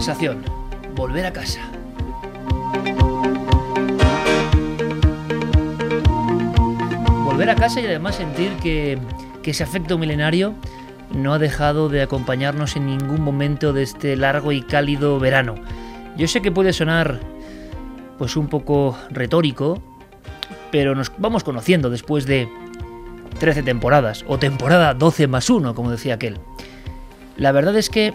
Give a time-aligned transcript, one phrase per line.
[0.00, 0.42] Sensación,
[0.96, 1.60] volver a casa.
[7.22, 8.98] Volver a casa y además sentir que,
[9.44, 10.54] ese afecto milenario
[11.12, 15.56] no ha dejado de acompañarnos en ningún momento de este largo y cálido verano.
[16.16, 17.20] Yo sé que puede sonar
[18.16, 19.82] pues un poco retórico,
[20.70, 22.48] pero nos vamos conociendo después de
[23.38, 26.38] 13 temporadas, o temporada 12 más 1, como decía aquel.
[27.36, 28.14] La verdad es que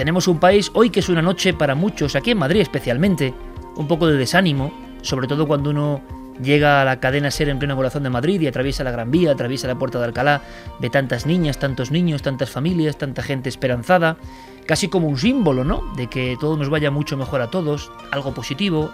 [0.00, 3.34] tenemos un país hoy que es una noche para muchos, aquí en Madrid especialmente,
[3.76, 6.00] un poco de desánimo, sobre todo cuando uno
[6.42, 9.32] llega a la cadena Ser en pleno corazón de Madrid y atraviesa la Gran Vía,
[9.32, 10.40] atraviesa la Puerta de Alcalá,
[10.78, 14.16] ve tantas niñas, tantos niños, tantas familias, tanta gente esperanzada,
[14.64, 15.82] casi como un símbolo, ¿no?
[15.96, 18.90] De que todo nos vaya mucho mejor a todos, algo positivo,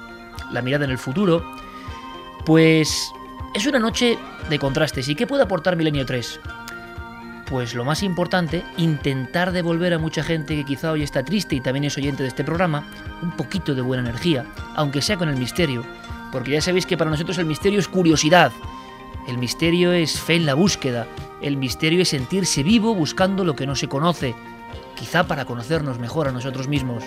[0.50, 1.44] la mirada en el futuro.
[2.44, 3.12] Pues
[3.54, 4.18] es una noche
[4.50, 5.08] de contrastes.
[5.08, 6.40] ¿Y qué puede aportar Milenio 3?
[7.48, 11.60] Pues lo más importante, intentar devolver a mucha gente que quizá hoy está triste y
[11.60, 12.88] también es oyente de este programa,
[13.22, 15.84] un poquito de buena energía, aunque sea con el misterio,
[16.32, 18.52] porque ya sabéis que para nosotros el misterio es curiosidad,
[19.28, 21.06] el misterio es fe en la búsqueda,
[21.40, 24.34] el misterio es sentirse vivo buscando lo que no se conoce,
[24.96, 27.04] quizá para conocernos mejor a nosotros mismos.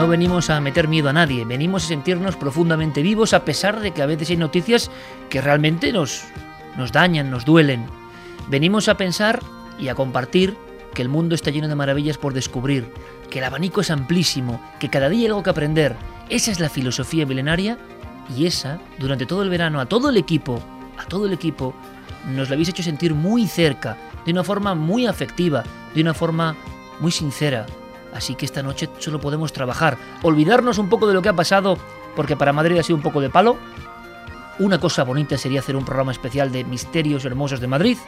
[0.00, 3.90] No venimos a meter miedo a nadie, venimos a sentirnos profundamente vivos a pesar de
[3.90, 4.90] que a veces hay noticias
[5.28, 6.22] que realmente nos,
[6.78, 7.84] nos dañan, nos duelen.
[8.48, 9.40] Venimos a pensar
[9.78, 10.56] y a compartir
[10.94, 12.90] que el mundo está lleno de maravillas por descubrir,
[13.28, 15.94] que el abanico es amplísimo, que cada día hay algo que aprender.
[16.30, 17.76] Esa es la filosofía milenaria
[18.34, 20.62] y esa, durante todo el verano, a todo el equipo,
[20.96, 21.74] a todo el equipo,
[22.26, 25.62] nos la habéis hecho sentir muy cerca, de una forma muy afectiva,
[25.94, 26.56] de una forma
[27.00, 27.66] muy sincera,
[28.14, 31.78] Así que esta noche solo podemos trabajar, olvidarnos un poco de lo que ha pasado,
[32.16, 33.56] porque para Madrid ha sido un poco de palo.
[34.58, 37.98] Una cosa bonita sería hacer un programa especial de misterios hermosos de Madrid,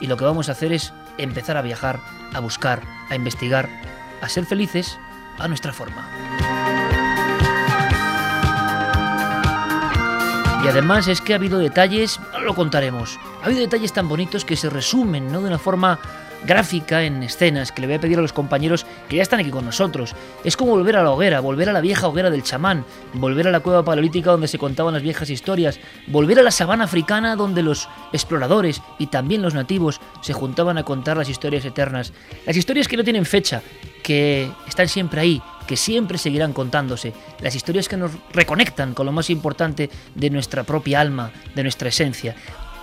[0.00, 2.00] y lo que vamos a hacer es empezar a viajar,
[2.32, 3.68] a buscar, a investigar,
[4.20, 4.98] a ser felices
[5.38, 6.08] a nuestra forma.
[10.64, 14.56] Y además es que ha habido detalles, lo contaremos, ha habido detalles tan bonitos que
[14.56, 15.42] se resumen ¿no?
[15.42, 15.98] de una forma
[16.46, 19.50] gráfica en escenas que le voy a pedir a los compañeros que ya están aquí
[19.50, 20.14] con nosotros.
[20.44, 22.84] Es como volver a la hoguera, volver a la vieja hoguera del chamán,
[23.14, 26.84] volver a la cueva paleolítica donde se contaban las viejas historias, volver a la sabana
[26.84, 32.12] africana donde los exploradores y también los nativos se juntaban a contar las historias eternas,
[32.46, 33.62] las historias que no tienen fecha,
[34.02, 39.12] que están siempre ahí, que siempre seguirán contándose, las historias que nos reconectan con lo
[39.12, 42.34] más importante de nuestra propia alma, de nuestra esencia.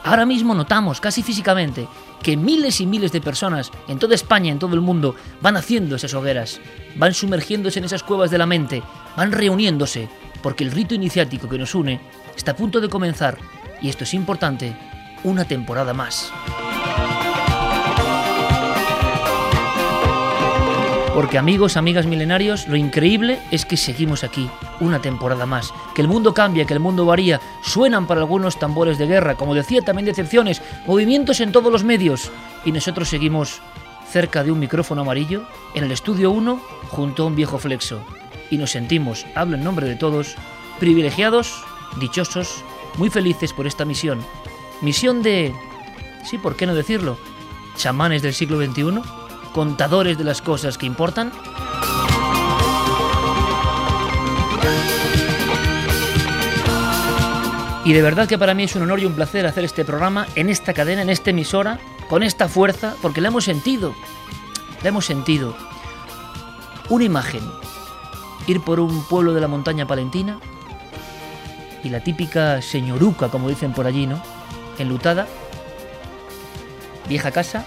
[0.04, 1.88] Ahora mismo notamos, casi físicamente,
[2.22, 5.96] que miles y miles de personas en toda España, en todo el mundo, van haciendo
[5.96, 6.60] esas hogueras,
[6.96, 8.84] van sumergiéndose en esas cuevas de la mente,
[9.18, 10.10] van reuniéndose,
[10.42, 12.00] porque el rito iniciático que nos une
[12.36, 13.38] está a punto de comenzar,
[13.82, 14.76] y esto es importante,
[15.24, 16.32] una temporada más.
[21.14, 24.50] Porque amigos, amigas milenarios, lo increíble es que seguimos aquí,
[24.82, 25.74] una temporada más.
[25.96, 27.40] Que el mundo cambia, que el mundo varía.
[27.64, 32.30] Suenan para algunos tambores de guerra, como decía también decepciones, movimientos en todos los medios.
[32.66, 33.62] Y nosotros seguimos
[34.12, 35.44] cerca de un micrófono amarillo,
[35.74, 38.02] en el estudio 1, junto a un viejo flexo.
[38.50, 40.36] Y nos sentimos, hablo en nombre de todos,
[40.80, 41.64] privilegiados,
[42.00, 42.66] dichosos,
[42.98, 44.20] muy felices por esta misión.
[44.82, 45.56] Misión de...
[46.26, 47.18] Sí, ¿por qué no decirlo?
[47.78, 49.02] Chamanes del siglo XXI
[49.52, 51.32] contadores de las cosas que importan?
[57.84, 60.28] Y de verdad que para mí es un honor y un placer hacer este programa
[60.36, 61.80] en esta cadena, en esta emisora,
[62.10, 63.96] con esta fuerza, porque la hemos sentido.
[64.84, 65.56] La hemos sentido.
[66.90, 67.42] Una imagen.
[68.48, 70.40] Ir por un pueblo de la montaña palentina
[71.84, 74.22] y la típica señoruca, como dicen por allí, ¿no?
[74.78, 75.28] Enlutada.
[77.10, 77.66] Vieja casa.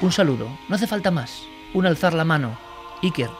[0.00, 0.48] Un saludo.
[0.68, 1.42] No hace falta más.
[1.74, 2.56] Un alzar la mano.
[3.02, 3.30] Iker,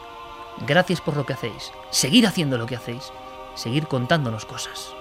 [0.67, 1.73] gracias por lo que hacéis.
[1.91, 3.13] Seguir haciendo lo que hacéis.
[3.55, 4.95] Seguir contándonos cosas.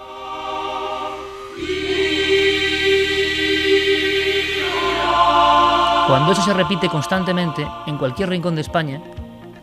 [6.06, 9.02] Cuando eso se repite constantemente en cualquier rincón de España,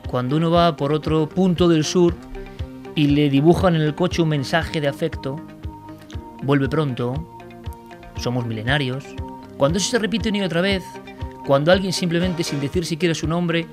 [0.09, 2.15] cuando uno va por otro punto del sur
[2.95, 5.37] y le dibujan en el coche un mensaje de afecto,
[6.43, 7.13] vuelve pronto,
[8.17, 9.05] somos milenarios,
[9.57, 10.83] cuando eso se repite una y otra vez,
[11.45, 13.65] cuando alguien simplemente sin decir siquiera su nombre,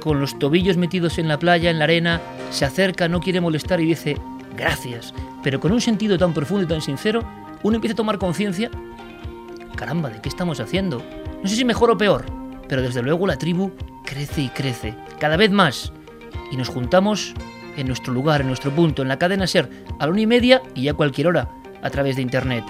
[0.00, 2.20] con los tobillos metidos en la playa, en la arena,
[2.50, 4.16] se acerca, no quiere molestar y dice
[4.56, 5.12] gracias,
[5.42, 7.22] pero con un sentido tan profundo y tan sincero,
[7.62, 8.70] uno empieza a tomar conciencia,
[9.76, 11.02] caramba, ¿de qué estamos haciendo?
[11.42, 12.24] No sé si mejor o peor,
[12.68, 13.72] pero desde luego la tribu
[14.04, 15.92] crece y crece, cada vez más,
[16.50, 17.34] y nos juntamos
[17.76, 20.62] en nuestro lugar, en nuestro punto, en la cadena Ser, a la una y media
[20.74, 21.50] y a cualquier hora,
[21.82, 22.64] a través de Internet.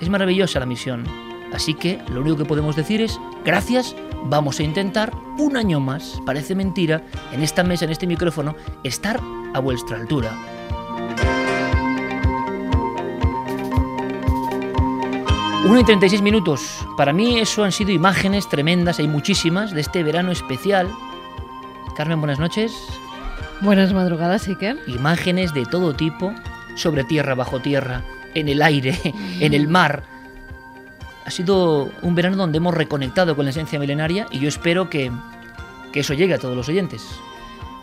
[0.00, 1.04] Es maravillosa la misión,
[1.52, 3.96] así que lo único que podemos decir es gracias,
[4.28, 7.02] vamos a intentar un año más, parece mentira,
[7.32, 9.20] en esta mesa, en este micrófono, estar
[9.54, 10.36] a vuestra altura.
[15.64, 16.86] 1 y 36 minutos.
[16.96, 20.88] Para mí eso han sido imágenes tremendas, hay muchísimas, de este verano especial.
[21.96, 22.72] Carmen, buenas noches.
[23.62, 24.78] Buenas madrugadas, Iker.
[24.86, 26.32] Imágenes de todo tipo,
[26.76, 28.02] sobre tierra, bajo tierra,
[28.34, 28.96] en el aire,
[29.40, 30.15] en el mar.
[31.26, 35.10] Ha sido un verano donde hemos reconectado con la esencia milenaria y yo espero que,
[35.92, 37.04] que eso llegue a todos los oyentes.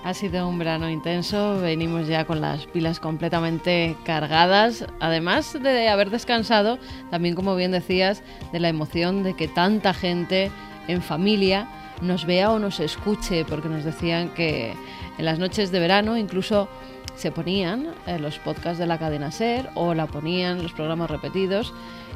[0.06, 6.10] Ha sido un verano intenso, venimos ya con las pilas completamente cargadas, además de haber
[6.10, 6.80] descansado,
[7.12, 8.24] también como bien decías,
[8.54, 10.50] de la emoción de que tanta gente
[10.88, 11.68] en familia
[12.01, 14.74] nos vea o nos escuche, porque nos decían que
[15.18, 16.69] en las noches de verano incluso
[17.16, 21.74] se ponían eh, los podcasts de la cadena Ser o la ponían los programas repetidos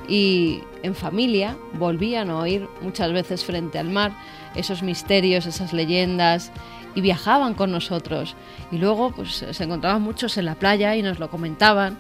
[0.08, 4.14] y en familia volvían a oír muchas veces frente al mar
[4.56, 6.52] esos misterios, esas leyendas
[6.96, 8.36] y viajaban con nosotros.
[8.72, 11.98] Y luego pues, se encontraban muchos en la playa y nos lo comentaban.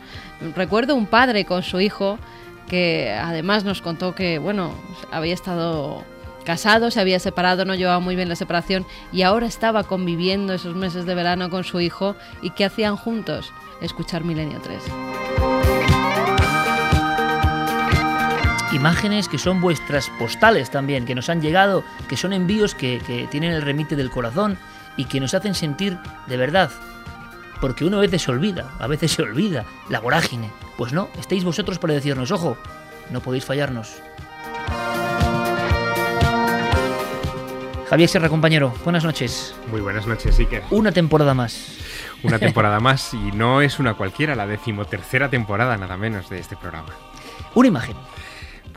[0.56, 2.18] Recuerdo un padre con su hijo
[2.68, 4.72] que además nos contó que, bueno,
[5.12, 6.04] había estado
[6.44, 10.76] casado, se había separado, no llevaba muy bien la separación y ahora estaba conviviendo esos
[10.76, 13.52] meses de verano con su hijo y ¿qué hacían juntos?
[13.82, 15.57] Escuchar Milenio 3.
[18.88, 23.28] Imágenes que son vuestras postales también, que nos han llegado, que son envíos que, que
[23.28, 24.58] tienen el remite del corazón
[24.96, 26.72] y que nos hacen sentir de verdad.
[27.60, 30.52] Porque uno a veces se olvida, a veces se olvida la vorágine.
[30.78, 32.58] Pues no, estáis vosotros para decirnos, ojo,
[33.10, 33.98] no podéis fallarnos.
[37.90, 39.54] Javier Sierra, compañero, buenas noches.
[39.70, 40.64] Muy buenas noches, Iker.
[40.72, 41.78] Una temporada más.
[42.24, 46.56] Una temporada más y no es una cualquiera, la decimotercera temporada nada menos de este
[46.56, 46.94] programa.
[47.54, 47.98] Una imagen.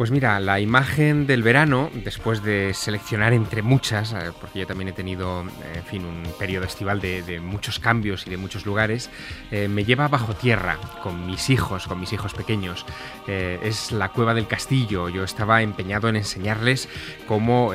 [0.00, 4.88] Pues mira, la imagen del verano, después de seleccionar entre muchas, eh, porque yo también
[4.88, 9.10] he tenido, eh, fin, un periodo estival de, muchos cambios y de muchos lugares,
[9.50, 12.86] eh, me lleva bajo tierra, con mis hijos, con mis hijos pequeños.
[13.26, 15.10] Es la cueva del castillo.
[15.10, 16.88] Yo estaba empeñado en enseñarles
[17.28, 17.72] cómo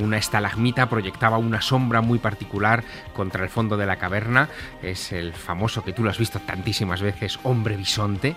[0.00, 2.82] una estalagmita proyectaba una sombra muy particular
[3.14, 4.48] contra el fondo de la caverna.
[4.82, 8.34] Es el famoso que tú lo has visto tantísimas veces, hombre bisonte.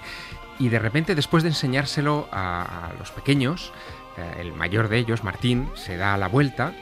[0.59, 3.71] Y de repente, después de enseñárselo a, los pequeños,
[4.17, 6.73] eh, el mayor de ellos, Martín, se da la vuelta,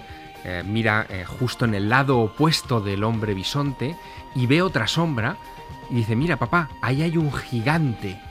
[0.43, 3.97] eh, mira eh, justo en el lado opuesto del hombre bisonte
[4.35, 5.37] y ve otra sombra
[5.89, 8.21] y dice, mira papá, ahí hay un gigante.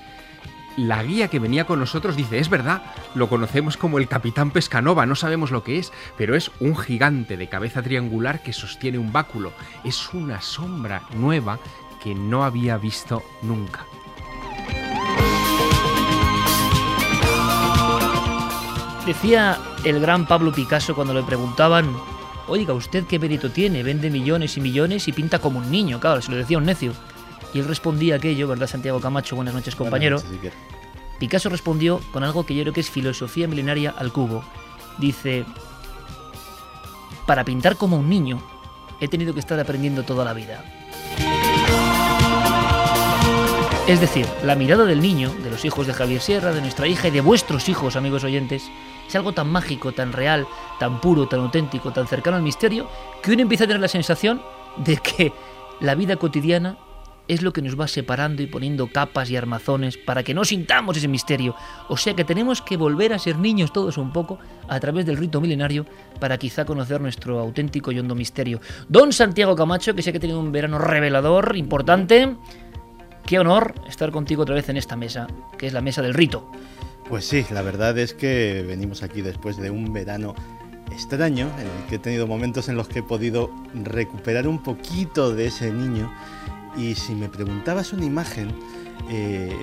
[0.77, 2.83] La guía que venía con nosotros dice, es verdad,
[3.15, 7.37] lo conocemos como el capitán Pescanova, no sabemos lo que es, pero es un gigante
[7.37, 9.53] de cabeza triangular que sostiene un báculo.
[9.85, 11.59] Es una sombra nueva
[12.03, 13.87] que no había visto nunca.
[19.07, 21.95] Decía el gran Pablo Picasso cuando le preguntaban,
[22.49, 23.83] oiga, ¿usted qué mérito tiene?
[23.83, 26.95] Vende millones y millones y pinta como un niño, claro, se lo decía un necio.
[27.53, 29.37] Y él respondía aquello, ¿verdad, Santiago Camacho?
[29.37, 30.17] Buenas noches, compañero.
[30.17, 30.75] Buenas noches, Iker.
[31.19, 34.43] Picasso respondió con algo que yo creo que es filosofía milenaria al cubo.
[34.97, 35.45] Dice,
[37.27, 38.43] para pintar como un niño,
[39.01, 40.65] he tenido que estar aprendiendo toda la vida.
[43.87, 47.09] Es decir, la mirada del niño, de los hijos de Javier Sierra, de nuestra hija
[47.09, 48.71] y de vuestros hijos, amigos oyentes,
[49.07, 50.47] es algo tan mágico, tan real,
[50.79, 52.89] tan puro, tan auténtico, tan cercano al misterio,
[53.23, 54.43] que uno empieza a tener la sensación
[54.77, 55.33] de que
[55.81, 56.79] la vida cotidiana
[57.27, 60.97] es lo que nos va separando y poniendo capas y armazones para que no sintamos
[60.97, 61.55] ese misterio.
[61.89, 65.17] O sea que tenemos que volver a ser niños todos un poco a través del
[65.17, 65.87] rito milenario
[66.21, 68.61] para quizá conocer nuestro auténtico y hondo misterio.
[68.89, 72.37] Don Santiago Camacho, que sé que ha tenido un verano revelador, importante.
[73.25, 76.51] Qué honor estar contigo otra vez en esta mesa, que es la mesa del rito.
[77.09, 80.35] Pues sí, la verdad es que venimos aquí después de un verano
[80.91, 85.35] extraño, en el que he tenido momentos en los que he podido recuperar un poquito
[85.35, 86.13] de ese niño.
[86.77, 88.55] Y si me preguntabas una imagen,
[89.11, 89.55] eh,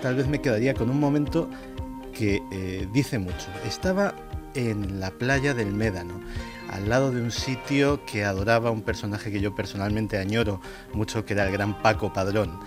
[0.00, 1.50] tal vez me quedaría con un momento
[2.12, 3.48] que eh, dice mucho.
[3.66, 4.14] Estaba
[4.54, 6.20] en la playa del Médano,
[6.70, 10.60] al lado de un sitio que adoraba un personaje que yo personalmente añoro
[10.92, 12.58] mucho, que era el gran Paco Padrón.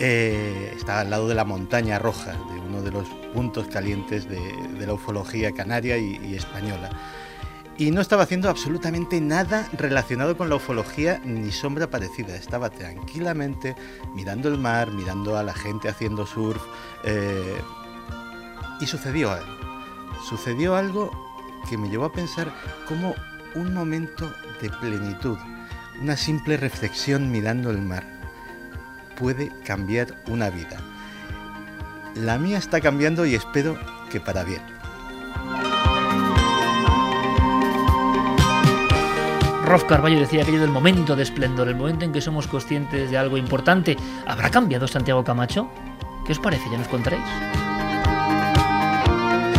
[0.00, 4.86] Eh, estaba al lado de la montaña roja, de uno de los puntos calientes de,
[4.86, 6.90] la ufología canaria y española
[7.76, 12.36] y no estaba haciendo absolutamente nada relacionado con la ufología ni sombra parecida.
[12.36, 13.74] Estaba tranquilamente
[14.14, 16.62] mirando el mar, mirando a la gente haciendo surf
[17.04, 17.60] eh,
[18.80, 19.52] y sucedió algo.
[20.28, 21.10] Sucedió algo
[21.68, 22.52] que me llevó a pensar
[22.86, 23.14] como
[23.54, 25.38] un momento de plenitud,
[26.00, 28.13] una simple reflexión mirando el mar,
[29.14, 30.78] puede cambiar una vida.
[32.14, 33.78] La mía está cambiando y espero
[34.10, 34.62] que para bien.
[39.64, 43.16] Rolf Carballo decía aquello del momento de esplendor, el momento en que somos conscientes de
[43.16, 43.96] algo importante.
[44.26, 45.70] ¿Habrá cambiado Santiago Camacho?
[46.26, 46.64] ¿Qué os parece?
[46.70, 47.24] ¿Ya nos contaréis?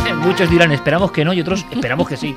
[0.06, 2.36] Eh, muchos dirán, esperamos que no, y otros, esperamos que sí.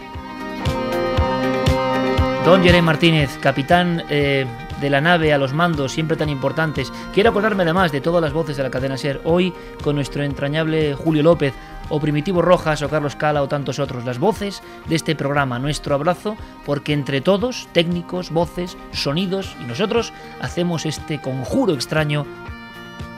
[2.44, 4.48] Don Jeremy Martínez, capitán eh,
[4.79, 6.91] de la nave a los mandos, siempre tan importantes.
[7.13, 10.93] Quiero acordarme además de todas las voces de la cadena Ser, hoy con nuestro entrañable
[10.95, 11.53] Julio López,
[11.89, 15.59] o Primitivo Rojas o Carlos Cala o tantos otros, las voces de este programa.
[15.59, 22.25] Nuestro abrazo porque entre todos, técnicos, voces, sonidos y nosotros hacemos este conjuro extraño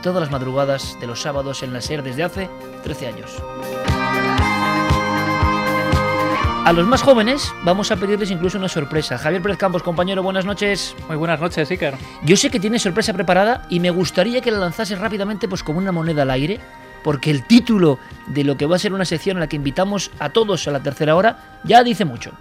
[0.02, 2.50] todas las madrugadas de los sábados en la SER desde hace
[2.84, 3.91] 13 años.
[6.64, 9.18] A los más jóvenes vamos a pedirles incluso una sorpresa.
[9.18, 10.96] Javier Pérez Campos, compañero, buenas noches.
[11.08, 11.96] Muy buenas noches, Iker.
[12.24, 15.80] Yo sé que tienes sorpresa preparada y me gustaría que la lanzases rápidamente pues como
[15.80, 16.60] una moneda al aire
[17.04, 20.12] porque el título de lo que va a ser una sección en la que invitamos
[20.20, 22.32] a todos a la tercera hora ya dice mucho.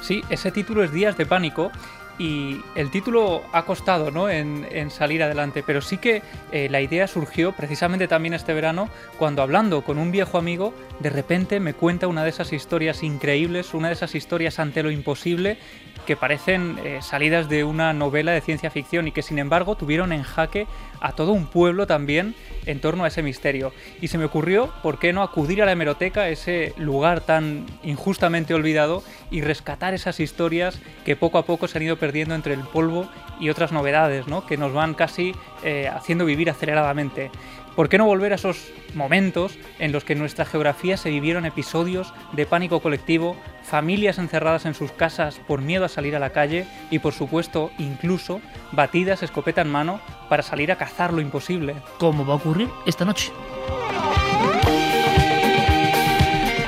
[0.00, 1.72] Sí, ese título es Días de Pánico
[2.18, 4.28] y el título ha costado ¿no?
[4.30, 9.42] en, salir adelante, pero sí que eh, la idea surgió precisamente también este verano cuando
[9.42, 13.88] hablando con un viejo amigo, de repente me cuenta una de esas historias increíbles, una
[13.88, 15.58] de esas historias ante lo imposible
[16.06, 20.12] que parecen eh, salidas de una novela de ciencia ficción y que sin embargo tuvieron
[20.12, 20.66] en jaque
[21.06, 22.34] a todo un pueblo también
[22.66, 23.72] en torno a ese misterio.
[24.00, 28.54] Y se me ocurrió, ¿por qué no acudir a la hemeroteca, ese lugar tan injustamente
[28.54, 32.60] olvidado, y rescatar esas historias que poco a poco se han ido perdiendo entre el
[32.60, 33.08] polvo
[33.38, 34.46] y otras novedades, ¿no?
[34.46, 35.32] que nos van casi
[35.62, 37.30] eh, haciendo vivir aceleradamente?
[37.76, 41.44] ¿Por qué no volver a esos momentos en los que en nuestra geografía se vivieron
[41.44, 46.30] episodios de pánico colectivo, familias encerradas en sus casas por miedo a salir a la
[46.30, 48.40] calle y por supuesto incluso
[48.72, 51.76] batidas escopeta en mano para salir a cazar lo imposible?
[51.98, 53.30] ¿Cómo va a ocurrir esta noche?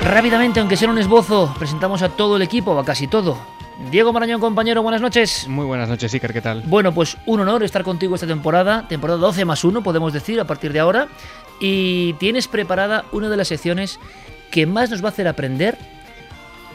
[0.03, 3.58] Rápidamente, aunque sea un esbozo, presentamos a todo el equipo, a casi todo.
[3.91, 5.47] Diego Marañón, compañero, buenas noches.
[5.47, 6.61] Muy buenas noches, Iker, ¿qué tal?
[6.67, 10.45] Bueno, pues un honor estar contigo esta temporada, temporada 12 más 1, podemos decir, a
[10.45, 11.07] partir de ahora.
[11.59, 13.99] Y tienes preparada una de las secciones
[14.51, 15.75] que más nos va a hacer aprender.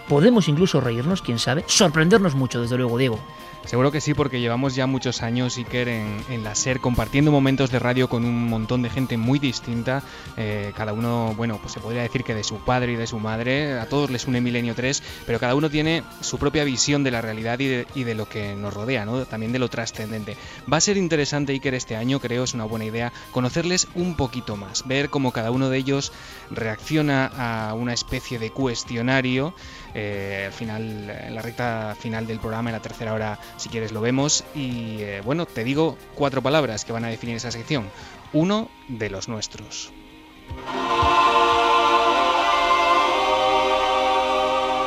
[0.09, 3.21] Podemos incluso reírnos, quién sabe, sorprendernos mucho, desde luego, Diego.
[3.65, 7.79] Seguro que sí, porque llevamos ya muchos años, Iker, en, la SER, compartiendo momentos de
[7.79, 10.03] radio con un montón de gente muy distinta.
[10.37, 13.19] Eh, cada uno, bueno, pues se podría decir que de su padre y de su
[13.19, 17.11] madre, a todos les une Milenio 3, pero cada uno tiene su propia visión de
[17.11, 19.25] la realidad y de, y de lo que nos rodea, ¿no?
[19.25, 20.37] También de lo trascendente.
[20.71, 24.57] Va a ser interesante, Iker, este año, creo, es una buena idea, conocerles un poquito
[24.57, 26.13] más, ver cómo cada uno de ellos
[26.51, 29.55] reacciona a una especie de cuestionario.
[29.95, 33.93] Eh, al final, en la recta final del programa, en la tercera hora, si quieres
[33.93, 34.45] lo vemos.
[34.55, 37.89] Y eh, bueno, te digo cuatro palabras que van a definir esa sección.
[38.33, 39.93] Uno de los nuestros.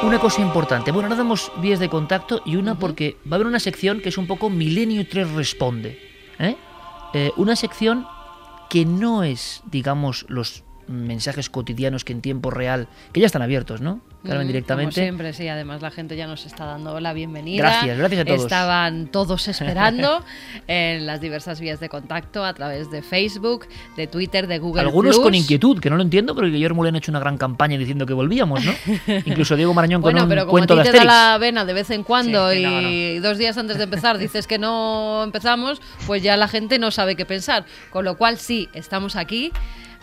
[0.04, 3.48] Una cosa importante, bueno, ahora damos vías de contacto y una porque va a haber
[3.48, 6.00] una sección que es un poco Milenio 3 Responde.
[6.38, 6.56] ¿eh?
[7.14, 8.08] Eh, una sección
[8.70, 13.82] que no es, digamos, los mensajes cotidianos que en tiempo real, que ya están abiertos,
[13.82, 14.01] ¿no?
[14.25, 14.96] Carmen, Mm, directamente.
[14.96, 15.48] Como siempre, sí.
[15.48, 17.63] Además, la gente ya nos está dando la bienvenida.
[17.63, 18.41] Gracias, gracias a todos.
[18.41, 20.24] Estaban todos esperando
[20.67, 24.82] en las diversas vías de contacto a través de Facebook, de Twitter, de Google.
[24.82, 25.24] Algunos Plus.
[25.24, 28.06] con inquietud, que no lo entiendo, porque Guillermo le han hecho una gran campaña diciendo
[28.06, 28.74] que volvíamos, ¿no?
[29.25, 31.13] Incluso Diego Marañón con Bueno, un pero como a cuento ti de te da Asterix.
[31.32, 34.17] la vena de vez en cuando Sí, y que no, dos días antes de empezar
[34.17, 37.65] dices que no empezamos, pues ya la gente no sabe qué pensar.
[37.91, 39.51] Con lo cual sí, estamos aquí.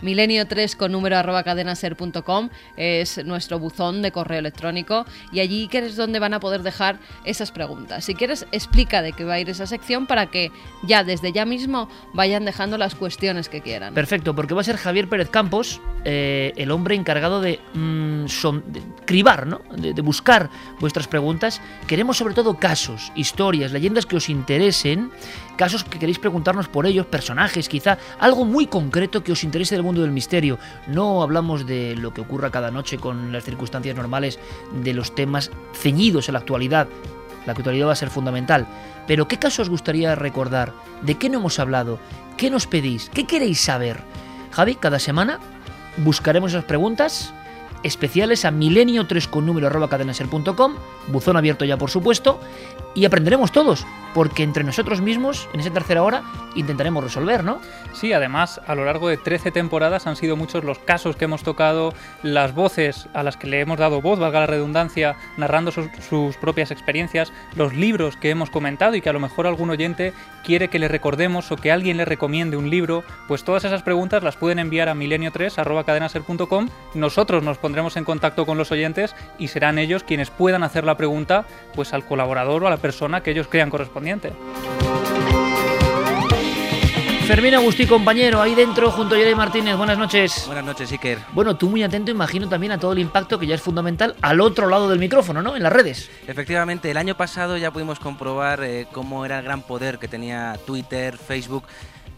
[0.01, 5.79] Milenio 3 con número arroba cadenaser.com es nuestro buzón de correo electrónico y allí que
[5.79, 8.05] es donde van a poder dejar esas preguntas.
[8.05, 10.51] Si quieres, explica de qué va a ir esa sección para que
[10.83, 13.93] ya desde ya mismo vayan dejando las cuestiones que quieran.
[13.93, 18.25] Perfecto, porque va a ser Javier Pérez Campos, eh, el hombre encargado de, mm,
[19.05, 19.61] cribar, ¿no?
[19.75, 20.49] De buscar
[20.79, 21.61] vuestras preguntas.
[21.87, 25.11] Queremos sobre todo casos, historias, leyendas que os interesen,
[25.55, 29.83] casos que queréis preguntarnos por ellos, personajes quizá, algo muy concreto que os interese del
[29.83, 30.59] mundo del misterio.
[30.87, 34.39] No hablamos de lo que ocurra cada noche con las circunstancias normales,
[34.83, 36.87] de los temas ceñidos a la actualidad.
[37.45, 38.67] La actualidad va a ser fundamental.
[39.07, 40.73] Pero ¿qué caso os gustaría recordar?
[41.01, 41.99] ¿De qué no hemos hablado?
[42.37, 43.09] ¿Qué nos pedís?
[43.13, 43.99] ¿Qué queréis saber?
[44.51, 45.39] Javi, cada semana
[45.97, 47.33] buscaremos esas preguntas
[47.83, 50.75] especiales a milenio 3 con número arroba cadenaser.com,
[51.07, 52.39] buzón abierto ya por supuesto,
[52.95, 56.23] y aprenderemos todos, porque entre nosotros mismos, en esa tercera hora,
[56.55, 57.59] intentaremos resolver, ¿no?
[57.93, 61.43] Sí, además, a lo largo de 13 temporadas han sido muchos los casos que hemos
[61.43, 66.37] tocado, las voces a las que le hemos dado voz, valga la redundancia, narrando sus,
[66.37, 70.13] propias experiencias, los libros que hemos comentado y que a lo mejor algún oyente
[70.45, 74.23] quiere que le recordemos o que alguien le recomiende un libro, pues todas esas preguntas
[74.23, 76.69] las pueden enviar a milenio3.cadenaser.com.
[76.93, 80.95] Nosotros nos pondremos en contacto con los oyentes y serán ellos quienes puedan hacer la
[80.95, 84.31] pregunta pues al colaborador o a la persona que ellos crean correspondiente.
[87.25, 90.43] Fermín Agustí, compañero, ahí dentro, junto a Yere Martínez, buenas noches.
[90.45, 91.17] Buenas noches, Iker.
[91.33, 94.39] Bueno, tú muy atento, imagino también a todo el impacto que ya es fundamental al
[94.39, 95.55] otro lado del micrófono, ¿no?
[95.55, 96.11] En las redes.
[96.27, 100.59] Efectivamente, el año pasado ya pudimos comprobar eh, cómo era el gran poder que tenía
[100.67, 101.63] Twitter, Facebook.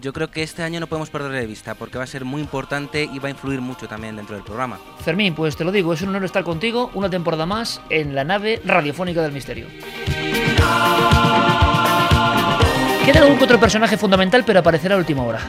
[0.01, 2.41] Yo creo que este año no podemos perder de vista porque va a ser muy
[2.41, 4.77] importante y va a influir mucho también dentro del programa.
[5.00, 8.25] Fermín, pues te lo digo, es un honor estar contigo una temporada más en la
[8.25, 9.67] nave radiofónica del misterio.
[13.05, 15.39] Queda algún otro personaje fundamental, pero aparecerá a última hora.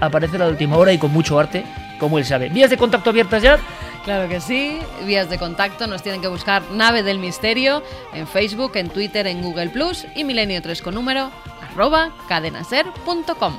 [0.00, 1.64] Aparecerá a última hora y con mucho arte,
[1.98, 2.48] como él sabe.
[2.48, 3.58] Vías de contacto abiertas ya.
[4.04, 7.82] Claro que sí, vías de contacto nos tienen que buscar Nave del Misterio
[8.12, 11.30] en Facebook, en Twitter, en Google Plus y Milenio 3 con número
[11.70, 13.54] arroba cadenaser.com.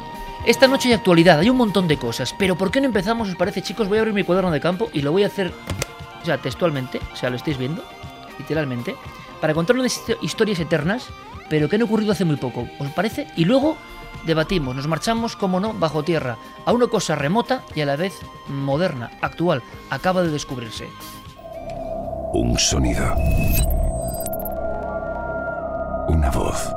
[0.46, 3.30] Esta noche hay actualidad, hay un montón de cosas, pero ¿por qué no empezamos?
[3.30, 3.88] ¿Os parece, chicos?
[3.88, 5.54] Voy a abrir mi cuaderno de campo y lo voy a hacer,
[6.22, 7.82] o sea, textualmente, o sea, lo estáis viendo,
[8.38, 8.98] literalmente,
[9.44, 11.10] para contar unas histo- historias eternas,
[11.50, 12.66] pero que han ocurrido hace muy poco.
[12.80, 13.28] ¿Os parece?
[13.36, 13.76] Y luego
[14.26, 18.14] debatimos, nos marchamos, como no, bajo tierra, a una cosa remota y a la vez
[18.48, 20.88] moderna, actual, acaba de descubrirse.
[22.32, 23.04] Un sonido.
[26.08, 26.74] Una voz.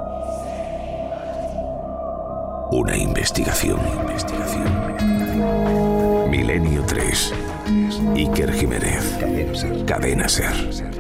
[2.73, 3.79] Una investigación.
[4.09, 4.97] Investigación.
[6.29, 7.33] Milenio 3.
[8.17, 9.19] Iker Jiménez.
[9.87, 10.53] Cadena Ser.
[10.53, 10.96] Una y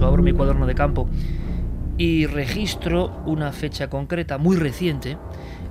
[0.00, 1.08] 48, abro mi cuaderno de campo
[1.98, 5.18] y registro una fecha concreta, muy reciente,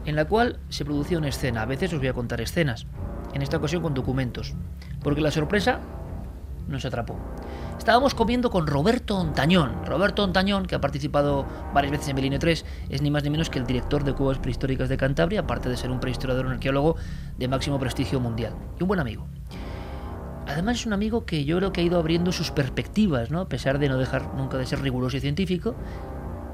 [0.06, 1.64] en la cual se producía una escena.
[1.64, 2.86] A veces os voy a contar escenas,
[3.34, 4.54] en esta ocasión con documentos,
[5.02, 5.80] porque la sorpresa
[6.68, 7.18] nos atrapó.
[7.80, 9.86] Estábamos comiendo con Roberto Ontañón.
[9.86, 13.50] Roberto Ontañón, que ha participado varias veces en Milenio 3, es ni más ni menos
[13.50, 16.96] que el director de Cuevas Prehistóricas de Cantabria, aparte de ser un prehistorador y arqueólogo
[17.38, 18.54] de máximo prestigio mundial.
[18.80, 19.26] Y un buen amigo.
[20.50, 23.42] Además es un amigo que yo creo que ha ido abriendo sus perspectivas, ¿no?
[23.42, 25.76] A pesar de no dejar nunca de ser riguroso y científico,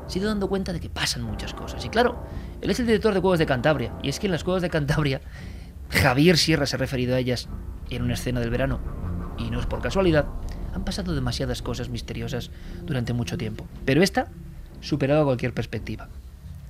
[0.07, 1.85] se ha ido dando cuenta de que pasan muchas cosas.
[1.85, 2.21] Y claro,
[2.61, 3.93] él es el director de Cuevas de Cantabria.
[4.03, 5.21] Y es que en las Cuevas de Cantabria,
[5.89, 7.47] Javier Sierra se ha referido a ellas
[7.89, 8.81] en una escena del verano.
[9.37, 10.25] Y no es por casualidad,
[10.73, 12.51] han pasado demasiadas cosas misteriosas
[12.83, 13.65] durante mucho tiempo.
[13.85, 14.27] Pero esta
[14.81, 16.09] superaba cualquier perspectiva.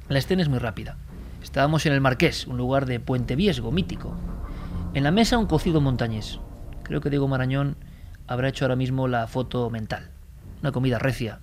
[0.10, 0.96] La escena es muy rápida.
[1.42, 4.14] Estábamos en el Marqués, un lugar de Puente Viesgo, mítico.
[4.94, 6.40] En la mesa un cocido montañés.
[6.86, 7.76] Creo que Diego Marañón
[8.28, 10.12] habrá hecho ahora mismo la foto mental.
[10.62, 11.40] Una comida recia.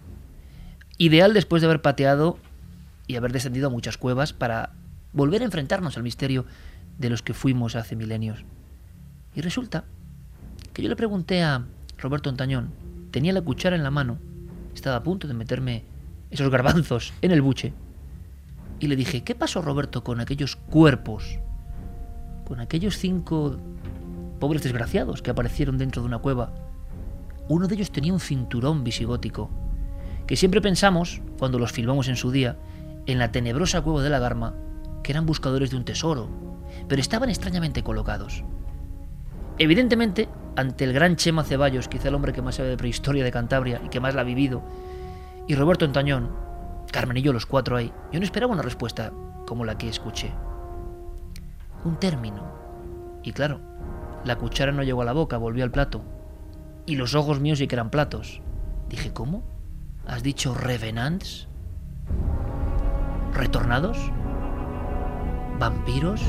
[0.98, 2.38] Ideal después de haber pateado
[3.08, 4.70] y haber descendido a muchas cuevas para
[5.12, 6.46] volver a enfrentarnos al misterio
[6.98, 8.44] de los que fuimos hace milenios.
[9.34, 9.84] Y resulta
[10.72, 11.64] que yo le pregunté a
[11.98, 12.70] Roberto Ontañón,
[13.10, 14.18] tenía la cuchara en la mano,
[14.74, 15.84] estaba a punto de meterme
[16.30, 17.72] esos garbanzos en el buche,
[18.78, 21.38] y le dije, ¿qué pasó Roberto con aquellos cuerpos?
[22.44, 23.58] Con aquellos cinco
[24.42, 26.52] pobres desgraciados que aparecieron dentro de una cueva.
[27.48, 29.48] Uno de ellos tenía un cinturón visigótico,
[30.26, 32.56] que siempre pensamos, cuando los filmamos en su día,
[33.06, 34.56] en la tenebrosa cueva de la Garma,
[35.04, 36.28] que eran buscadores de un tesoro,
[36.88, 38.42] pero estaban extrañamente colocados.
[39.58, 43.30] Evidentemente, ante el gran Chema Ceballos, quizá el hombre que más sabe de prehistoria de
[43.30, 44.60] Cantabria y que más la ha vivido,
[45.46, 46.30] y Roberto Antañón,
[46.90, 49.12] Carmen y yo los cuatro ahí, yo no esperaba una respuesta
[49.46, 50.32] como la que escuché.
[51.84, 52.42] Un término.
[53.22, 53.60] Y claro,
[54.24, 56.02] la cuchara no llegó a la boca, volvió al plato.
[56.86, 58.40] Y los ojos míos sí que eran platos.
[58.88, 59.42] Dije, ¿cómo?
[60.06, 61.48] ¿Has dicho revenants?
[63.32, 63.98] ¿Retornados?
[65.58, 66.20] ¿Vampiros?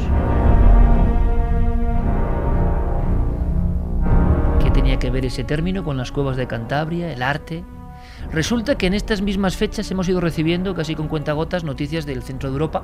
[4.64, 7.64] ¿Qué tenía que ver ese término con las cuevas de Cantabria, el arte?
[8.32, 12.50] Resulta que en estas mismas fechas hemos ido recibiendo, casi con cuentagotas, noticias del centro
[12.50, 12.84] de Europa,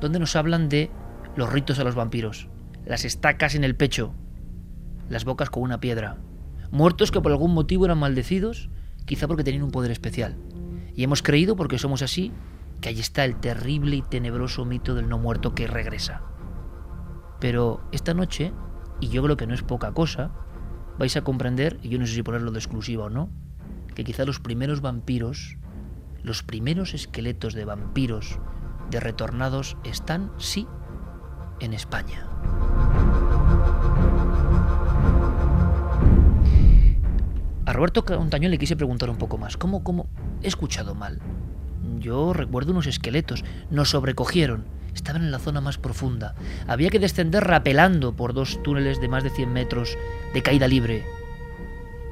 [0.00, 0.90] donde nos hablan de
[1.36, 2.48] los ritos a los vampiros,
[2.84, 4.14] las estacas en el pecho,
[5.08, 6.18] las bocas con una piedra,
[6.70, 8.70] muertos que por algún motivo eran maldecidos,
[9.06, 10.36] quizá porque tenían un poder especial.
[10.94, 12.32] Y hemos creído, porque somos así,
[12.80, 16.22] que ahí está el terrible y tenebroso mito del no muerto que regresa.
[17.40, 18.52] Pero esta noche,
[19.00, 20.32] y yo creo que no es poca cosa,
[20.98, 23.30] vais a comprender, y yo no sé si ponerlo de exclusiva o no,
[23.94, 25.56] que quizá los primeros vampiros,
[26.22, 28.38] los primeros esqueletos de vampiros
[28.90, 30.66] de retornados están, sí,
[31.60, 32.26] en España.
[37.68, 39.58] A Roberto Montañón le quise preguntar un poco más.
[39.58, 40.08] ¿Cómo, cómo?
[40.42, 41.20] He escuchado mal.
[41.98, 43.44] Yo recuerdo unos esqueletos.
[43.68, 44.64] Nos sobrecogieron.
[44.94, 46.34] Estaban en la zona más profunda.
[46.66, 49.98] Había que descender rapelando por dos túneles de más de 100 metros
[50.32, 51.04] de caída libre.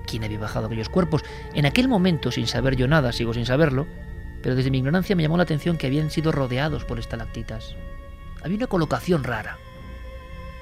[0.06, 1.24] ¿Quién había bajado aquellos cuerpos?
[1.54, 3.86] En aquel momento, sin saber yo nada, sigo sin saberlo,
[4.42, 7.74] pero desde mi ignorancia me llamó la atención que habían sido rodeados por estalactitas.
[8.44, 9.56] Había una colocación rara.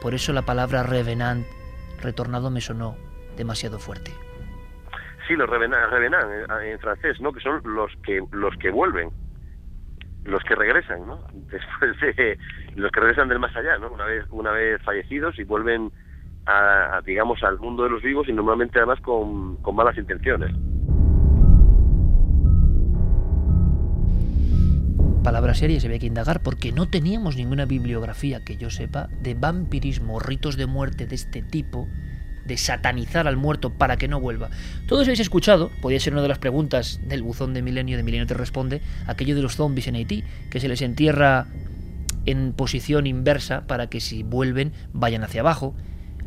[0.00, 1.48] Por eso la palabra revenant,
[2.00, 2.94] retornado, me sonó
[3.36, 4.12] demasiado fuerte.
[5.26, 6.26] Sí, los revenant, revenant
[6.62, 7.32] en francés, ¿no?
[7.32, 9.10] Que son los que los que vuelven,
[10.24, 11.18] los que regresan, ¿no?
[11.32, 12.38] Después de
[12.76, 13.90] los que regresan del más allá, ¿no?
[13.90, 15.90] Una vez una vez fallecidos y vuelven
[16.46, 20.54] a, a, digamos al mundo de los vivos y normalmente además con, con malas intenciones.
[25.24, 29.32] palabra seria se había que indagar porque no teníamos ninguna bibliografía que yo sepa de
[29.34, 31.88] vampirismo, ritos de muerte de este tipo,
[32.46, 34.50] de satanizar al muerto para que no vuelva.
[34.86, 38.26] Todos habéis escuchado, podía ser una de las preguntas del buzón de Milenio, de Milenio
[38.26, 41.46] te responde, aquello de los zombies en Haití, que se les entierra
[42.26, 45.74] en posición inversa para que si vuelven vayan hacia abajo,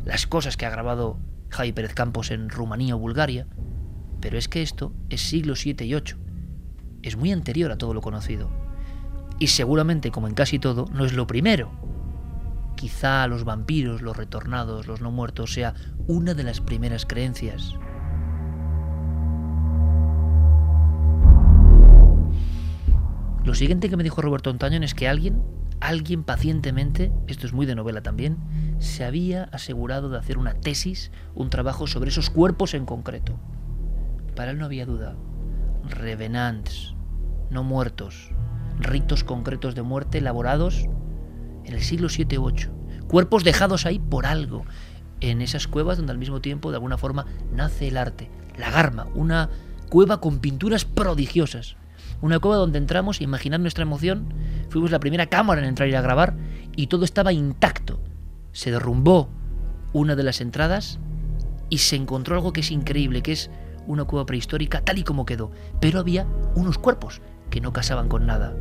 [0.04, 1.18] las cosas que ha grabado
[1.50, 3.46] Javi Pérez Campos en Rumanía o Bulgaria,
[4.20, 6.16] pero es que esto es siglo 7 y 8,
[7.02, 8.50] es muy anterior a todo lo conocido.
[9.38, 11.70] Y seguramente, como en casi todo, no es lo primero.
[12.78, 15.74] Quizá los vampiros, los retornados, los no muertos sea
[16.06, 17.74] una de las primeras creencias.
[23.44, 25.42] Lo siguiente que me dijo Roberto Antañón es que alguien,
[25.80, 28.38] alguien pacientemente, esto es muy de novela también,
[28.78, 33.40] se había asegurado de hacer una tesis, un trabajo sobre esos cuerpos en concreto.
[34.36, 35.16] Para él no había duda.
[35.82, 36.94] Revenants,
[37.50, 38.30] no muertos,
[38.78, 40.88] ritos concretos de muerte elaborados
[41.68, 42.70] en el siglo 7 u 8.
[43.08, 44.64] Cuerpos dejados ahí por algo,
[45.20, 48.30] en esas cuevas donde al mismo tiempo de alguna forma nace el arte.
[48.56, 49.50] La Garma, una
[49.88, 51.76] cueva con pinturas prodigiosas.
[52.20, 54.32] Una cueva donde entramos, imaginar nuestra emoción,
[54.70, 56.34] fuimos la primera cámara en entrar y a grabar
[56.74, 58.00] y todo estaba intacto.
[58.52, 59.28] Se derrumbó
[59.92, 60.98] una de las entradas
[61.70, 63.50] y se encontró algo que es increíble, que es
[63.86, 65.50] una cueva prehistórica tal y como quedó.
[65.80, 68.56] Pero había unos cuerpos que no casaban con nada.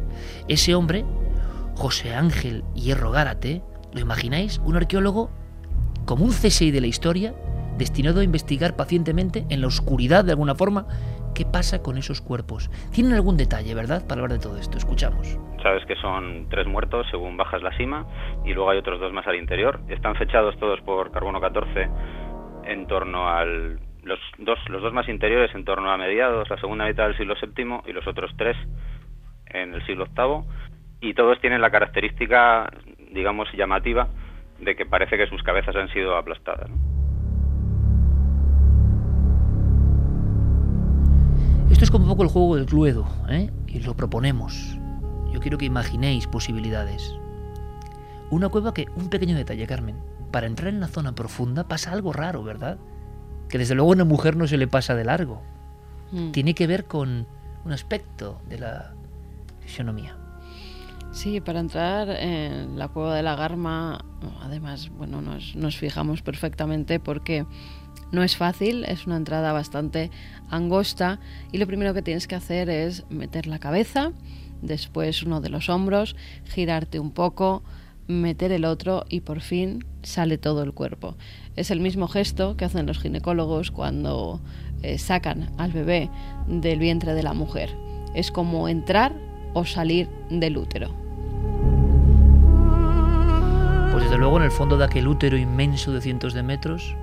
[0.48, 1.06] Ese hombre,
[1.78, 3.62] José Ángel Hierro Gárate,
[3.94, 4.58] ¿lo imagináis?
[4.66, 5.30] Un arqueólogo
[6.08, 7.36] como un CSI de la historia,
[7.78, 10.88] destinado a investigar pacientemente, en la oscuridad de alguna forma,
[11.36, 12.72] qué pasa con esos cuerpos.
[12.92, 14.80] Tienen algún detalle, ¿verdad?, para hablar de todo esto.
[14.80, 15.38] Escuchamos.
[15.62, 18.08] Sabes que son tres muertos según bajas la cima
[18.44, 19.80] y luego hay otros dos más al interior.
[19.88, 21.90] Están fechados todos por carbono 14
[22.66, 26.86] en torno al los dos, los dos más interiores en torno a mediados, la segunda
[26.86, 28.58] mitad del siglo VII y los otros tres
[29.46, 30.67] en el siglo VIII
[31.02, 32.70] y todos tienen la característica,
[33.12, 34.08] digamos, llamativa
[34.60, 36.70] de que parece que sus cabezas han sido aplastadas.
[36.70, 36.76] ¿no?
[41.72, 43.52] Esto es como un poco el juego del Cluedo, ¿eh?
[43.68, 44.78] y lo proponemos.
[45.32, 47.16] Yo quiero que imaginéis posibilidades.
[48.32, 49.96] Una cueva que, un pequeño detalle, Carmen,
[50.32, 52.80] para entrar en la zona profunda pasa algo raro, ¿verdad?
[53.48, 55.44] Que desde luego a una mujer no se le pasa de largo.
[56.12, 56.32] Mm.
[56.32, 57.28] Tiene que ver con
[57.64, 58.94] un aspecto de la
[59.60, 60.17] fisionomía.
[61.18, 64.06] Sí, para entrar en la cueva de la Garma,
[64.44, 67.44] además, bueno, nos, fijamos perfectamente porque
[68.12, 70.12] no es fácil, es una entrada bastante
[70.52, 71.20] angosta
[71.52, 74.12] y lo primero que tienes que hacer es meter la cabeza,
[74.62, 77.64] después uno de los hombros, girarte un poco,
[78.06, 81.18] meter el otro y por fin sale todo el cuerpo.
[81.56, 84.40] Es el mismo gesto que hacen los ginecólogos cuando
[84.84, 86.12] eh, sacan al bebé
[86.48, 87.76] del vientre de la mujer.
[88.14, 89.16] Es como entrar
[89.56, 91.07] o salir del útero.
[94.08, 96.96] Desde luego en el fondo de aquel útero inmenso de cientos de metros,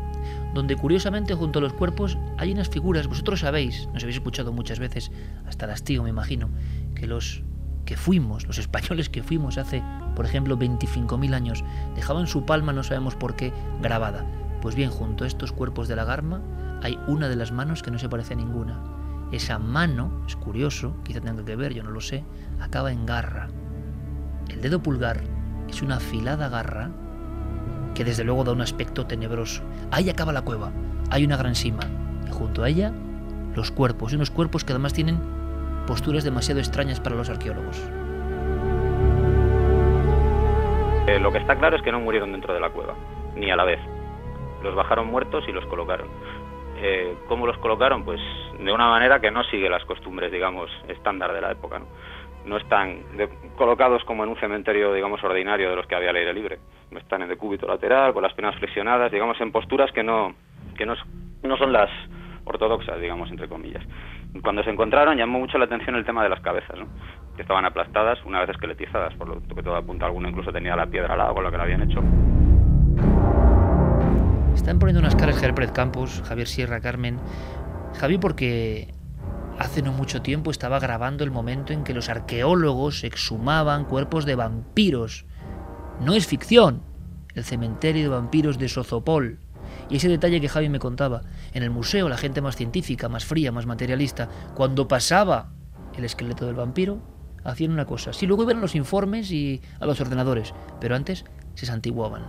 [0.54, 4.78] donde curiosamente junto a los cuerpos hay unas figuras, vosotros sabéis, nos habéis escuchado muchas
[4.78, 5.12] veces,
[5.46, 6.48] hasta Lastigo me imagino,
[6.94, 7.42] que los
[7.84, 9.82] que fuimos, los españoles que fuimos hace,
[10.16, 11.62] por ejemplo, 25.000 años,
[11.94, 14.24] dejaban su palma, no sabemos por qué, grabada.
[14.62, 16.40] Pues bien, junto a estos cuerpos de la garma
[16.82, 18.82] hay una de las manos que no se parece a ninguna.
[19.30, 22.24] Esa mano, es curioso, quizá tenga que ver, yo no lo sé,
[22.60, 23.48] acaba en garra.
[24.48, 25.33] El dedo pulgar
[25.68, 26.90] es una afilada garra
[27.94, 29.62] que desde luego da un aspecto tenebroso.
[29.90, 30.72] Ahí acaba la cueva,
[31.10, 31.82] hay una gran cima,
[32.26, 32.92] y junto a ella
[33.54, 35.18] los cuerpos, y unos cuerpos que además tienen
[35.86, 37.78] posturas demasiado extrañas para los arqueólogos.
[41.06, 42.94] Eh, lo que está claro es que no murieron dentro de la cueva,
[43.36, 43.78] ni a la vez.
[44.62, 46.08] Los bajaron muertos y los colocaron.
[46.76, 48.04] Eh, ¿Cómo los colocaron?
[48.04, 48.20] Pues
[48.58, 51.78] de una manera que no sigue las costumbres, digamos, estándar de la época.
[51.78, 51.86] No,
[52.44, 53.00] no están
[53.56, 56.58] colocados como en un cementerio, digamos, ordinario de los que había al aire libre.
[56.90, 60.34] Están en decúbito lateral, con las piernas flexionadas, digamos, en posturas que no,
[60.76, 60.94] que no,
[61.42, 61.90] no son las
[62.44, 63.82] ortodoxas, digamos, entre comillas.
[64.42, 66.86] Cuando se encontraron llamó mucho la atención el tema de las cabezas, ¿no?
[67.36, 70.86] que estaban aplastadas una vez esqueletizadas, por lo que todo apunta, alguno incluso tenía la
[70.86, 72.00] piedra al lado con lo que la habían hecho.
[74.54, 77.18] Están poniendo unas caras Gerpret Campos, Javier Sierra, Carmen.
[77.98, 78.88] Javi, porque
[79.58, 84.34] hace no mucho tiempo estaba grabando el momento en que los arqueólogos exhumaban cuerpos de
[84.34, 85.26] vampiros.
[86.00, 86.82] No es ficción.
[87.34, 89.38] El cementerio de vampiros de Sozopol.
[89.88, 93.24] Y ese detalle que Javi me contaba, en el museo la gente más científica, más
[93.24, 95.50] fría, más materialista, cuando pasaba
[95.96, 97.00] el esqueleto del vampiro,
[97.44, 98.12] hacían una cosa.
[98.12, 102.24] Sí, luego iban a los informes y a los ordenadores, pero antes se santiguaban.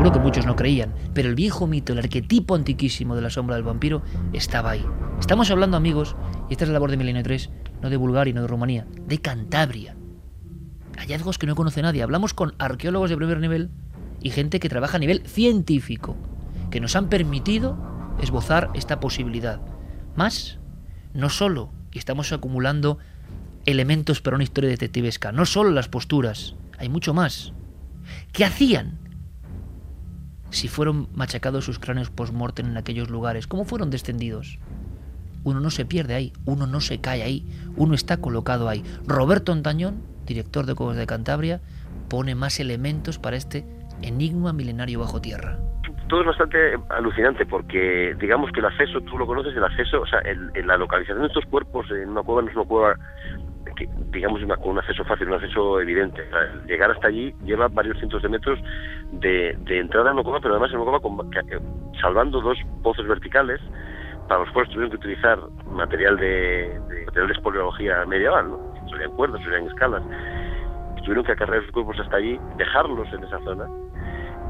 [0.00, 3.56] Seguro que muchos no creían, pero el viejo mito, el arquetipo antiquísimo de la sombra
[3.56, 4.00] del vampiro,
[4.32, 4.82] estaba ahí.
[5.18, 6.16] Estamos hablando, amigos,
[6.48, 7.50] y esta es la labor de Milenio 3,
[7.82, 9.94] no de Bulgaria, no de Rumanía, de Cantabria
[10.96, 12.02] hallazgos que no conoce nadie.
[12.02, 13.70] Hablamos con arqueólogos de primer nivel
[14.22, 16.16] y gente que trabaja a nivel científico,
[16.70, 17.76] que nos han permitido
[18.22, 19.60] esbozar esta posibilidad.
[20.16, 20.58] Más,
[21.12, 22.96] no solo, y estamos acumulando
[23.66, 27.52] elementos para una historia detectivesca, no solo las posturas, hay mucho más.
[28.32, 29.09] ¿Qué hacían?
[30.50, 34.58] Si fueron machacados sus cráneos post-mortem en aquellos lugares, ¿cómo fueron descendidos?
[35.42, 38.84] Uno no se pierde ahí, uno no se cae ahí, uno está colocado ahí.
[39.06, 41.60] Roberto Antañón director de Cuevas de Cantabria,
[42.08, 43.64] pone más elementos para este
[44.02, 45.58] enigma milenario bajo tierra.
[46.08, 50.06] Todo es bastante alucinante porque digamos que el acceso, tú lo conoces, el acceso, o
[50.06, 50.20] sea,
[50.64, 52.96] la localización de estos cuerpos en una cueva no es una cueva
[54.10, 56.22] digamos con un acceso fácil, un acceso evidente.
[56.66, 58.58] llegar hasta allí lleva varios cientos de metros
[59.12, 61.00] de, entrada en cueva, pero además en cueva
[61.48, 61.58] eh,
[62.00, 63.60] salvando dos pozos verticales
[64.28, 68.70] para los cuales tuvieron que utilizar material de, de material de espeleología medieval, ¿no?
[68.90, 70.02] serían cuerdas, serían escalas.
[71.04, 73.66] tuvieron que acarrear sus cuerpos hasta allí, dejarlos en esa zona,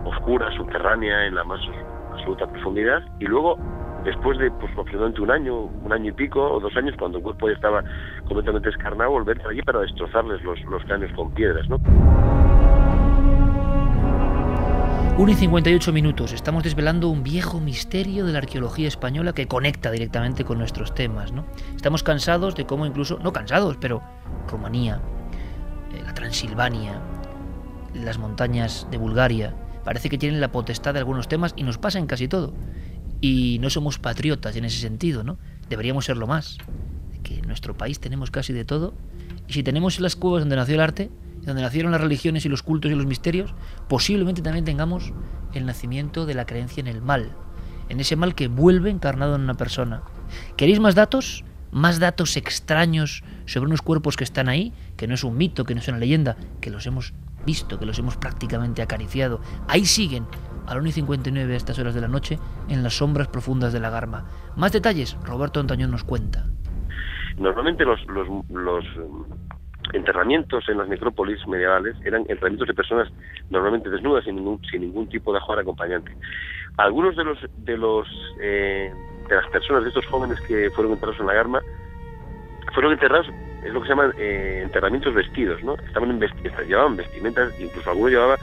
[0.05, 1.61] oscura, subterránea, en la más
[2.13, 3.57] absoluta profundidad, y luego,
[4.05, 7.25] después de pues, aproximadamente un año, un año y pico, o dos años, cuando el
[7.25, 7.85] cuerpo ya estaba
[8.27, 11.79] completamente escarnado, volver allí para destrozarles los, los cráneos con piedras, ¿no?
[15.21, 16.33] 1 y 58 minutos.
[16.33, 21.31] Estamos desvelando un viejo misterio de la arqueología española que conecta directamente con nuestros temas.
[21.31, 21.45] ¿no?
[21.77, 24.03] Estamos cansados de cómo incluso, no cansados, pero
[24.49, 24.99] Rumanía,
[25.93, 27.03] eh, la Transilvania,
[27.93, 31.99] las montañas de Bulgaria, parece que tienen la potestad de algunos temas y nos pasa
[31.99, 32.55] en casi todo.
[33.21, 35.39] Y no somos patriotas en ese sentido, ¿no?
[35.69, 36.59] Deberíamos serlo más.
[37.23, 38.95] Que en nuestro país tenemos casi de todo.
[39.47, 41.11] Y si tenemos las cuevas donde nació el arte,
[41.43, 43.55] donde nacieron las religiones y los cultos y los misterios,
[43.89, 45.13] posiblemente también tengamos
[45.55, 47.33] el nacimiento de la creencia en el mal,
[47.89, 50.03] en ese mal que vuelve encarnado en una persona.
[50.57, 51.45] ¿Queréis más datos?
[51.73, 55.75] Más datos extraños sobre unos cuerpos que están ahí, que no es un mito, que
[55.75, 57.13] no es una leyenda, que los hemos
[57.47, 59.41] visto, que los hemos prácticamente acariciado.
[59.69, 60.27] Ahí siguen,
[60.71, 63.73] a las 1 y 59 a estas horas de la noche, en las sombras profundas
[63.73, 64.25] de la Garma.
[64.57, 66.47] Más detalles, Roberto Antañón nos cuenta.
[67.37, 68.85] Normalmente los, los, los
[69.93, 73.09] enterramientos en las necrópolis medievales eran enterramientos de personas
[73.51, 76.15] normalmente desnudas sin ningún sin ningún tipo de ajuar acompañante
[76.77, 78.07] algunos de los de los
[78.41, 78.93] eh,
[79.29, 81.61] de las personas de estos jóvenes que fueron enterrados en la Garma
[82.73, 83.27] fueron enterrados,
[83.65, 85.75] es lo que se llama eh, enterramientos vestidos, ¿no?
[85.75, 86.21] Estaban en
[86.67, 88.37] llevaban vestimentas, incluso alguno llevaba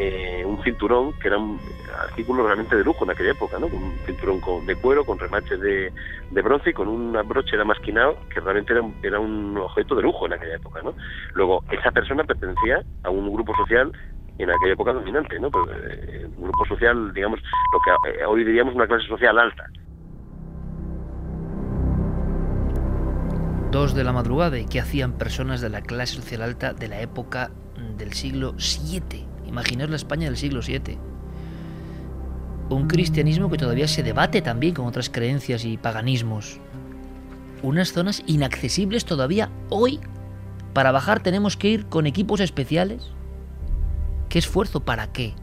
[0.00, 1.58] eh, un cinturón que era un
[2.00, 3.66] artículo realmente de lujo en aquella época, ¿no?
[3.66, 5.92] Un cinturón de cuero con remaches de,
[6.30, 10.34] bronce y con una broche damasquinado que realmente era, era un objeto de lujo en
[10.34, 10.94] aquella época, ¿no?
[11.34, 13.90] Luego, esa persona pertenecía a un grupo social
[14.38, 15.50] en aquella época dominante, ¿no?
[15.50, 17.40] Pues, eh, un grupo social, digamos,
[17.72, 19.64] lo que eh, hoy diríamos una clase social alta.
[23.72, 27.00] Dos de la madrugada, ¿y qué hacían personas de la clase social alta de la
[27.00, 27.50] época
[27.96, 29.27] del siglo VII?
[29.48, 30.98] Imaginaos la España del siglo VII.
[32.70, 36.60] Un cristianismo que todavía se debate también con otras creencias y paganismos.
[37.62, 40.00] Unas zonas inaccesibles todavía hoy.
[40.74, 43.10] Para bajar tenemos que ir con equipos especiales.
[44.28, 44.80] ¿Qué esfuerzo?
[44.80, 45.34] ¿Para qué?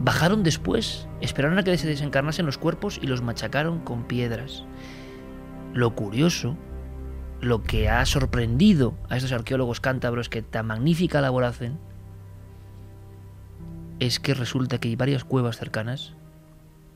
[0.00, 4.64] Bajaron después, esperaron a que se desencarnasen los cuerpos y los machacaron con piedras.
[5.74, 6.56] Lo curioso,
[7.40, 11.78] lo que ha sorprendido a estos arqueólogos cántabros que tan magnífica labor hacen,
[14.06, 16.16] es que resulta que hay varias cuevas cercanas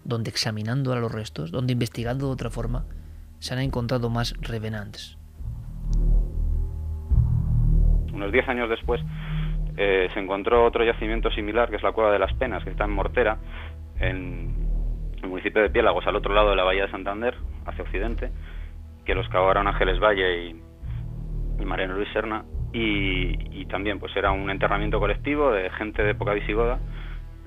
[0.02, 2.84] donde examinando a los restos, donde investigando de otra forma,
[3.38, 5.16] se han encontrado más revenants.
[8.12, 9.00] Unos 10 años después
[9.76, 12.84] eh, se encontró otro yacimiento similar, que es la Cueva de las Penas, que está
[12.84, 13.38] en Mortera,
[14.00, 14.54] en
[15.22, 18.32] el municipio de Piélagos, al otro lado de la Bahía de Santander, hacia occidente,
[19.04, 20.60] que los cavaron Ángeles Valle y,
[21.60, 22.44] y Mariano Luis Serna,
[22.78, 26.78] y, también pues era un enterramiento colectivo de gente de época visigoda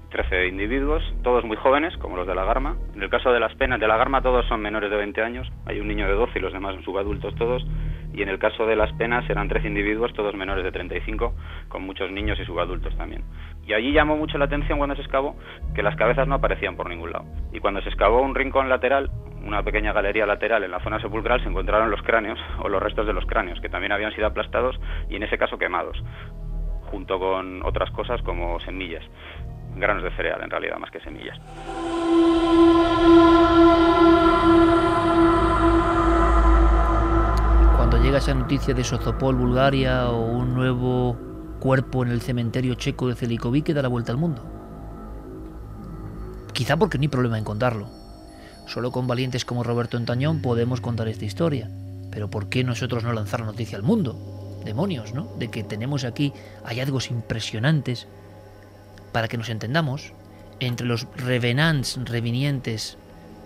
[0.10, 2.76] 13 individuos, todos muy jóvenes, como los de la Garma.
[2.96, 5.48] En el caso de las penas de la Garma, todos son menores de 20 años.
[5.68, 7.63] Hay un niño de 12 y los demás son subadultos todos.
[8.19, 11.34] Y en el caso de las penas eran 13 individuos, todos menores de 35,
[11.69, 13.23] con muchos niños y subadultos también.
[13.65, 15.38] Y allí llamó mucho la atención cuando se excavó
[15.73, 17.23] que las cabezas no aparecían por ningún lado.
[17.53, 19.10] Y cuando se excavó un rincón lateral,
[19.41, 23.08] una pequeña galería lateral en la zona sepulcral, se encontraron los cráneos o los restos
[23.08, 24.77] de los cráneos, que también habían sido aplastados
[25.10, 26.03] y en ese caso quemados,
[26.91, 29.05] junto con otras cosas como semillas
[29.77, 31.39] granos de cereal en realidad, más que semillas.
[38.02, 41.18] Llega esa noticia de Sozopol, Bulgaria, o un nuevo
[41.60, 44.44] cuerpo en el cementerio checo de Celikovic, da la vuelta al mundo.
[46.54, 47.90] Quizá porque no hay problema en contarlo.
[48.68, 51.70] Solo con valientes como Roberto Entañón podemos contar esta historia.
[52.12, 54.62] Pero ¿por qué nosotros no lanzar la noticia al mundo?
[54.64, 55.30] Demonios, ¿no?
[55.38, 56.34] De que tenemos aquí
[56.64, 58.08] hallazgos impresionantes
[59.12, 60.14] para que nos entendamos,
[60.60, 62.98] entre los revenants, revinientes,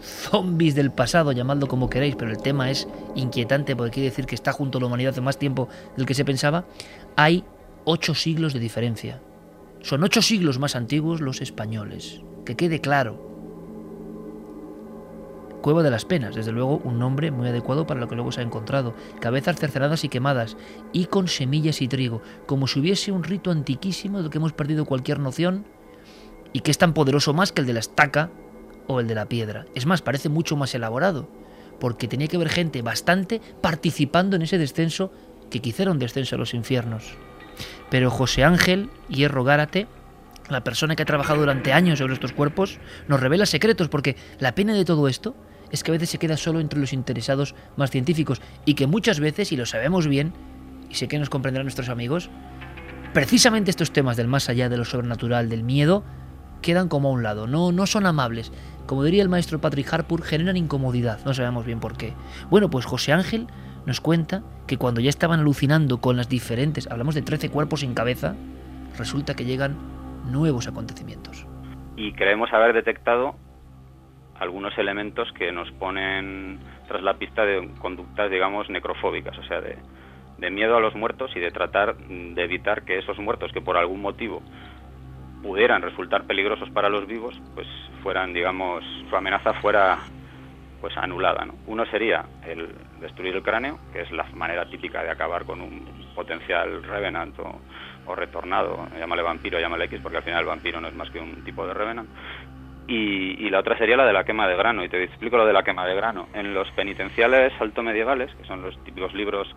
[0.04, 4.36] zombies del pasado, llamadlo como queréis, pero el tema es inquietante porque quiere decir que
[4.36, 6.66] está junto a la humanidad hace más tiempo del que se pensaba,
[7.16, 7.44] hay
[7.86, 9.22] ocho siglos de diferencia.
[9.82, 12.22] Son ocho siglos más antiguos los españoles.
[12.46, 13.32] Que quede claro.
[15.62, 18.42] Cueva de las Penas, desde luego un nombre muy adecuado para lo que luego se
[18.42, 18.94] ha encontrado.
[19.22, 20.58] Cabezas cercenadas y quemadas,
[20.92, 24.86] y con semillas y trigo, como si hubiese un rito antiquísimo de que hemos perdido
[24.86, 25.66] cualquier noción
[26.52, 28.30] y que es tan poderoso más que el de la estaca
[28.88, 29.66] o el de la piedra.
[29.76, 31.30] Es más, parece mucho más elaborado,
[31.80, 35.12] porque tenía que haber gente bastante participando en ese descenso
[35.50, 37.16] que quizá un descenso a los infiernos.
[37.90, 39.88] Pero José Ángel Hierro Gárate,
[40.50, 44.56] la persona que ha trabajado durante años sobre estos cuerpos, nos revela secretos, porque la
[44.56, 45.36] pena de todo esto
[45.72, 49.20] es que a veces se queda solo entre los interesados más científicos y que muchas
[49.20, 50.34] veces, y lo sabemos bien,
[50.90, 52.30] y sé que nos comprenderán nuestros amigos,
[53.14, 56.04] precisamente estos temas del más allá, de lo sobrenatural, del miedo,
[56.62, 58.52] quedan como a un lado, no, no son amables.
[58.86, 62.14] Como diría el maestro Patrick Harpur, generan incomodidad, no sabemos bien por qué.
[62.50, 63.48] Bueno, pues José Ángel
[63.86, 67.94] nos cuenta que cuando ya estaban alucinando con las diferentes, hablamos de 13 cuerpos sin
[67.94, 68.36] cabeza,
[68.98, 69.78] resulta que llegan
[70.30, 71.46] nuevos acontecimientos.
[71.96, 73.36] Y creemos haber detectado
[74.40, 79.78] algunos elementos que nos ponen tras la pista de conductas, digamos, necrofóbicas, o sea, de,
[80.50, 84.02] miedo a los muertos y de tratar de evitar que esos muertos que por algún
[84.02, 84.42] motivo
[85.44, 87.68] pudieran resultar peligrosos para los vivos, pues
[88.02, 90.00] fueran, digamos, su amenaza fuera
[90.82, 91.46] pues anulada.
[91.46, 91.54] ¿no?
[91.68, 95.86] Uno sería el destruir el cráneo, que es la manera típica de acabar con un
[96.16, 97.62] potencial revenant o,
[98.06, 101.20] o retornado, llámale vampiro, llámale X, porque al final el vampiro no es más que
[101.20, 102.10] un tipo de revenant.
[102.88, 105.54] Y, la otra sería la de la quema de grano, y te explico lo de
[105.54, 106.28] la quema de grano.
[106.34, 109.48] En los penitenciales alto medievales, que son los típicos libros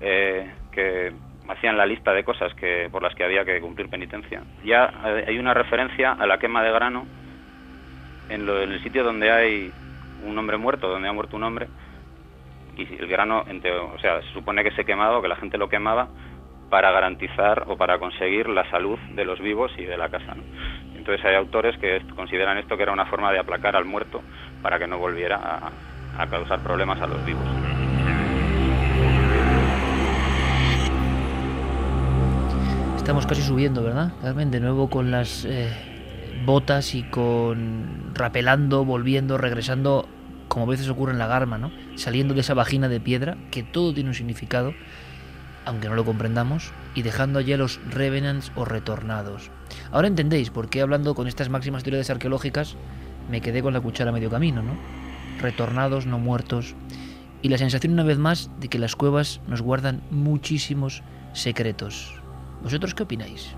[0.00, 1.12] eh, que
[1.48, 4.92] hacían la lista de cosas que por las que había que cumplir penitencia, ya
[5.26, 7.06] hay una referencia a la quema de grano
[8.28, 9.72] en, el sitio donde hay
[10.24, 11.68] un hombre muerto, donde ha muerto un hombre,
[12.76, 13.44] y el grano,
[13.94, 16.08] o sea, se supone que se quemaba o que la gente lo quemaba
[16.68, 20.34] para garantizar o para conseguir la salud de los vivos y de la casa.
[20.34, 20.42] ¿no?
[20.96, 24.22] Entonces hay autores que consideran esto que era una forma de aplacar al muerto
[24.60, 25.70] para que no volviera
[26.18, 27.85] a, causar problemas a los vivos.
[33.06, 34.50] Estamos casi subiendo, ¿verdad, Carmen?
[34.50, 35.70] De nuevo con las eh,
[36.44, 40.08] botas y con rapelando, volviendo, regresando,
[40.48, 41.70] como a veces ocurre en la Garma, ¿no?
[41.94, 44.74] Saliendo de esa vagina de piedra, que todo tiene un significado,
[45.64, 49.52] aunque no lo comprendamos, y dejando allí a los revenants o retornados.
[49.92, 52.74] Ahora entendéis por qué hablando con estas máximas teorías arqueológicas
[53.30, 54.72] me quedé con la cuchara a medio camino, ¿no?
[55.40, 56.74] Retornados, no muertos.
[57.40, 61.04] Y la sensación una vez más de que las cuevas nos guardan muchísimos
[61.34, 62.25] secretos.
[62.62, 63.54] ¿Vosotros qué opináis?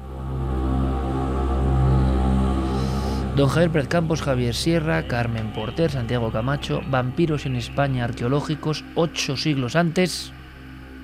[3.38, 9.76] Don Javier Campos, Javier Sierra, Carmen Porter, Santiago Camacho, vampiros en España arqueológicos ocho siglos
[9.76, 10.32] antes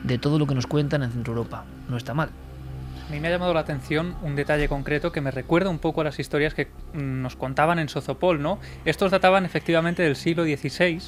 [0.03, 1.65] de todo lo que nos cuentan en Centro Europa.
[1.89, 2.31] No está mal.
[3.09, 6.01] A mí me ha llamado la atención un detalle concreto que me recuerda un poco
[6.01, 8.59] a las historias que mm, nos contaban en Sozopol, ¿no?
[8.85, 11.01] Estos databan efectivamente del siglo XVI,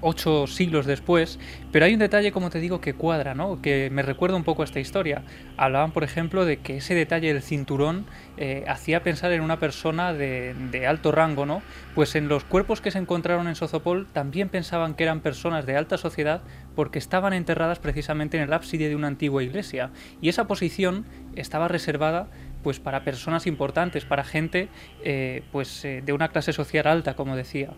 [0.00, 1.38] ocho siglos después,
[1.72, 3.60] pero hay un detalle, como te digo, que cuadra, ¿no?
[3.62, 5.22] Que me recuerda un poco a esta historia.
[5.56, 8.06] Hablaban, por ejemplo, de que ese detalle del cinturón
[8.36, 11.62] eh, hacía pensar en una persona de, alto rango, ¿no?
[11.94, 15.76] Pues en los cuerpos que se encontraron en Sozopol también pensaban que eran personas de
[15.76, 16.42] alta sociedad
[16.74, 19.90] porque estaban enterradas precisamente en el ábside de una antigua iglesia.
[20.20, 22.28] Y esa posición estaba reservada
[22.62, 24.68] pues para personas importantes, para gente
[25.04, 27.70] eh, pues eh, de una clase social alta, como decía.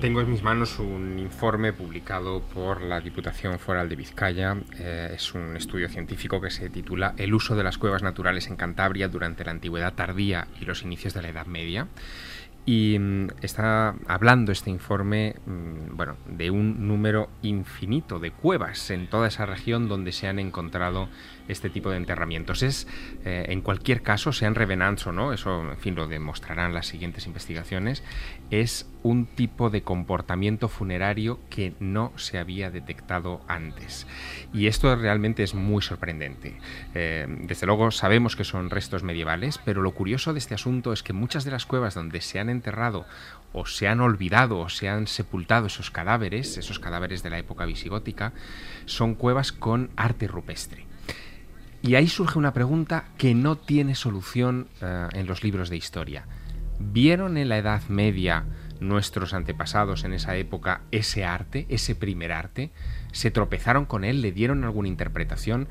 [0.00, 4.56] Tengo en mis manos un informe publicado por la Diputación Foral de Vizcaya.
[4.78, 8.56] Eh, es un estudio científico que se titula El uso de las cuevas naturales en
[8.56, 11.86] Cantabria durante la Antigüedad tardía y los inicios de la Edad Media.
[12.64, 19.06] Y mm, está hablando este informe mm, bueno, de un número infinito de cuevas en
[19.06, 21.10] toda esa región donde se han encontrado
[21.50, 22.62] este tipo de enterramientos.
[22.62, 22.86] Es,
[23.24, 27.26] eh, en cualquier caso, sean revenants o no, eso en fin lo demostrarán las siguientes
[27.26, 28.02] investigaciones,
[28.50, 34.06] es un tipo de comportamiento funerario que no se había detectado antes.
[34.52, 36.58] Y esto realmente es muy sorprendente.
[36.94, 41.02] Eh, desde luego sabemos que son restos medievales, pero lo curioso de este asunto es
[41.02, 43.06] que muchas de las cuevas donde se han enterrado
[43.52, 47.64] o se han olvidado o se han sepultado esos cadáveres, esos cadáveres de la época
[47.64, 48.32] visigótica,
[48.86, 50.89] son cuevas con arte rupestre.
[51.82, 56.26] Y ahí surge una pregunta que no tiene solución eh, en los libros de historia.
[56.78, 58.44] ¿Vieron en la Edad Media
[58.80, 62.70] nuestros antepasados en esa época ese arte, ese primer arte?
[63.12, 64.20] ¿Se tropezaron con él?
[64.20, 65.68] ¿Le dieron alguna interpretación?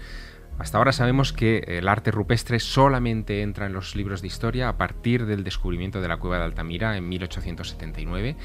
[0.59, 4.77] Hasta ahora sabemos que el arte rupestre solamente entra en los libros de historia a
[4.77, 8.35] partir del descubrimiento de la cueva de Altamira en 1879.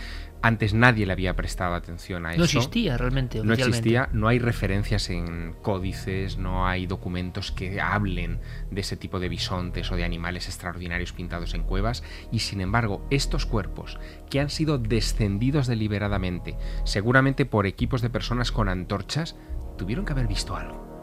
[0.45, 2.39] Antes nadie le había prestado atención a eso.
[2.41, 3.43] No existía realmente.
[3.43, 8.41] No existía, no hay referencias en códices, no hay documentos que hablen
[8.71, 12.03] de ese tipo de bisontes o de animales extraordinarios pintados en cuevas.
[12.31, 18.53] Y sin embargo, estos cuerpos que han sido descendidos deliberadamente, seguramente por equipos de personas
[18.53, 19.37] con antorchas,
[19.79, 20.94] tuvieron que haber visto algo.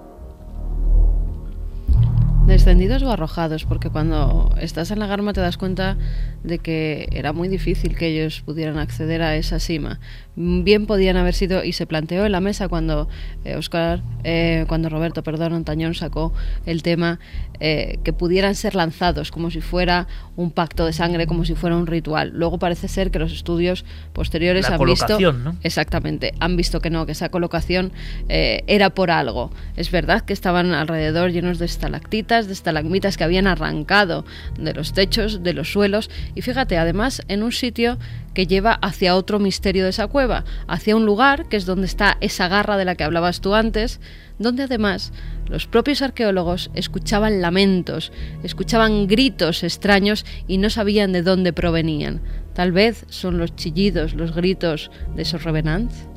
[2.46, 5.98] Descendidos o arrojados, porque cuando estás en la garma te das cuenta
[6.44, 10.00] de que era muy difícil que ellos pudieran acceder a esa cima.
[10.36, 13.10] Bien podían haber sido, y se planteó en la mesa cuando
[13.44, 16.34] eh, Oscar, eh, cuando Roberto, perdón, Antañón sacó
[16.66, 17.20] el tema,
[17.60, 20.08] eh, que pudieran ser lanzados como si fuera
[20.38, 22.32] un pacto de sangre, como si fuera un ritual.
[22.34, 25.20] Luego parece ser que los estudios posteriores La han visto.
[25.34, 25.58] ¿no?
[25.64, 27.92] Exactamente, han visto que no, que esa colocación
[28.30, 29.52] era por algo.
[29.76, 34.26] Es verdad que estaban alrededor llenos de estalactitas, de estalagmitas que habían arrancado
[34.58, 37.98] de los techos, de los suelos, y fíjate, además, en un sitio
[38.34, 42.18] que lleva hacia otro misterio de esa cueva, hacia un lugar que es donde está
[42.22, 44.00] esa garra de la que hablabas tú antes,
[44.40, 45.14] donde además
[45.48, 48.12] los propios arqueólogos escuchaban lamentos,
[48.44, 52.22] escuchaban gritos extraños y no sabían de dónde provenían.
[52.54, 56.08] Tal vez son los chillidos, los gritos de esos revenants.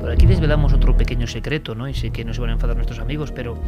[0.00, 1.88] Por aquí desvelamos otro pequeño secreto, ¿no?
[1.88, 3.58] Y sé que no se van a enfadar nuestros amigos, pero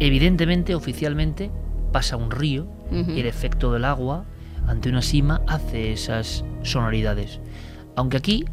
[0.00, 1.50] evidentemente, oficialmente,
[1.92, 4.26] pasa un río y el efecto del agua
[4.68, 7.40] ante una sima hace esas sonoridades.
[7.96, 8.44] Aunque aquí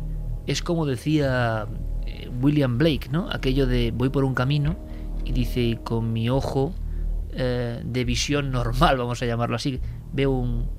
[0.48, 1.68] es como decía
[2.06, 3.30] eh, William Blake, ¿no?
[3.30, 4.78] Aquello de voy por un camino
[5.24, 6.74] y dice con mi ojo
[7.32, 9.82] eh, de visión normal, vamos a llamarlo así,
[10.14, 10.70] veo un,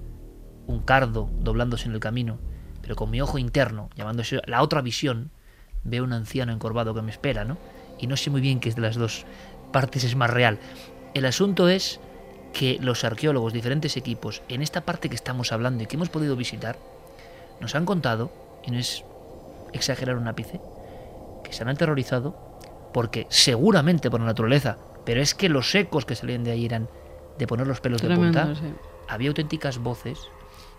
[0.66, 2.38] un cardo doblándose en el camino,
[2.80, 5.30] pero con mi ojo interno, llamándose la otra visión,
[5.84, 7.58] veo un anciano encorvado que me espera, ¿no?
[7.98, 9.26] Y no sé muy bien qué es de las dos
[9.72, 10.58] partes es más real.
[11.14, 12.00] El asunto es
[12.56, 16.36] que los arqueólogos, diferentes equipos, en esta parte que estamos hablando y que hemos podido
[16.36, 16.78] visitar,
[17.60, 18.32] nos han contado,
[18.64, 19.04] y no es
[19.74, 20.58] exagerar un ápice,
[21.44, 22.34] que se han aterrorizado
[22.94, 26.88] porque seguramente por naturaleza, pero es que los ecos que salían de ahí eran
[27.38, 28.54] de poner los pelos de punta,
[29.06, 30.18] había auténticas voces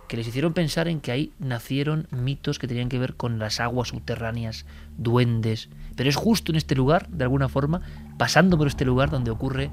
[0.08, 3.60] que les hicieron pensar en que ahí nacieron mitos que tenían que ver con las
[3.60, 4.66] aguas subterráneas,
[4.98, 5.70] duendes.
[5.96, 7.82] Pero es justo en este lugar, de alguna forma,
[8.18, 9.70] pasando por este lugar donde ocurre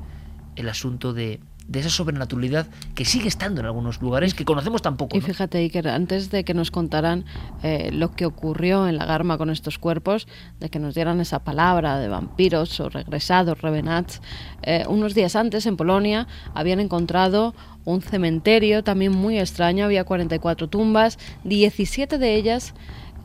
[0.56, 5.16] el asunto de, de esa sobrenaturalidad que sigue estando en algunos lugares que conocemos tampoco.
[5.16, 7.24] Y fíjate, Iker, antes de que nos contaran
[7.62, 10.26] eh, lo que ocurrió en la Garma con estos cuerpos,
[10.60, 14.20] de que nos dieran esa palabra de vampiros o regresados, revenats,
[14.62, 17.54] eh, unos días antes en Polonia habían encontrado
[17.84, 22.74] un cementerio también muy extraño, había 44 tumbas, 17 de ellas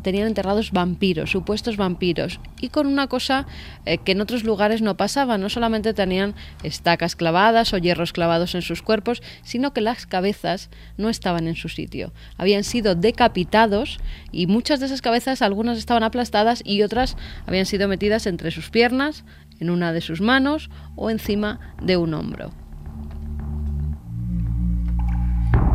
[0.02, 3.46] tenían enterrados vampiros, supuestos vampiros, y con una cosa
[3.86, 8.56] eh, que en otros lugares no pasaba, no solamente tenían estacas clavadas o hierros clavados
[8.56, 14.00] en sus cuerpos, sino que las cabezas no estaban en su sitio, habían sido decapitados
[14.32, 18.70] y muchas de esas cabezas, algunas estaban aplastadas y otras habían sido metidas entre sus
[18.70, 19.24] piernas,
[19.60, 22.52] en una de sus manos o encima de un hombro.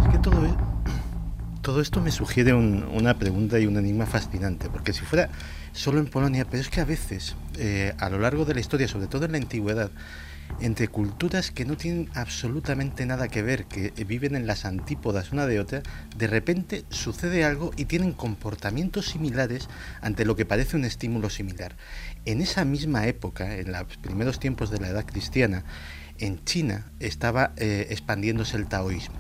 [0.01, 0.74] Es que todo, e-
[1.65, 5.31] todo esto me sugiere un- una pregunta y un enigma fascinante, porque si fuera
[5.73, 8.87] solo en Polonia, pero es que a veces, eh, a lo largo de la historia,
[8.87, 9.91] sobre todo en la antigüedad,
[10.61, 15.47] entre culturas que no tienen absolutamente nada que ver, que viven en las antípodas una
[15.47, 15.83] de otra,
[16.15, 19.71] de repente sucede algo y tienen comportamientos similares
[20.03, 21.77] ante lo que parece un estímulo similar.
[22.27, 25.65] En esa misma época, en los primeros tiempos de la edad cristiana,
[26.19, 29.17] en China estaba eh, expandiéndose el taoísmo.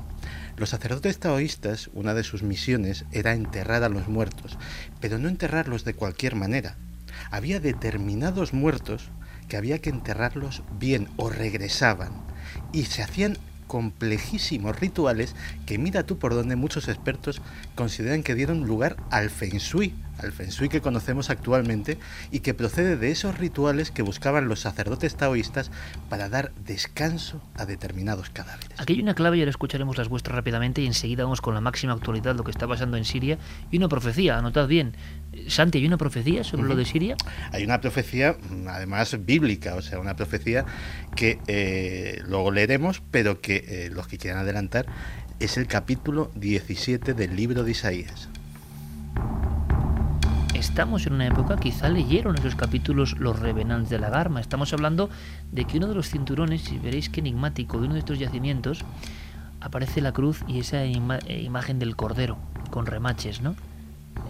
[0.57, 4.57] Los sacerdotes taoístas, una de sus misiones era enterrar a los muertos,
[5.01, 6.77] pero no enterrarlos de cualquier manera.
[7.31, 9.11] Había determinados muertos
[9.49, 12.13] que había que enterrarlos bien o regresaban
[12.73, 13.37] y se hacían
[13.67, 15.35] complejísimos rituales
[15.67, 17.43] que mira tú por donde muchos expertos
[17.75, 21.99] consideran que dieron lugar al feng shui, al feng shui que conocemos actualmente
[22.31, 25.71] y que procede de esos rituales que buscaban los sacerdotes taoístas
[26.09, 28.79] para dar descanso a determinados cadáveres.
[28.79, 31.61] Aquí hay una clave y ahora escucharemos las vuestras rápidamente y enseguida vamos con la
[31.61, 33.39] máxima actualidad, lo que está pasando en Siria
[33.71, 34.95] y una profecía, anotad bien.
[35.33, 37.17] Eh, Santi, ¿hay una profecía sobre lo de Siria?
[37.53, 40.65] Hay una profecía, mm, además bíblica, o sea, una profecía
[41.17, 44.87] que eh, luego leeremos, pero que eh, los que quieran adelantar
[45.41, 48.29] es el capítulo 17 del libro de Isaías.
[50.65, 54.41] Estamos en una época, quizá leyeron esos capítulos los revenants de la Garma.
[54.41, 55.11] Estamos hablando
[55.53, 58.83] de que uno de los cinturones, y veréis qué enigmático, de uno de estos yacimientos,
[59.61, 62.39] aparece la cruz y esa eh, imagen del cordero,
[62.71, 63.55] con remaches, ¿no?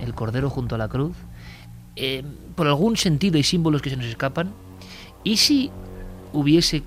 [0.00, 1.16] El cordero junto a la cruz.
[1.94, 2.24] Eh,
[2.56, 4.52] por algún sentido hay símbolos que se nos escapan.
[5.22, 5.70] ¿Y si
[6.32, 6.82] hubiese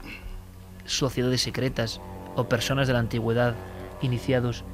[0.85, 2.01] sociedades secretas
[2.35, 3.55] o personas de la antigüedad
[4.01, 4.65] iniciados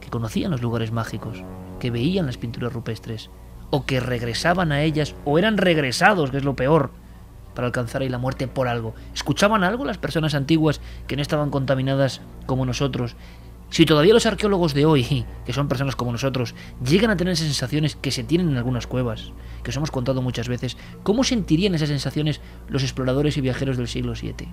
[0.00, 1.42] que conocían los lugares mágicos,
[1.80, 3.30] que veían las pinturas rupestres,
[3.70, 6.90] o que regresaban a ellas, o eran regresados, que es lo peor,
[7.54, 8.94] para alcanzar ahí la muerte por algo.
[9.14, 13.16] ¿Escuchaban algo las personas antiguas que no estaban contaminadas como nosotros?
[13.70, 17.96] Si todavía los arqueólogos de hoy, que son personas como nosotros, llegan a tener sensaciones
[17.96, 21.90] que se tienen en algunas cuevas, que os hemos contado muchas veces, ¿cómo sentirían esas
[21.90, 24.48] sensaciones los exploradores y viajeros del siglo VII?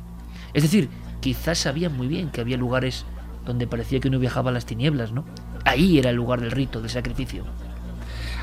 [0.53, 0.89] Es decir,
[1.21, 3.05] quizás sabían muy bien que había lugares
[3.45, 5.25] donde parecía que uno viajaba a las tinieblas, ¿no?
[5.63, 7.45] Ahí era el lugar del rito, del sacrificio.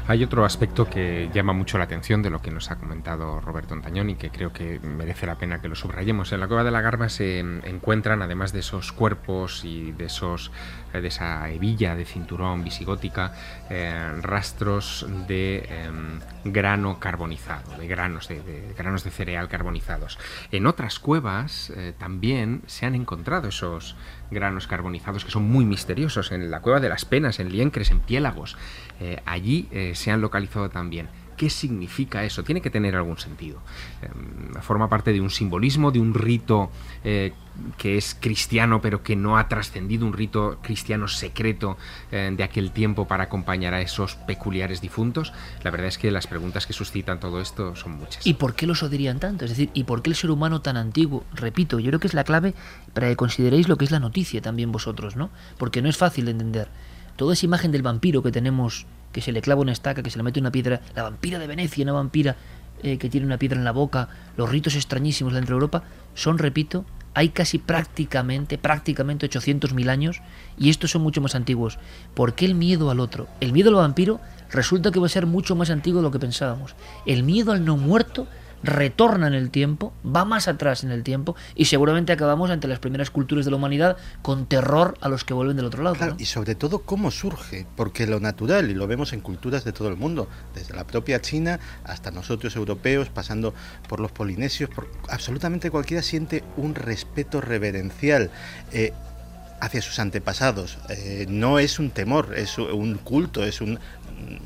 [0.09, 3.75] Hay otro aspecto que llama mucho la atención de lo que nos ha comentado Roberto
[3.75, 6.33] Antañón y que creo que merece la pena que lo subrayemos.
[6.33, 10.51] En la cueva de la Garba se encuentran, además de esos cuerpos y de esos
[10.93, 13.33] eh, de esa hebilla de cinturón visigótica,
[13.71, 20.19] eh, rastros de em, grano carbonizado, de granos de, de granos de cereal carbonizados.
[20.51, 23.97] En otras cuevas eh, también se han encontrado esos
[24.31, 26.33] granos carbonizados que son muy misteriosos.
[26.33, 28.57] En la cueva de las Penas, en Liencres, en Piélagos,
[29.03, 31.09] eh, allí eh, se han localizado también.
[31.37, 32.45] ¿Qué significa eso?
[32.45, 33.59] Tiene que tener algún sentido.
[34.01, 36.71] Eh, forma parte de un simbolismo, de un rito
[37.03, 37.33] eh,
[37.79, 41.77] que es cristiano, pero que no ha trascendido, un rito cristiano secreto
[42.11, 45.35] de aquel tiempo para acompañar a esos peculiares difuntos.
[45.63, 48.27] La verdad es que las preguntas que suscitan todo esto son muchas.
[48.27, 49.45] ¿Y por qué los odiarían tanto?
[49.45, 51.25] Es decir, ¿y por qué el ser humano tan antiguo?
[51.35, 52.55] Repito, yo creo que es la clave
[52.95, 55.29] para que consideréis lo que es la noticia también vosotros, ¿no?
[55.59, 56.69] Porque no es fácil de entender.
[57.17, 60.19] Toda esa imagen del vampiro que tenemos, que se le clava una estaca, que se
[60.19, 62.37] le mete una piedra, la vampira de Venecia, una vampira
[62.83, 65.85] eh, que tiene una piedra en la boca, los ritos extrañísimos dentro de Europa,
[66.15, 66.85] son, repito,
[67.15, 70.23] hay casi prácticamente, prácticamente 800.000 años
[70.59, 71.79] y estos son mucho más antiguos.
[72.15, 73.29] ¿Por qué el miedo al otro?
[73.41, 76.19] El miedo al vampiro resulta que va a ser mucho más antiguo de lo que
[76.19, 76.75] pensábamos.
[77.07, 78.27] El miedo al no muerto
[78.63, 82.79] retorna en el tiempo, va más atrás en el tiempo y seguramente acabamos ante las
[82.79, 85.97] primeras culturas de la humanidad con terror a los que vuelven del otro lado.
[85.97, 86.21] Claro, ¿no?
[86.21, 89.89] y sobre todo cómo surge, porque lo natural, y lo vemos en culturas de todo
[89.89, 93.55] el mundo, desde la propia China hasta nosotros europeos, pasando
[93.89, 98.31] por los polinesios, por absolutamente cualquiera siente un respeto reverencial.
[98.73, 98.93] Eh,
[99.63, 100.79] hacia sus antepasados.
[100.89, 103.79] Eh, no es un temor, es un culto, es un,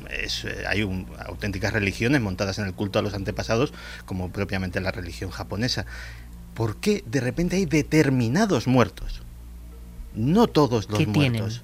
[0.09, 3.73] es, eh, hay un, auténticas religiones montadas en el culto a los antepasados,
[4.05, 5.85] como propiamente la religión japonesa.
[6.53, 9.21] ¿Por qué de repente hay determinados muertos?
[10.15, 11.63] No todos los muertos.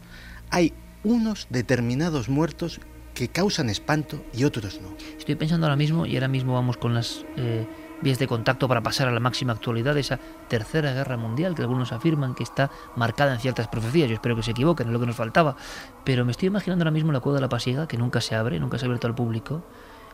[0.50, 2.80] Hay unos determinados muertos
[3.14, 4.96] que causan espanto y otros no.
[5.18, 7.66] Estoy pensando ahora mismo, y ahora mismo vamos con las eh,
[8.04, 11.62] vías de contacto para pasar a la máxima actualidad de esa tercera guerra mundial que
[11.62, 14.10] algunos afirman que está marcada en ciertas profecías.
[14.10, 15.56] Yo espero que se equivoquen, es lo que nos faltaba.
[16.04, 18.60] Pero me estoy imaginando ahora mismo la cueva de la pasiega, que nunca se abre,
[18.60, 19.64] nunca se ha abierto al público.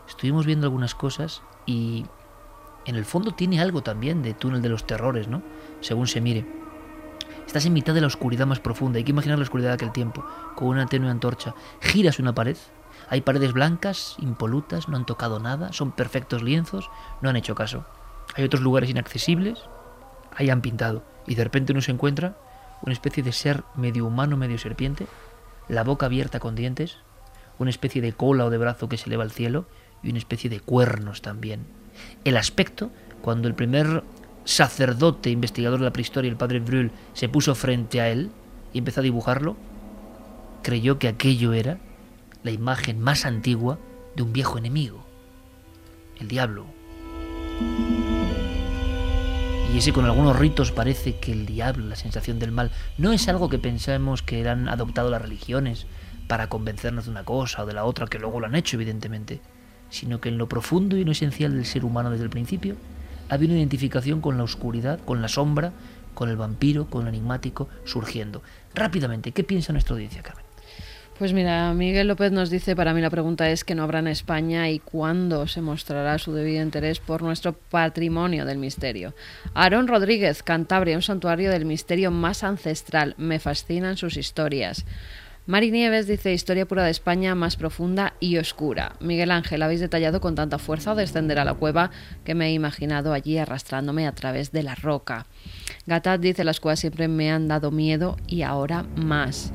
[0.08, 2.06] Estuvimos viendo algunas cosas y
[2.86, 5.42] en el fondo tiene algo también de túnel de los terrores, ¿no?
[5.82, 6.46] Según se mire.
[7.46, 8.98] Estás en mitad de la oscuridad más profunda.
[8.98, 10.24] Hay que imaginar la oscuridad de aquel tiempo,
[10.56, 11.56] con una tenue antorcha.
[11.82, 12.58] Giras una pared.
[13.10, 16.90] Hay paredes blancas, impolutas, no han tocado nada, son perfectos lienzos,
[17.22, 17.86] no han hecho caso.
[18.36, 19.60] Hay otros lugares inaccesibles,
[20.36, 21.04] ahí han pintado.
[21.26, 22.38] Y de repente uno se encuentra
[22.82, 25.08] una especie de ser medio humano, medio serpiente,
[25.68, 26.98] la boca abierta con dientes,
[27.58, 29.66] una especie de cola o de brazo que se eleva al cielo
[30.04, 31.66] y una especie de cuernos también.
[32.24, 32.92] El aspecto,
[33.22, 34.04] cuando el primer
[34.46, 38.30] sacerdote investigador de la prehistoria, el padre Brühl, se puso frente a él
[38.72, 39.58] y empezó a dibujarlo,
[40.62, 41.80] creyó que aquello era
[42.44, 43.80] la imagen más antigua
[44.16, 45.06] de un viejo enemigo,
[46.20, 46.66] el diablo.
[49.74, 53.28] Y ese con algunos ritos parece que el diablo, la sensación del mal, no es
[53.28, 55.86] algo que pensemos que han adoptado las religiones
[56.28, 59.42] para convencernos de una cosa o de la otra, que luego lo han hecho evidentemente,
[59.90, 62.76] sino que en lo profundo y en lo esencial del ser humano desde el principio
[63.30, 65.72] había una identificación con la oscuridad, con la sombra,
[66.16, 68.42] con el vampiro, con el enigmático surgiendo.
[68.74, 70.49] Rápidamente, ¿qué piensa nuestra audiencia, Carmen?
[71.20, 74.08] Pues mira, Miguel López nos dice, para mí la pregunta es que no habrá en
[74.08, 79.14] España y cuándo se mostrará su debido interés por nuestro patrimonio del misterio.
[79.54, 83.16] Aarón Rodríguez, Cantabria, un santuario del misterio más ancestral.
[83.18, 84.86] Me fascinan sus historias.
[85.46, 88.94] Mari Nieves dice historia pura de España más profunda y oscura.
[89.02, 91.92] Miguel Ángel, habéis detallado con tanta fuerza descender a la cueva
[92.24, 95.26] que me he imaginado allí arrastrándome a través de la roca.
[95.86, 99.52] Gatat dice las cuevas siempre me han dado miedo y ahora más.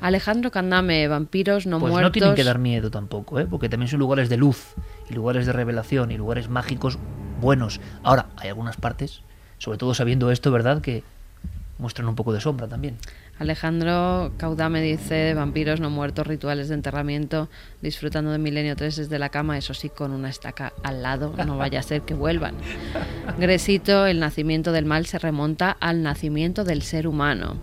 [0.00, 2.08] Alejandro Candame, vampiros no Pues muertos.
[2.08, 3.46] no tienen que dar miedo tampoco, ¿eh?
[3.48, 4.74] porque también son lugares de luz,
[5.10, 6.98] y lugares de revelación, y lugares mágicos
[7.40, 7.80] buenos.
[8.02, 9.22] Ahora, hay algunas partes,
[9.58, 11.02] sobre todo sabiendo esto, ¿verdad?, que
[11.78, 12.96] muestran un poco de sombra también.
[13.38, 17.48] Alejandro Caudame dice vampiros no muertos, rituales de enterramiento,
[17.82, 21.56] disfrutando de Milenio 3 desde la cama, eso sí, con una estaca al lado, no
[21.56, 22.54] vaya a ser que vuelvan.
[23.38, 27.56] Gresito, el nacimiento del mal se remonta al nacimiento del ser humano.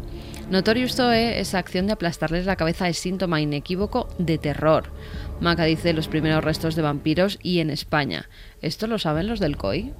[0.49, 4.85] Notorious Toe, esa acción de aplastarles la cabeza es síntoma inequívoco de terror.
[5.41, 8.29] Maca dice los primeros restos de vampiros y en España.
[8.61, 9.91] ¿Esto lo saben los del COI?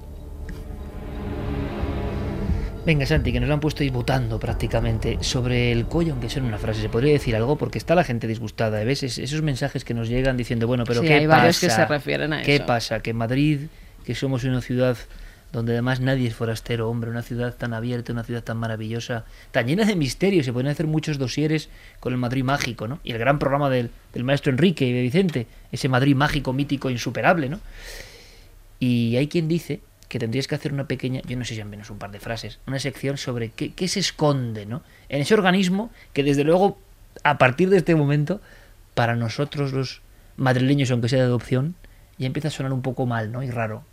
[2.86, 6.38] Venga, Santi, que nos lo han puesto ahí votando prácticamente sobre el cuello, aunque sea
[6.40, 6.80] en una frase.
[6.82, 7.56] ¿Se podría decir algo?
[7.58, 8.84] Porque está la gente disgustada.
[8.84, 9.02] ¿Ves?
[9.02, 11.36] Es- esos mensajes que nos llegan diciendo, bueno, pero Sí, ¿qué hay pasa?
[11.38, 12.66] varios que se refieren a ¿Qué eso.
[12.66, 13.00] pasa?
[13.00, 13.62] Que Madrid,
[14.04, 14.96] que somos una ciudad
[15.52, 19.66] donde además nadie es forastero, hombre, una ciudad tan abierta, una ciudad tan maravillosa, tan
[19.66, 21.68] llena de misterios, se pueden hacer muchos dosieres
[22.00, 23.00] con el Madrid mágico, ¿no?
[23.04, 26.90] Y el gran programa del, del maestro Enrique y de Vicente, ese Madrid mágico, mítico,
[26.90, 27.60] insuperable, ¿no?
[28.80, 31.68] Y hay quien dice que tendrías que hacer una pequeña, yo no sé si al
[31.68, 34.82] menos un par de frases, una sección sobre qué, qué se esconde ¿no?
[35.08, 36.78] en ese organismo que desde luego,
[37.24, 38.40] a partir de este momento,
[38.94, 40.02] para nosotros los
[40.36, 41.74] madrileños, aunque sea de adopción,
[42.18, 43.42] ya empieza a sonar un poco mal ¿no?
[43.42, 43.84] y raro.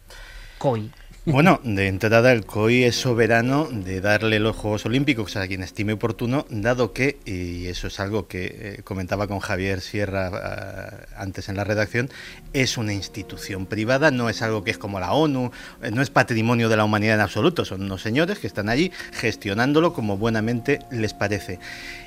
[0.59, 0.91] COI.
[1.25, 5.93] Bueno, de entrada el COI es soberano de darle los Juegos Olímpicos a quien estime
[5.93, 11.47] oportuno, dado que, y eso es algo que eh, comentaba con Javier Sierra ah, antes
[11.47, 12.09] en la redacción,
[12.51, 15.51] es una institución privada, no es algo que es como la ONU,
[15.81, 18.91] eh, no es patrimonio de la humanidad en absoluto, son unos señores que están allí
[19.13, 21.57] gestionándolo como buenamente les parece.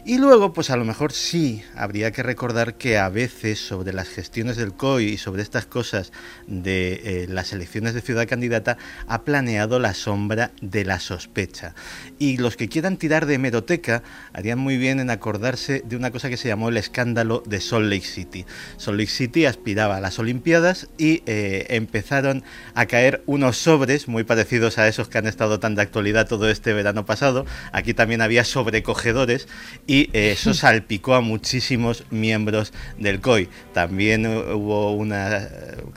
[0.04, 4.08] Y luego, pues a lo mejor sí habría que recordar que a veces sobre las
[4.08, 6.12] gestiones del COI y sobre estas cosas
[6.46, 8.76] de eh, las elecciones de ciudad candidata
[9.09, 11.74] ha planeado la sombra de la sospecha.
[12.18, 14.02] Y los que quieran tirar de hemeroteca
[14.32, 17.86] harían muy bien en acordarse de una cosa que se llamó el escándalo de Salt
[17.86, 18.44] Lake City.
[18.76, 22.42] Salt Lake City aspiraba a las Olimpiadas y eh, empezaron
[22.74, 26.48] a caer unos sobres muy parecidos a esos que han estado tan de actualidad todo
[26.48, 27.46] este verano pasado.
[27.72, 29.48] Aquí también había sobrecogedores
[29.86, 33.48] y eh, eso salpicó a muchísimos miembros del COI.
[33.72, 35.48] También eh, hubo una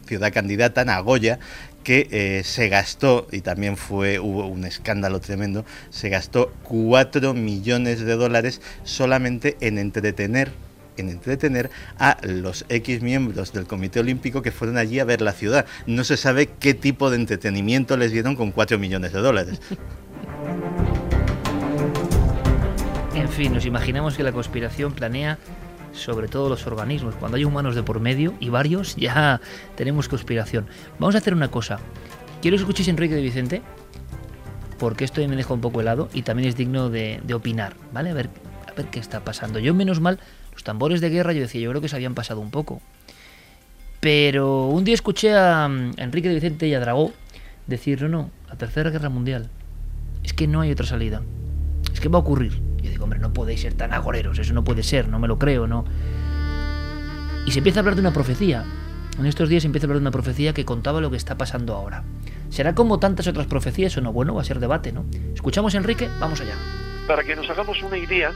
[0.06, 1.40] ciudad candidata, Nagoya,
[1.90, 8.02] que eh, se gastó, y también fue, hubo un escándalo tremendo, se gastó 4 millones
[8.02, 10.52] de dólares solamente en entretener
[10.98, 15.32] en entretener a los X miembros del Comité Olímpico que fueron allí a ver la
[15.32, 15.66] ciudad.
[15.88, 19.60] No se sabe qué tipo de entretenimiento les dieron con 4 millones de dólares.
[23.16, 25.40] En En fin, nos imaginamos que la conspiración planea
[26.00, 27.16] sobre todo los organismos.
[27.16, 29.42] Cuando hay humanos de por medio y varios, ya
[29.76, 30.68] tenemos conspiración.
[31.00, 31.80] Vamos a hacer una cosa.
[32.42, 33.62] Quiero que escuchéis Enrique de Vicente,
[34.78, 38.10] porque esto me deja un poco helado y también es digno de, opinar, ¿vale?
[38.10, 38.30] A ver,
[38.68, 39.60] a ver qué está pasando.
[39.60, 40.20] Yo, menos mal,
[40.54, 42.82] los tambores de guerra, yo decía, yo creo que se habían pasado un poco.
[44.00, 47.12] Pero un día escuché a, Enrique de Vicente y a Dragó
[47.68, 49.50] decir, no, no, la Tercera Guerra Mundial.
[50.24, 51.22] Es que no hay otra salida.
[51.94, 52.69] Es que va a ocurrir.
[53.00, 55.86] Hombre, no podéis ser tan agoreros, eso no puede ser, no me lo creo, ¿no?
[57.46, 58.66] Y se empieza a hablar de una profecía.
[59.18, 61.38] En estos días se empieza a hablar de una profecía que contaba lo que está
[61.38, 62.04] pasando ahora.
[62.50, 64.14] ¿Será como tantas otras profecías o no?
[64.14, 65.06] Bueno, va a ser debate, ¿no?
[65.34, 66.56] Escuchamos Enrique, vamos allá.
[67.08, 68.32] Para que nos hagamos una idea,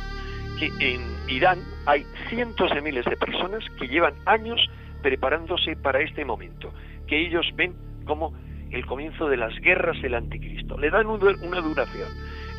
[0.60, 4.60] que en Irán hay cientos de miles de personas que llevan años
[5.02, 6.74] preparándose para este momento,
[7.08, 7.74] que ellos ven
[8.06, 8.34] como
[8.72, 10.78] el comienzo de las guerras del anticristo.
[10.78, 12.10] Le dan una duración.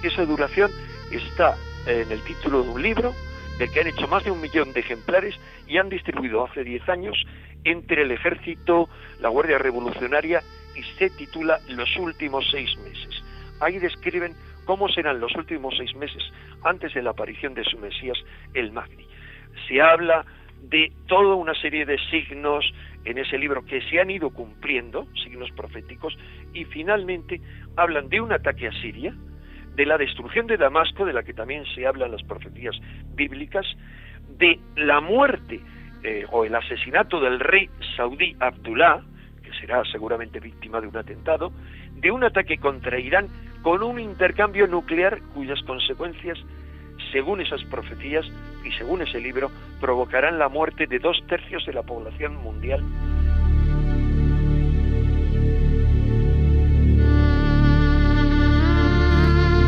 [0.02, 0.70] Esa duración
[1.10, 1.56] está
[1.86, 3.14] en el título de un libro
[3.58, 5.34] del que han hecho más de un millón de ejemplares
[5.66, 7.24] y han distribuido hace 10 años
[7.64, 8.88] entre el ejército,
[9.20, 10.42] la Guardia Revolucionaria
[10.74, 13.22] y se titula Los últimos seis meses.
[13.60, 16.22] Ahí describen cómo serán los últimos seis meses
[16.62, 18.18] antes de la aparición de su Mesías,
[18.54, 19.06] el Magni.
[19.68, 20.24] Se habla
[20.62, 22.64] de toda una serie de signos
[23.04, 26.16] en ese libro que se han ido cumpliendo, signos proféticos,
[26.52, 27.40] y finalmente
[27.76, 29.14] hablan de un ataque a Siria,
[29.74, 32.76] de la destrucción de Damasco, de la que también se habla en las profecías
[33.14, 33.66] bíblicas,
[34.38, 35.60] de la muerte
[36.02, 39.00] eh, o el asesinato del rey saudí Abdullah,
[39.42, 41.52] que será seguramente víctima de un atentado,
[41.94, 43.28] de un ataque contra Irán
[43.62, 46.38] con un intercambio nuclear cuyas consecuencias,
[47.12, 48.26] según esas profecías
[48.64, 49.50] y según ese libro,
[49.80, 52.82] provocarán la muerte de dos tercios de la población mundial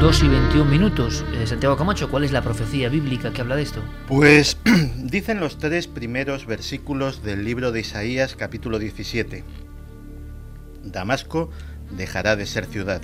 [0.01, 1.25] 2 y 21 minutos.
[1.33, 3.83] Eh, Santiago Camacho, ¿cuál es la profecía bíblica que habla de esto?
[4.07, 4.59] Pues
[4.99, 9.43] dicen los tres primeros versículos del libro de Isaías capítulo 17.
[10.85, 11.49] Damasco
[11.91, 13.01] dejará de ser ciudad,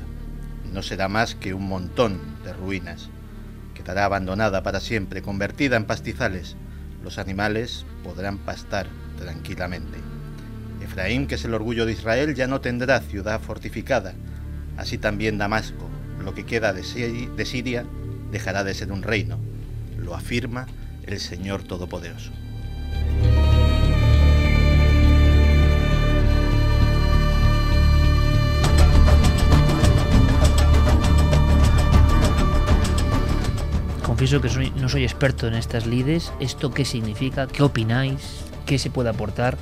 [0.71, 3.09] no será más que un montón de ruinas.
[3.73, 6.57] Quedará abandonada para siempre, convertida en pastizales.
[7.03, 8.87] Los animales podrán pastar
[9.17, 9.99] tranquilamente.
[10.83, 14.13] Efraín, que es el orgullo de Israel, ya no tendrá ciudad fortificada.
[14.77, 15.92] Así también Damasco
[16.23, 16.83] lo que queda de
[17.45, 17.85] Siria
[18.31, 19.39] dejará de ser un reino,
[19.99, 20.67] lo afirma
[21.05, 22.31] el Señor Todopoderoso.
[34.03, 36.33] Confieso que no soy experto en estas lides.
[36.39, 37.49] ¿Esto qué significa?
[37.49, 38.45] ¿Qué opináis?
[38.67, 39.59] ¿Qué se puede aportar?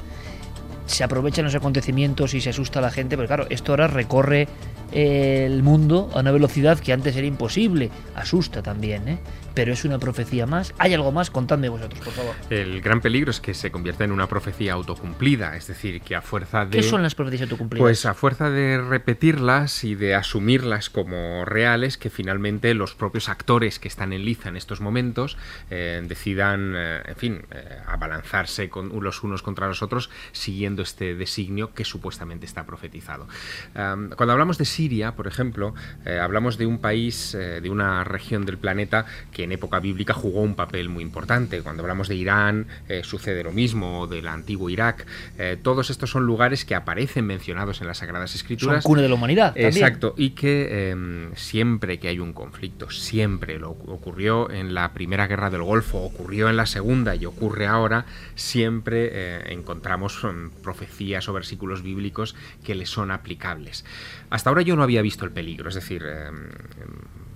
[0.90, 3.16] ¿Se aprovechan los acontecimientos y se asusta a la gente?
[3.16, 4.48] Pero claro, esto ahora recorre
[4.90, 7.90] el mundo a una velocidad que antes era imposible.
[8.16, 9.18] Asusta también, ¿eh?
[9.54, 10.74] Pero es una profecía más.
[10.78, 11.30] ¿Hay algo más?
[11.30, 12.34] Contadme vosotros, por favor.
[12.50, 16.22] El gran peligro es que se convierta en una profecía autocumplida, es decir, que a
[16.22, 16.78] fuerza de...
[16.78, 17.80] ¿Qué son las profecías autocumplidas?
[17.80, 23.78] Pues a fuerza de repetirlas y de asumirlas como reales, que finalmente los propios actores
[23.78, 25.36] que están en liza en estos momentos
[25.70, 31.14] eh, decidan, eh, en fin, eh, abalanzarse con los unos contra los otros siguiendo este
[31.14, 33.26] designio que supuestamente está profetizado.
[33.72, 35.74] cuando hablamos de Siria, por ejemplo,
[36.20, 40.54] hablamos de un país, de una región del planeta que en época bíblica jugó un
[40.54, 41.60] papel muy importante.
[41.62, 45.06] Cuando hablamos de Irán eh, sucede lo mismo, del antiguo Irak.
[45.38, 48.82] Eh, todos estos son lugares que aparecen mencionados en las Sagradas Escrituras.
[48.82, 49.52] Son cuna de la humanidad.
[49.56, 55.26] Exacto, y que em, siempre que hay un conflicto, siempre lo ocurrió en la Primera
[55.26, 61.28] Guerra del Golfo, ocurrió en la Segunda y ocurre ahora, siempre eh, encontramos em, profecías
[61.28, 63.84] o versículos bíblicos que le son aplicables.
[64.30, 66.50] Hasta ahora yo no había visto el peligro, es decir, em,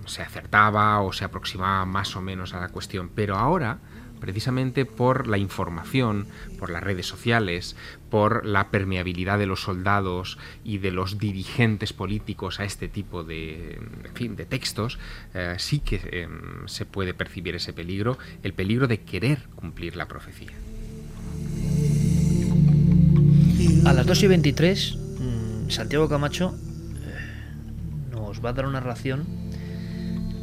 [0.07, 3.78] se acertaba o se aproximaba más o menos a la cuestión, pero ahora
[4.24, 6.26] precisamente por la información,
[6.59, 7.76] por las redes sociales,
[8.09, 13.78] por la permeabilidad de los soldados y de los dirigentes políticos a este tipo de,
[14.14, 14.98] fin, de textos,
[15.34, 20.09] eh, sí que em, se puede percibir ese peligro, el peligro de querer cumplir la
[20.09, 20.52] profecía.
[23.84, 26.57] A las 2 y 23, mm, Santiago Camacho
[26.96, 29.43] eh, nos va a dar una ración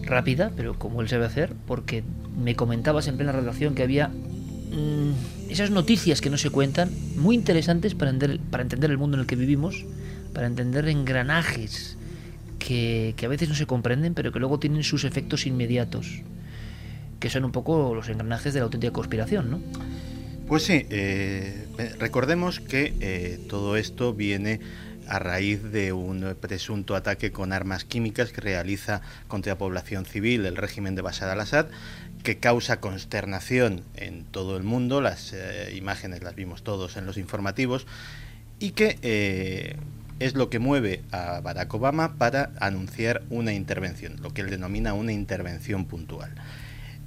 [0.03, 2.03] rápida, pero como él sabe hacer, porque
[2.37, 7.35] me comentabas en plena redacción que había mm, esas noticias que no se cuentan, muy
[7.35, 9.85] interesantes para entender, para entender el mundo en el que vivimos,
[10.33, 11.97] para entender engranajes
[12.59, 16.21] que, a veces no se comprenden, pero que luego tienen sus efectos inmediatos,
[17.19, 19.59] que son un poco los engranajes de la auténtica conspiración, ¿no?
[20.47, 21.67] Pues sí, eh,
[21.99, 24.59] recordemos que eh, todo esto viene
[25.11, 30.45] a raíz de un presunto ataque con armas químicas que realiza contra la población civil
[30.45, 31.65] el régimen de Bashar al-Assad
[32.23, 37.17] que causa consternación en todo el mundo, las eh, imágenes las vimos todos en los
[37.17, 37.87] informativos,
[38.57, 39.75] y que eh,
[40.19, 44.93] es lo que mueve a Barack Obama para anunciar una intervención, lo que él denomina
[44.93, 46.31] una intervención puntual.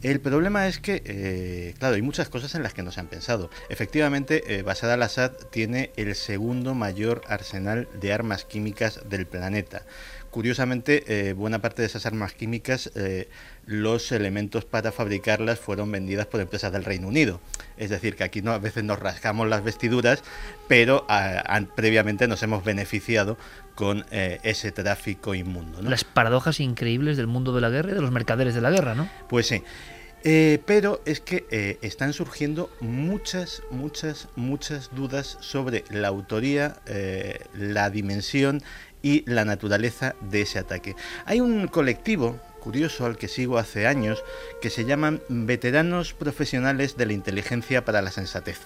[0.04, 3.08] El problema es que, eh, claro, hay muchas cosas en las que no se han
[3.08, 3.50] pensado.
[3.68, 9.82] Efectivamente, Bashar al-Assad tiene el segundo mayor arsenal de armas químicas del planeta.
[10.30, 12.90] Curiosamente, buena parte de esas armas químicas
[13.66, 17.40] los elementos para fabricarlas fueron vendidas por empresas del Reino Unido.
[17.76, 20.22] Es decir, que aquí no, a veces nos rascamos las vestiduras,
[20.68, 23.36] pero ah, previamente nos hemos beneficiado
[23.74, 25.82] con eh, ese tráfico inmundo.
[25.82, 28.94] Las paradojas increíbles del mundo de la guerra y de los mercaderes de la guerra,
[28.94, 29.08] ¿no?
[29.28, 29.62] Pues sí.
[30.24, 36.80] Eh, pero es que eh, están surgiendo muchas, muchas, muchas dudas sobre la autoría,
[37.54, 38.62] la dimensión
[39.02, 40.96] y la naturaleza de ese ataque.
[41.26, 44.24] Hay un colectivo curioso al que sigo hace años,
[44.62, 48.58] que se llaman Veteranos Profesionales de la Inteligencia para la Sensatez.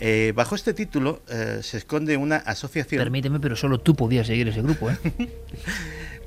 [0.00, 3.00] Eh, bajo este título eh, se esconde una asociación...
[3.00, 4.96] Permíteme, pero solo tú podías seguir ese grupo, ¿eh?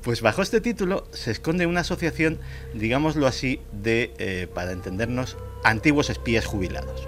[0.08, 2.38] pues bajo este título se esconde una asociación,
[2.72, 7.06] digámoslo así, de, para entendernos, antiguos espías jubilados.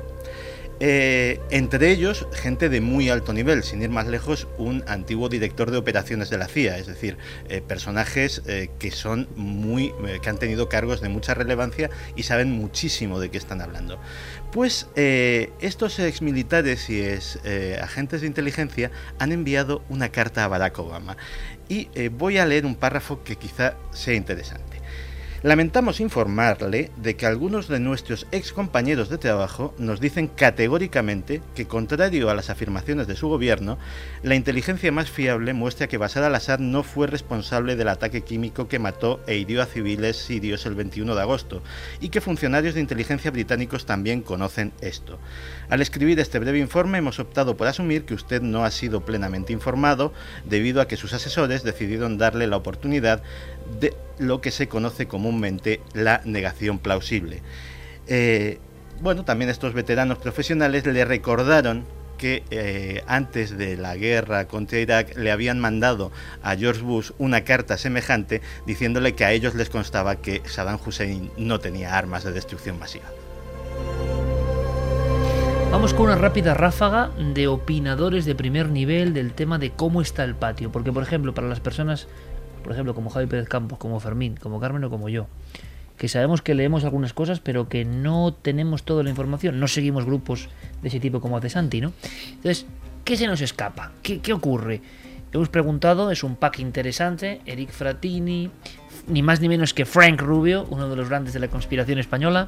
[0.82, 5.70] Eh, entre ellos, gente de muy alto nivel, sin ir más lejos, un antiguo director
[5.70, 10.38] de operaciones de la CIA, es decir, eh, personajes eh, que son muy, que han
[10.38, 13.98] tenido cargos de mucha relevancia y saben muchísimo de qué están hablando.
[14.52, 17.02] Pues estos exmilitares y
[17.80, 21.16] agentes de inteligencia han enviado una carta a Barack Obama
[21.70, 24.69] y voy a leer un párrafo que quizá sea interesante.
[25.42, 31.66] Lamentamos informarle de que algunos de nuestros ex compañeros de trabajo nos dicen categóricamente que,
[31.66, 33.78] contrario a las afirmaciones de su gobierno,
[34.22, 38.78] la inteligencia más fiable muestra que Bashar al-Assad no fue responsable del ataque químico que
[38.78, 41.62] mató e hirió a civiles sirios el 21 de agosto,
[42.02, 45.18] y que funcionarios de inteligencia británicos también conocen esto.
[45.70, 49.54] Al escribir este breve informe hemos optado por asumir que usted no ha sido plenamente
[49.54, 50.12] informado
[50.44, 53.22] debido a que sus asesores decidieron darle la oportunidad
[53.78, 57.42] de lo que se conoce comúnmente la negación plausible.
[58.06, 58.58] Eh,
[59.00, 61.84] bueno, también estos veteranos profesionales le recordaron
[62.18, 66.12] que eh, antes de la guerra contra Irak le habían mandado
[66.42, 71.30] a George Bush una carta semejante diciéndole que a ellos les constaba que Saddam Hussein
[71.38, 73.06] no tenía armas de destrucción masiva.
[75.70, 80.24] Vamos con una rápida ráfaga de opinadores de primer nivel del tema de cómo está
[80.24, 82.06] el patio, porque por ejemplo para las personas
[82.70, 85.26] por ejemplo, como Javi Pérez Campos, como Fermín, como Carmen o como yo,
[85.96, 90.04] que sabemos que leemos algunas cosas, pero que no tenemos toda la información, no seguimos
[90.04, 90.48] grupos
[90.80, 91.92] de ese tipo como hace Santi, ¿no?
[92.28, 92.66] Entonces,
[93.04, 93.90] ¿qué se nos escapa?
[94.04, 94.82] ¿Qué, ocurre?
[95.32, 98.52] Hemos preguntado, es un pack interesante, Eric Fratini,
[99.08, 102.46] ni más ni menos que Frank Rubio, uno de los grandes de la conspiración española.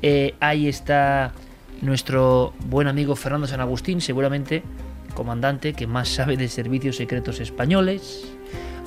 [0.00, 1.32] Eh, ahí está
[1.82, 4.62] nuestro buen amigo Fernando San Agustín, seguramente
[5.16, 8.35] comandante que más sabe de servicios secretos españoles.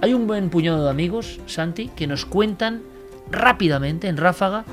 [0.02, 2.84] Hay un buen puñado de amigos, Santi, que nos cuentan
[3.30, 4.64] rápidamente, en ráfaga,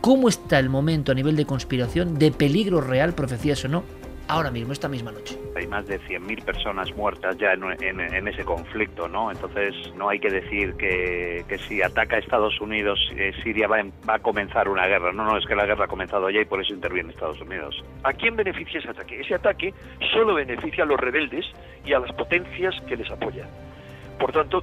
[0.00, 3.84] cómo está el momento a nivel de conspiración, de peligro real, profecías o no,
[4.26, 5.38] ahora mismo, esta misma noche.
[5.54, 9.30] Hay más de 100.000 personas muertas ya en, ese conflicto, ¿no?
[9.30, 14.14] Entonces no hay que decir que, si ataca a Estados Unidos, eh, Siria va, va,
[14.14, 15.12] a comenzar una guerra.
[15.12, 17.84] No, no, es que la guerra ha comenzado ya y por eso interviene Estados Unidos.
[18.02, 19.20] ¿A quién beneficia ese ataque?
[19.20, 19.72] Ese ataque
[20.12, 21.46] solo beneficia a los rebeldes
[21.84, 23.48] y a las potencias que les apoyan.
[24.18, 24.62] Por tanto,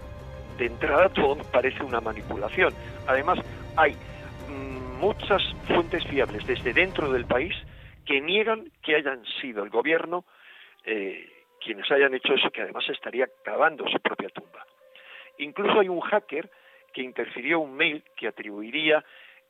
[0.58, 2.74] de entrada todo parece una manipulación.
[3.08, 3.40] Además,
[3.76, 3.94] hay
[4.50, 7.56] mm, muchas fuentes fiables desde dentro del país
[8.06, 10.26] que niegan que hayan sido el gobierno
[10.86, 11.30] eh,
[11.64, 14.66] quienes hayan hecho eso, que además estaría cavando su propia tumba.
[15.38, 16.50] Incluso hay un hacker
[16.94, 19.04] que interfirió un mail que atribuiría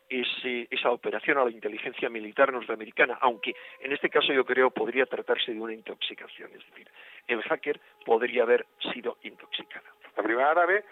[0.09, 5.53] esa operación a la inteligencia militar norteamericana, aunque en este caso yo creo podría tratarse
[5.53, 6.87] de una intoxicación, es decir,
[7.27, 9.85] el hacker podría haber sido intoxicado.
[10.15, 10.83] La primera árabe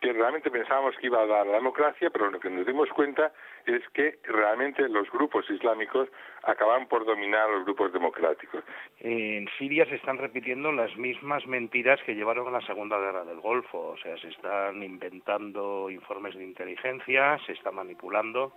[0.00, 3.32] que realmente pensábamos que iba a dar la democracia, pero lo que nos dimos cuenta
[3.64, 6.08] es que realmente los grupos islámicos
[6.42, 8.62] acaban por dominar a los grupos democráticos.
[9.00, 13.40] En Siria se están repitiendo las mismas mentiras que llevaron a la Segunda Guerra del
[13.40, 18.52] Golfo, o sea, se están inventando informes de inteligencia, se está manipulando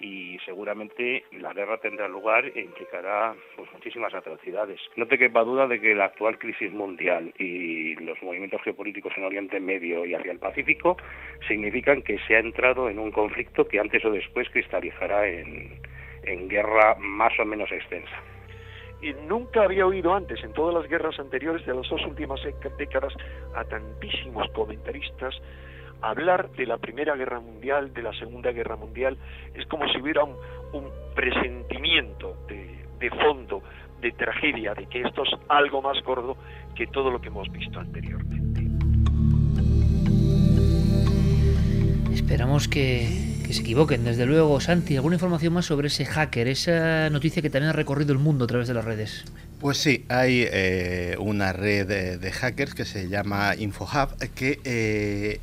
[0.00, 4.80] y seguramente la guerra tendrá lugar e implicará pues, muchísimas atrocidades.
[4.96, 9.24] No te quepa duda de que la actual crisis mundial y los movimientos geopolíticos en
[9.24, 10.96] Oriente Medio y hacia el Pacífico
[11.46, 15.80] significan que se ha entrado en un conflicto que antes o después cristalizará en,
[16.24, 18.22] en guerra más o menos extensa.
[19.00, 22.40] Y nunca había oído antes, en todas las guerras anteriores de las dos últimas
[22.76, 23.14] décadas,
[23.54, 25.40] a tantísimos comentaristas
[26.02, 29.16] hablar de la Primera Guerra Mundial, de la Segunda Guerra Mundial,
[29.54, 30.36] es como si hubiera un,
[30.72, 33.62] un presentimiento de, de fondo,
[34.00, 36.36] de tragedia, de que esto es algo más gordo
[36.74, 38.62] que todo lo que hemos visto anteriormente.
[42.12, 44.04] Esperamos que, que se equivoquen.
[44.04, 48.12] Desde luego, Santi, ¿alguna información más sobre ese hacker, esa noticia que también ha recorrido
[48.12, 49.24] el mundo a través de las redes?
[49.60, 55.40] Pues sí, hay eh, una red de, de, hackers que se llama InfoHub que eh,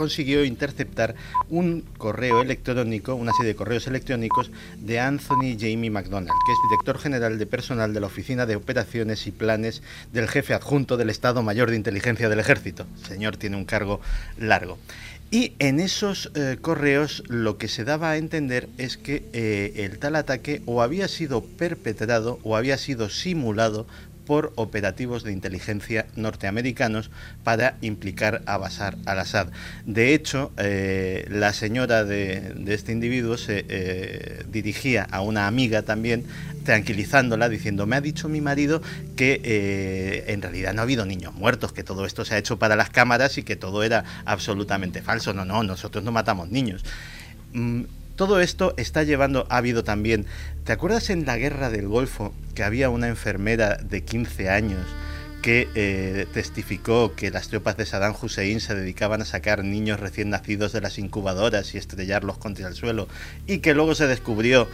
[0.00, 1.14] consiguió interceptar
[1.50, 6.98] un correo electrónico, una serie de correos electrónicos de Anthony Jamie McDonald, que es director
[6.98, 11.42] general de personal de la Oficina de Operaciones y Planes del jefe adjunto del Estado
[11.42, 12.86] Mayor de Inteligencia del Ejército.
[13.02, 14.00] El señor tiene un cargo
[14.38, 14.78] largo.
[15.30, 19.98] Y en esos eh, correos lo que se daba a entender es que eh, el
[19.98, 23.86] tal ataque o había sido perpetrado o había sido simulado
[24.30, 27.10] por operativos de inteligencia norteamericanos
[27.42, 29.48] para implicar a Bashar al-Assad.
[29.86, 36.26] De hecho, eh, la señora de, este individuo se eh, dirigía a una amiga también,
[36.62, 38.82] tranquilizándola, diciendo, me ha dicho mi marido
[39.16, 42.56] que eh, en realidad no ha habido niños muertos, que todo esto se ha hecho
[42.56, 45.34] para las cámaras y que todo era absolutamente falso.
[45.34, 46.84] No, no, nosotros no matamos niños.
[47.52, 47.82] Mm,
[48.20, 50.26] todo esto está llevando, ha habido también,
[50.64, 54.86] ¿te acuerdas en la guerra del Golfo que había una enfermera de 15 años
[55.40, 60.28] que eh, testificó que las tropas de Saddam Hussein se dedicaban a sacar niños recién
[60.28, 63.08] nacidos de las incubadoras y estrellarlos contra el suelo
[63.46, 64.68] y que luego se descubrió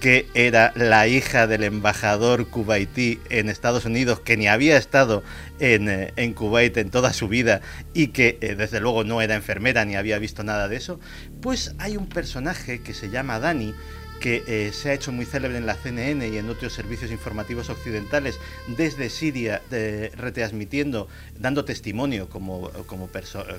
[0.00, 5.22] que era la hija del embajador kuwaití en Estados Unidos, que ni había estado
[5.58, 7.60] en, eh, en Kuwait en toda su vida
[7.94, 11.00] y que eh, desde luego no era enfermera ni había visto nada de eso,
[11.40, 13.74] pues hay un personaje que se llama Dani,
[14.20, 17.70] que eh, se ha hecho muy célebre en la CNN y en otros servicios informativos
[17.70, 23.08] occidentales desde Siria, retransmitiendo, dando testimonio como, como,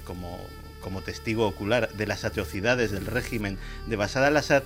[0.03, 0.39] como,
[0.81, 4.63] como testigo ocular de las atrocidades del régimen de Bashar al-Assad,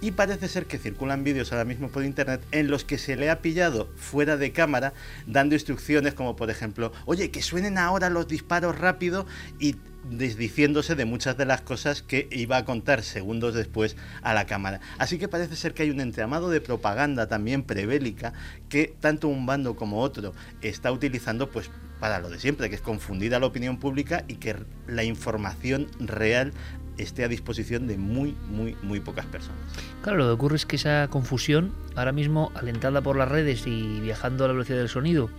[0.00, 3.30] y parece ser que circulan vídeos ahora mismo por internet en los que se le
[3.30, 4.92] ha pillado fuera de cámara
[5.26, 9.26] dando instrucciones como por ejemplo, oye, que suenen ahora los disparos rápido
[9.58, 9.76] y
[10.10, 14.80] desdiciéndose de muchas de las cosas que iba a contar segundos después a la cámara.
[14.96, 18.32] Así que parece ser que hay un entramado de propaganda también prebélica
[18.68, 20.32] que tanto un bando como otro
[20.62, 21.70] está utilizando pues
[22.00, 24.54] para lo de siempre, que es confundir a la opinión pública y que
[24.86, 26.52] la información real
[26.98, 29.60] esté a disposición de muy, muy, muy pocas personas.
[30.02, 34.00] Claro, lo que ocurre es que esa confusión, ahora mismo alentada por las redes y
[34.00, 35.30] viajando a la velocidad del sonido,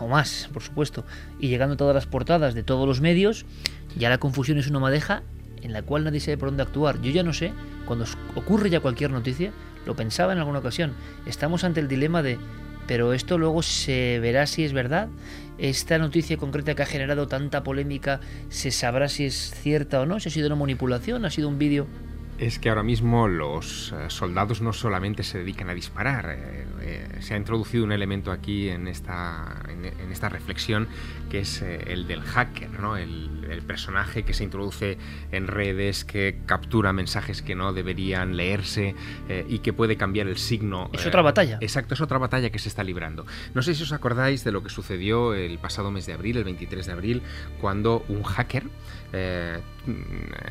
[0.00, 1.04] o más, por supuesto,
[1.38, 3.44] y llegando a todas las portadas de todos los medios,
[3.96, 5.22] ya la confusión es una madeja
[5.62, 7.00] en la cual nadie sabe por dónde actuar.
[7.02, 7.52] Yo ya no sé,
[7.86, 8.04] cuando
[8.34, 9.52] ocurre ya cualquier noticia,
[9.86, 10.94] lo pensaba en alguna ocasión,
[11.26, 12.38] estamos ante el dilema de,
[12.92, 15.08] pero esto luego se verá si es verdad,
[15.56, 18.20] esta noticia concreta que ha generado tanta polémica,
[18.50, 21.58] se sabrá si es cierta o no, si ha sido una manipulación, ha sido un
[21.58, 21.86] vídeo
[22.38, 27.34] es que ahora mismo los soldados no solamente se dedican a disparar, eh, eh, se
[27.34, 30.88] ha introducido un elemento aquí en esta, en, esta reflexión
[31.30, 32.96] que es eh, el del hacker, ¿no?
[33.52, 34.98] El, personaje que se introduce
[35.30, 38.94] en redes, que captura mensajes que no deberían leerse
[39.28, 40.90] eh, y que puede cambiar el signo.
[40.92, 41.58] Es otra batalla.
[41.60, 43.24] Exacto, es otra batalla que se está librando.
[43.54, 46.44] No sé si os acordáis de lo que sucedió el pasado mes de abril, el
[46.44, 47.22] 23 de abril,
[47.60, 48.64] cuando un hacker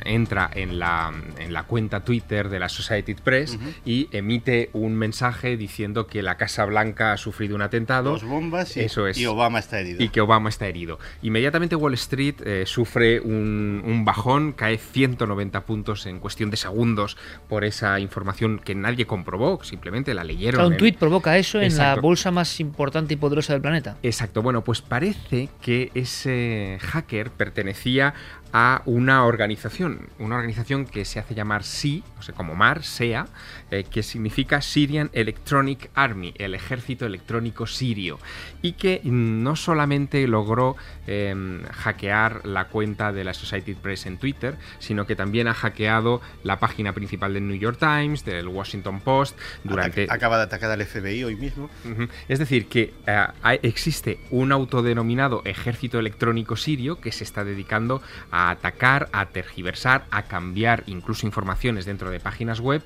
[0.05, 3.73] entra en la, en la cuenta Twitter de la Society Press uh -huh.
[3.85, 8.11] y emite un mensaje diciendo que la Casa Blanca ha sufrido un atentado.
[8.11, 10.03] Dos bombas y, Eso es, y Obama está herido.
[10.03, 10.99] Y que Obama está herido.
[11.21, 17.15] Inmediatamente Wall Street eh, sufre un, un, bajón, cae 190 puntos en cuestión de segundos
[17.47, 20.59] por esa información que nadie comprobó, simplemente la leyeron.
[20.59, 21.83] Claro, un tuit provoca eso Exacto.
[21.83, 23.95] en la bolsa más importante y poderosa del planeta.
[24.03, 28.13] Exacto, bueno, pues parece que ese hacker pertenecía
[28.53, 33.27] a una organización, una organización que se hace llamar SI, o sea, como MAR, SEA,
[33.71, 38.19] eh, que significa Syrian Electronic Army, el ejército electrónico sirio,
[38.61, 40.75] y que no solamente logró
[41.07, 46.21] eh, hackear la cuenta de la Society Press en Twitter, sino que también ha hackeado
[46.43, 50.07] la página principal del New York Times, del Washington Post, durante...
[50.09, 51.69] Acaba de atacar al FBI hoy mismo.
[51.85, 52.09] Uh -huh.
[52.27, 53.27] Es decir, que eh,
[53.63, 60.23] existe un autodenominado ejército electrónico sirio que se está dedicando a atacar, a tergiversar, a
[60.23, 62.81] cambiar incluso informaciones dentro de páginas web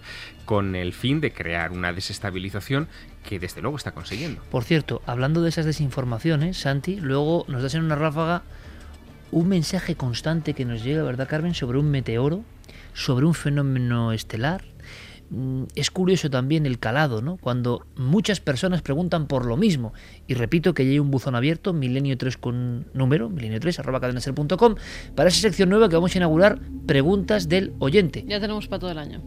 [0.46, 2.88] con el fin de crear una desestabilización
[3.24, 4.42] que desde luego está consiguiendo.
[4.52, 8.44] Por cierto, hablando de esas desinformaciones, Santi, luego nos das en una ráfaga
[9.32, 12.44] un mensaje constante que nos llega, ¿verdad, Carmen?, sobre un meteoro,
[12.94, 14.64] sobre un fenómeno estelar,
[15.76, 17.38] es curioso también el calado, ¿no?
[17.38, 19.94] Cuando muchas personas preguntan por lo mismo.
[20.28, 24.00] Y repito que ya hay un buzón abierto, milenio 3 con número, milenio 3 arroba
[24.00, 24.76] cadenaser.com,
[25.16, 28.24] para esa sección nueva que vamos a inaugurar, preguntas del oyente.
[28.28, 29.22] Ya tenemos para todo el año.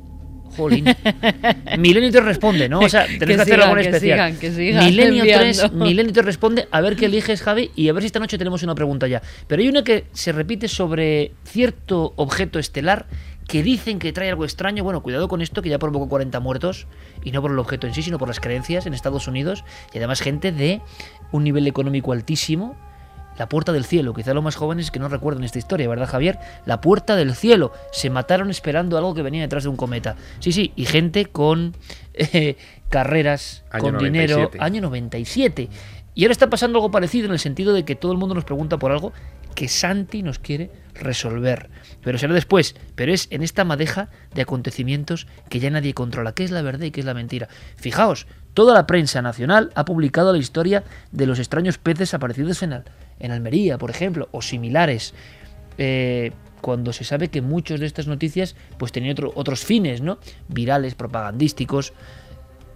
[0.57, 0.85] Jolín.
[1.79, 2.81] Milenio 3 responde, ¿no?
[2.81, 4.33] O sea, tenés que, Que hacer algo que especial.
[4.33, 5.85] sigan, que sigan Milenio 3, enviando.
[5.85, 8.63] Milenio 3 responde, a ver qué eliges, Javi, y a ver si esta noche tenemos
[8.63, 9.23] una pregunta ya.
[9.47, 13.07] Pero hay una que se repite sobre cierto objeto estelar
[13.49, 14.85] que dicen que trae algo extraño.
[14.85, 16.87] Bueno, cuidado con esto, que ya provocó 40 muertos,
[17.25, 19.99] y no por el objeto en sí, sino por las creencias en Estados Unidos, y
[19.99, 20.83] además gente de
[21.33, 22.77] un nivel económico altísimo.
[23.39, 26.41] La puerta del cielo, quizá los más jóvenes que no recuerden esta historia, ¿verdad Javier?
[26.67, 27.73] La puerta del cielo.
[27.93, 30.17] Se mataron esperando algo que venía detrás de un cometa.
[30.41, 31.75] Sí, sí, y gente con
[32.15, 32.57] eh,
[32.89, 34.65] carreras, Año con dinero, 97.
[34.65, 35.69] año 97.
[36.17, 38.45] Y ahora está pasando algo parecido en el sentido de que todo el mundo nos
[38.45, 39.13] pregunta por algo
[39.55, 41.71] que Santi nos quiere resolver.
[42.09, 42.75] Pero será después.
[42.95, 46.33] Pero es en esta madeja de acontecimientos que ya nadie controla.
[46.33, 47.49] ¿Qué es la verdad y qué es la mentira?
[47.77, 52.73] Fijaos, toda la prensa nacional ha publicado la historia de los extraños peces aparecidos en,
[52.73, 52.85] Al-
[53.19, 55.13] en Almería, por ejemplo, o similares.
[55.77, 56.33] Eh,
[56.63, 60.19] cuando se sabe que muchas de estas noticias pues tenían otro- otros fines, ¿no?
[60.49, 61.93] Virales, propagandísticos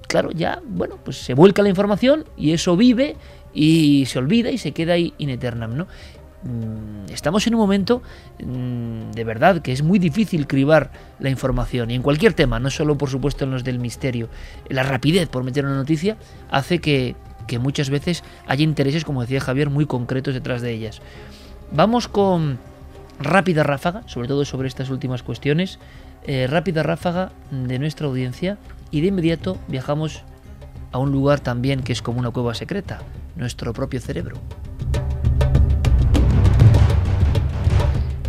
[0.09, 3.16] claro, ya, bueno, pues se vuelca la información y eso vive
[3.55, 5.87] y se olvida y se queda ahí in eternam, ¿no?
[6.45, 8.03] Mm, Estamos en un momento
[8.43, 10.90] mm, de verdad que es muy difícil cribar
[11.20, 14.28] la información y en cualquier tema, no solo por supuesto en los del misterio.
[14.68, 16.16] La rapidez por meter una noticia
[16.51, 17.14] hace que,
[17.47, 21.01] que muchas veces haya intereses, como decía Javier, muy concretos detrás de ellas.
[21.70, 22.59] Vamos con
[23.20, 25.78] rápida ráfaga, sobre todo sobre estas últimas cuestiones,
[26.24, 28.59] eh, rápida ráfaga de nuestra audiencia
[28.90, 30.22] y de inmediato viajamos
[30.93, 33.01] a un lugar también que es como una cueva secreta,
[33.36, 34.36] nuestro propio cerebro.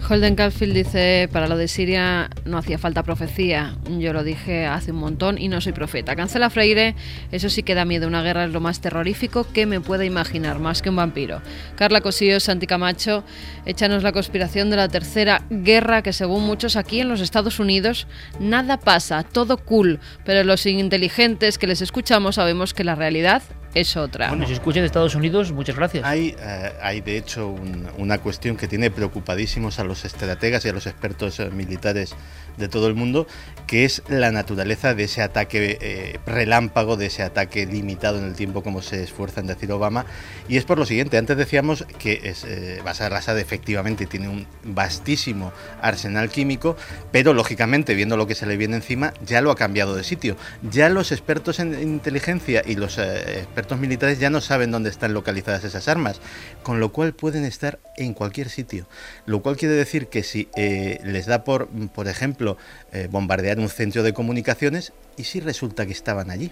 [0.08, 3.78] Holden Caulfield dice, para lo de Siria no hacía falta profecía.
[4.00, 6.16] Yo lo dije hace un montón y no soy profeta.
[6.16, 6.96] Cancela Freire,
[7.32, 8.08] eso sí que da miedo.
[8.08, 11.42] Una guerra es lo más terrorífico que me pueda imaginar, más que un vampiro.
[11.76, 13.24] Carla Cosío, Santi Camacho,
[13.66, 18.08] échanos la conspiración de la tercera guerra que según muchos aquí en los Estados Unidos
[18.40, 20.00] nada pasa, todo cool.
[20.26, 23.42] Pero los inteligentes que les escuchamos sabemos que la realidad
[23.74, 24.30] es otra.
[24.30, 26.04] Bueno, si escuchan de Estados Unidos, muchas gracias.
[26.06, 30.70] Hay, eh, hay de hecho un- una cuestión que tiene preocupadísimos a los estrategas y
[30.70, 32.16] a los expertos eh, militares
[32.58, 33.26] de todo el mundo,
[33.66, 38.36] que es la naturaleza de ese ataque eh, relámpago, de ese ataque limitado en el
[38.36, 40.06] tiempo, como se esfuerza en decir Obama.
[40.48, 44.46] Y es por lo siguiente, antes decíamos que es, eh, Bashar al-Assad efectivamente tiene un
[44.64, 45.52] vastísimo
[45.82, 46.78] arsenal químico,
[47.12, 50.36] pero lógicamente, viendo lo que se le viene encima, ya lo ha cambiado de sitio.
[50.70, 55.14] Ya los expertos en inteligencia y los eh, expertos militares ya no saben dónde están
[55.14, 56.20] localizadas esas armas,
[56.64, 58.88] con lo cual pueden estar en cualquier sitio.
[59.26, 62.58] Lo cual quiere decir que si eh, les da por, por ejemplo,
[62.92, 66.52] eh, bombardear un centro de comunicaciones, ¿y si resulta que estaban allí?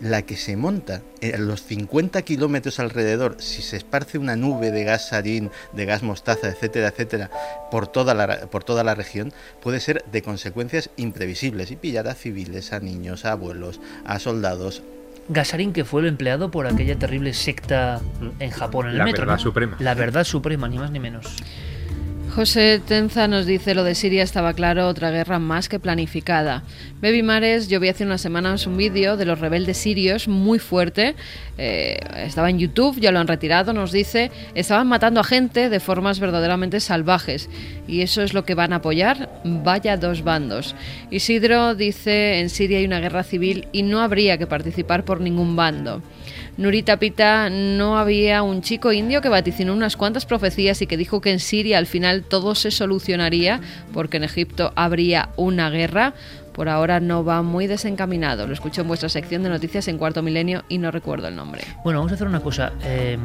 [0.00, 4.84] la que se monta a los 50 kilómetros alrededor, si se esparce una nube de
[4.84, 7.30] gas sarín, de gas mostaza, etcétera, etcétera,
[7.70, 12.14] por toda la, por toda la región, puede ser de consecuencias imprevisibles y pillar a
[12.14, 14.82] civiles, a niños, a abuelos, a soldados.
[15.28, 18.00] Gasarín, que fue el empleado por aquella terrible secta
[18.38, 19.22] en Japón, en el La metro.
[19.22, 19.42] verdad ¿no?
[19.42, 19.76] suprema.
[19.80, 21.36] La verdad suprema, ni más ni menos.
[22.36, 26.64] José Tenza nos dice lo de Siria estaba claro, otra guerra más que planificada.
[27.00, 31.14] Baby Mares, yo vi hace unas semanas un vídeo de los rebeldes sirios muy fuerte.
[31.56, 34.30] eh, estaba en YouTube, ya lo han retirado, nos dice.
[34.54, 37.48] Estaban matando a gente de formas verdaderamente salvajes.
[37.88, 39.30] Y eso es lo que van a apoyar.
[39.42, 40.74] Vaya dos bandos.
[41.10, 45.56] Isidro dice, en Siria hay una guerra civil y no habría que participar por ningún
[45.56, 46.02] bando.
[46.56, 51.20] Nurita Pita, no había un chico indio que vaticinó unas cuantas profecías y que dijo
[51.20, 53.60] que en Siria al final todo se solucionaría
[53.92, 56.14] porque en Egipto habría una guerra.
[56.52, 58.46] Por ahora no va muy desencaminado.
[58.46, 61.62] Lo escucho en vuestra sección de noticias en Cuarto Milenio y no recuerdo el nombre.
[61.84, 62.72] Bueno, vamos a hacer una cosa.
[62.82, 63.18] eh,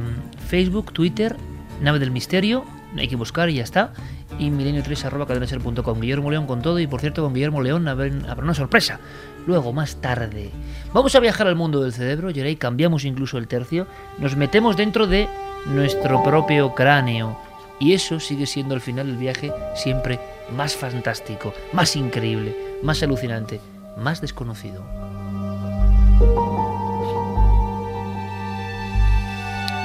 [0.50, 1.38] Facebook, Twitter,
[1.82, 2.66] Nave del Misterio,
[2.98, 3.94] hay que buscar y ya está.
[4.38, 6.00] Y milenio3 arroba cadenaser.com.
[6.00, 9.00] Guillermo León con todo y por cierto con Guillermo León habrá una sorpresa.
[9.48, 10.52] Luego, más tarde.
[10.94, 13.88] Vamos a viajar al mundo del cerebro, y ahí cambiamos incluso el tercio.
[14.20, 15.28] Nos metemos dentro de
[15.66, 17.38] nuestro propio cráneo.
[17.80, 20.20] Y eso sigue siendo al final del viaje siempre
[20.56, 23.60] más fantástico, más increíble, más alucinante,
[23.98, 24.84] más desconocido.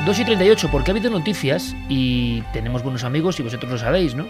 [0.06, 4.14] 2 y 38, porque ha habido noticias y tenemos buenos amigos y vosotros lo sabéis,
[4.14, 4.26] ¿no?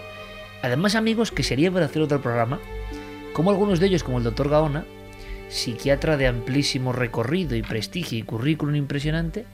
[0.63, 2.57] Además, amigos que sería para hacer otro programa,
[3.33, 4.85] como algunos de ellos, como el doctor Gaona,
[5.49, 9.45] psiquiatra de amplísimo recorrido y prestigio y currículum impresionante,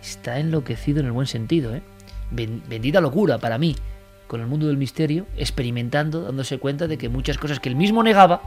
[0.00, 1.82] está enloquecido en el buen sentido, ¿eh?
[2.30, 3.76] Ben- bendita locura para mí,
[4.26, 8.02] con el mundo del misterio, experimentando, dándose cuenta de que muchas cosas que él mismo
[8.02, 8.42] negaba,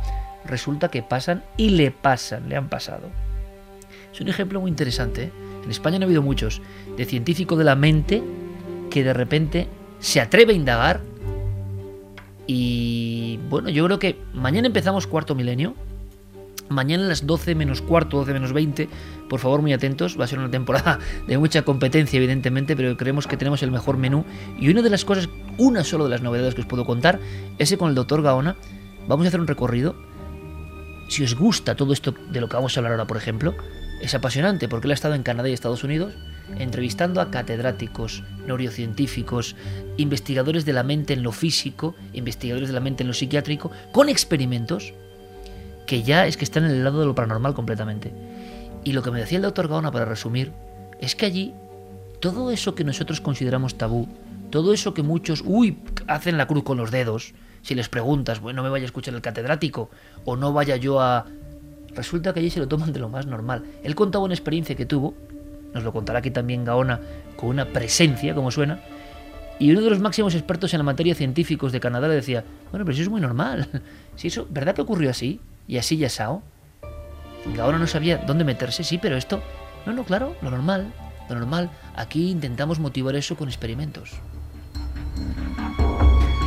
[0.45, 3.09] resulta que pasan y le pasan, le han pasado.
[4.11, 5.25] Es un ejemplo muy interesante.
[5.25, 5.31] ¿eh?
[5.63, 6.61] En España no ha habido muchos
[6.97, 8.23] de científico de la mente
[8.89, 9.67] que de repente
[9.99, 11.01] se atreve a indagar
[12.47, 15.75] y bueno, yo creo que mañana empezamos cuarto milenio.
[16.69, 18.89] Mañana a las 12 menos cuarto, 12 menos 20.
[19.29, 20.19] Por favor, muy atentos.
[20.19, 23.97] Va a ser una temporada de mucha competencia, evidentemente, pero creemos que tenemos el mejor
[23.97, 24.25] menú.
[24.59, 27.19] Y una de las cosas, una solo de las novedades que os puedo contar,
[27.57, 28.55] es con el doctor Gaona
[29.07, 29.95] vamos a hacer un recorrido.
[31.07, 33.53] Si os gusta todo esto de lo que vamos a hablar ahora, por ejemplo,
[34.01, 36.13] es apasionante porque él ha estado en Canadá y Estados Unidos
[36.57, 39.55] entrevistando a catedráticos, neurocientíficos,
[39.97, 44.09] investigadores de la mente en lo físico, investigadores de la mente en lo psiquiátrico, con
[44.09, 44.93] experimentos
[45.85, 48.11] que ya es que están en el lado de lo paranormal completamente.
[48.83, 50.51] Y lo que me decía el doctor Gaona para resumir
[50.99, 51.53] es que allí
[52.19, 54.07] todo eso que nosotros consideramos tabú,
[54.49, 58.57] todo eso que muchos, uy, hacen la cruz con los dedos, si les preguntas, bueno,
[58.57, 59.89] no me vaya a escuchar el catedrático
[60.23, 61.25] o no vaya yo a...
[61.95, 63.63] Resulta que allí se lo toman de lo más normal.
[63.83, 65.15] Él contaba una experiencia que tuvo
[65.75, 67.01] nos lo contará aquí también Gaona,
[67.35, 68.79] con una presencia, como suena,
[69.59, 72.85] y uno de los máximos expertos en la materia científicos de Canadá le decía, bueno,
[72.85, 73.67] pero eso es muy normal,
[74.15, 75.41] si eso, ¿verdad que ocurrió así?
[75.67, 76.43] Y así ya sao.
[77.55, 79.41] Gaona no sabía dónde meterse, sí, pero esto,
[79.85, 80.91] no, no, claro, lo normal,
[81.29, 84.11] lo normal, aquí intentamos motivar eso con experimentos.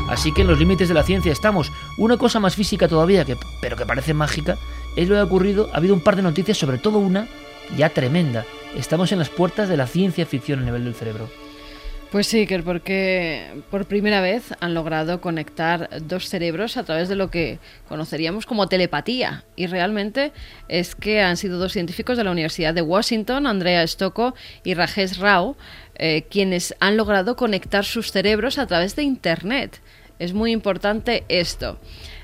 [0.09, 1.71] Así que en los límites de la ciencia estamos.
[1.99, 4.57] Una cosa más física todavía, que, pero que parece mágica,
[4.97, 5.69] es lo que ha ocurrido.
[5.73, 7.29] Ha habido un par de noticias, sobre todo una
[7.77, 8.45] ya tremenda,
[8.77, 11.29] estamos en las puertas de la ciencia ficción a nivel del cerebro.
[12.11, 17.17] Pues sí, que porque por primera vez han logrado conectar dos cerebros a través de
[17.17, 19.45] lo que conoceríamos como telepatía.
[19.57, 20.33] Y realmente
[20.69, 25.19] es que han sido dos científicos de la Universidad de Washington, Andrea Stocco y Rajesh
[25.19, 25.59] Rao,
[25.97, 29.83] eh, quienes han logrado conectar sus cerebros a través de Internet.
[30.19, 31.79] Es muy importante esto.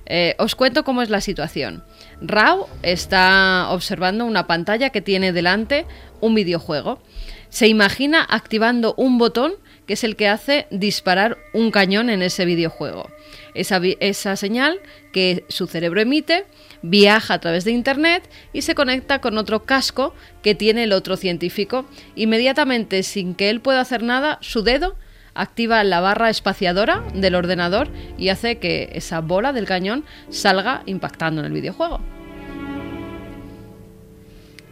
[0.07, 1.85] Eh, os cuento cómo es la situación.
[2.23, 5.85] Rao está observando una pantalla que tiene delante
[6.23, 7.03] un videojuego.
[7.51, 9.53] Se imagina activando un botón
[9.87, 13.11] que es el que hace disparar un cañón en ese videojuego.
[13.55, 14.81] Esa, esa, señal
[15.13, 16.45] que su cerebro emite
[16.83, 21.17] viaja a través de Internet y se conecta con otro casco que tiene el otro
[21.17, 21.87] científico.
[22.17, 24.97] Inmediatamente, sin que él pueda hacer nada, su dedo
[25.35, 31.41] activa la barra espaciadora del ordenador y hace que esa bola del cañón salga impactando
[31.41, 32.01] en el videojuego.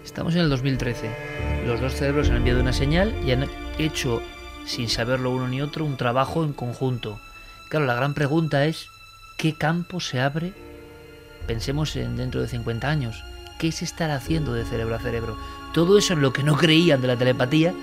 [0.04, 1.10] Estamos en el 2013.
[1.66, 3.46] Los dos cerebros han enviado una señal y han
[3.78, 4.22] hecho,
[4.64, 7.20] sin saberlo uno ni otro, un trabajo en conjunto.
[7.68, 8.88] Claro, la gran pregunta es,
[9.36, 10.52] ¿qué campo se abre?
[11.46, 13.24] Pensemos en dentro de 50 años.
[13.58, 15.36] ¿Qué se estará haciendo de cerebro a cerebro?
[15.72, 17.74] Todo eso en lo que no creían de la telepatía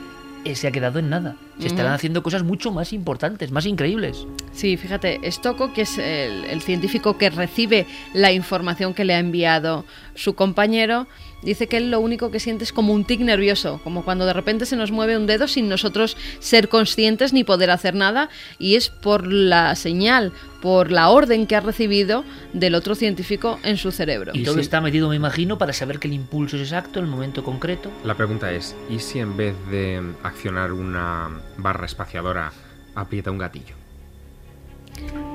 [0.45, 1.35] eh, se ha quedado en nada.
[1.59, 4.25] Se estarán haciendo cosas mucho más importantes, más increíbles.
[4.53, 9.83] Sí, fíjate, Stocco, que es el, científico que recibe la información que le ha enviado
[10.15, 11.07] su compañero,
[11.41, 14.33] dice que él lo único que siente es como un tic nervioso, como cuando de
[14.33, 18.75] repente se nos mueve un dedo sin nosotros ser conscientes ni poder hacer nada, y
[18.75, 23.91] es por la señal, por la orden que ha recibido del otro científico en su
[23.91, 24.31] cerebro.
[24.35, 27.43] Y todo está metido, me imagino, para saber que el impulso es exacto el momento
[27.43, 27.91] concreto.
[28.03, 32.51] La pregunta es, ¿y si en vez de accionar una barra espaciadora
[32.95, 33.78] aprieta un gatillo?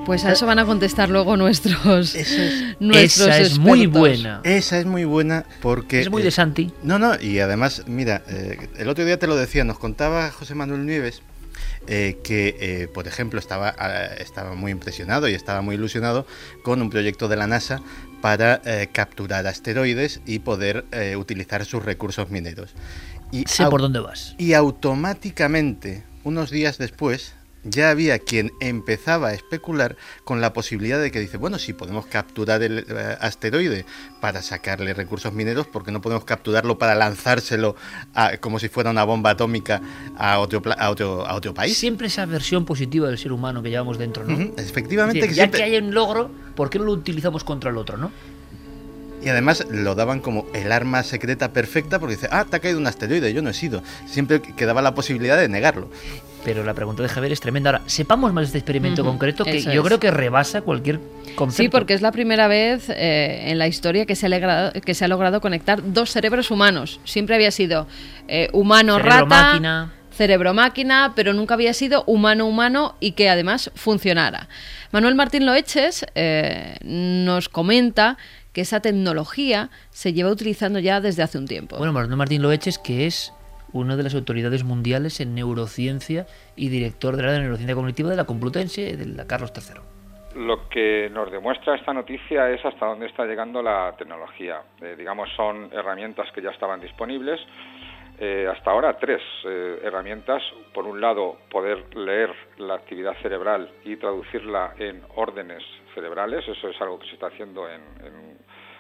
[0.05, 2.15] Pues a eso van a contestar luego nuestros.
[2.15, 4.41] Esa es, muy buena.
[4.45, 6.01] Esa es muy buena porque.
[6.01, 6.73] Es muy de Santi.
[6.83, 10.55] no, no, y además, mira, eh, el otro día te lo decía, nos contaba José
[10.55, 11.23] Manuel Nieves
[11.87, 16.27] eh, que, eh, por ejemplo, estaba, ah, estaba muy impresionado y estaba muy ilusionado
[16.63, 17.81] con un proyecto de la NASA
[18.21, 18.63] para
[18.93, 20.87] capturar asteroides y poder
[21.19, 22.75] utilizar sus recursos mineros.
[23.31, 24.35] Y sé por dónde vas.
[24.39, 27.35] Y automáticamente, unos días después,
[27.65, 32.07] ya había quien empezaba a especular con la posibilidad de que dice, bueno, si podemos
[32.07, 33.87] capturar el eh, asteroide
[34.21, 37.77] para sacarle recursos mineros, ¿por qué no podemos capturarlo para lanzárselo
[38.41, 39.81] como si fuera una bomba atómica
[40.17, 41.77] a otro, a otro, a otro país?
[41.77, 44.53] Siempre esa versión positiva del ser humano que llevamos dentro, ¿no?
[44.57, 45.33] Efectivamente.
[45.33, 48.11] ya que hay un logro, ¿por qué no lo utilizamos contra el otro, no?
[49.25, 52.79] Y además lo daban como el arma secreta perfecta porque dice, ah, te ha caído
[52.79, 53.83] un asteroide, yo no he sido.
[54.07, 55.89] Siempre quedaba la posibilidad de negarlo.
[56.45, 57.71] Pero la pregunta de Javier es tremenda.
[57.71, 61.01] Ahora, sepamos más de este experimento concreto que yo creo que rebasa cualquier
[61.37, 61.63] concepto.
[61.63, 64.93] Sí, porque es la primera vez eh, en la historia que se, ha logrado, que
[64.93, 67.01] se ha logrado conectar dos cerebros humanos.
[67.05, 67.87] Siempre había sido
[68.29, 74.49] eh, humano-rata, cerebro-máquina, pero nunca había sido humano-humano y que además funcionara.
[74.93, 78.19] Manuel Martín Loeches eh, nos comenta
[78.55, 81.77] que esa tecnología se lleva utilizando ya desde hace un tiempo.
[81.77, 83.35] Bueno, Manuel Martín Loeches, que es
[83.73, 86.27] una de las autoridades mundiales en neurociencia
[86.57, 90.47] y director de la neurociencia cognitiva de la Complutense de la Carlos III.
[90.47, 94.63] lo que nos demuestra esta noticia es hasta dónde está llegando la tecnología.
[94.81, 97.41] Eh, digamos, son herramientas que ya estaban disponibles.
[98.19, 100.43] Eh, hasta ahora tres eh, herramientas.
[100.73, 105.63] Por un lado, poder leer la actividad cerebral y traducirla en órdenes
[105.95, 106.47] cerebrales.
[106.47, 108.39] Eso es algo que se está haciendo en, en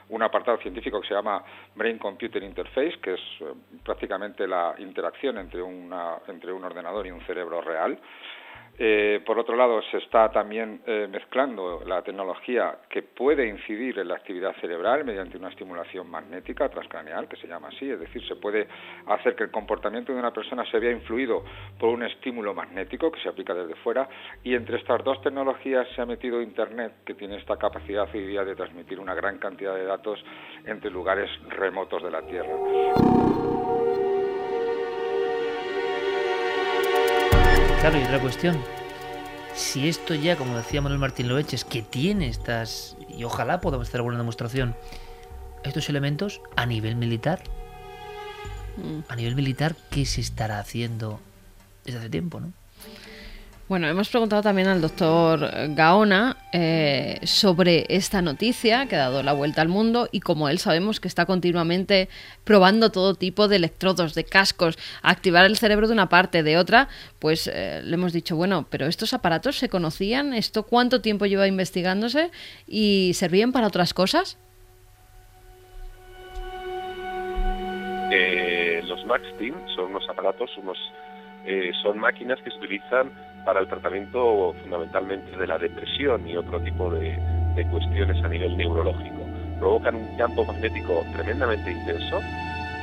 [0.08, 1.42] un apartado científico que se llama
[1.74, 3.20] Brain Computer Interface, que es
[3.82, 7.98] prácticamente la interacción entre, una, entre un ordenador y un cerebro real.
[8.76, 14.08] Eh, por otro lado, se está también eh, mezclando la tecnología que puede incidir en
[14.08, 18.34] la actividad cerebral mediante una estimulación magnética transcraneal, que se llama así, es decir, se
[18.34, 18.66] puede
[19.06, 21.44] hacer que el comportamiento de una persona se vea influido
[21.78, 24.08] por un estímulo magnético que se aplica desde fuera,
[24.42, 28.44] y entre estas dos tecnologías se ha metido Internet, que tiene esta capacidad hoy día
[28.44, 30.22] de transmitir una gran cantidad de datos
[30.66, 33.63] entre lugares remotos de la Tierra.
[37.84, 38.56] Claro, y otra cuestión.
[39.54, 43.98] Si esto ya, como decía Manuel Martín Loeches, que tiene estas, y ojalá podamos hacer
[43.98, 44.74] alguna demostración,
[45.64, 47.42] estos elementos a nivel militar,
[48.78, 49.00] Mm.
[49.06, 51.20] a nivel militar, ¿qué se estará haciendo
[51.84, 52.54] desde hace tiempo, no?
[53.74, 59.32] Bueno, hemos preguntado también al doctor Gaona eh, sobre esta noticia que ha dado la
[59.32, 62.08] vuelta al mundo y como él sabemos que está continuamente
[62.44, 66.86] probando todo tipo de electrodos, de cascos, activar el cerebro de una parte, de otra,
[67.18, 71.48] pues eh, le hemos dicho, bueno, pero estos aparatos se conocían, ¿esto cuánto tiempo lleva
[71.48, 72.30] investigándose
[72.68, 74.38] y servían para otras cosas?
[78.12, 80.78] Eh, los MaxTeam son unos aparatos, unos
[81.82, 86.90] son máquinas que se utilizan para el tratamiento fundamentalmente de la depresión y otro tipo
[86.90, 87.18] de,
[87.54, 89.24] de cuestiones a nivel neurológico.
[89.58, 92.20] Provocan un campo magnético tremendamente intenso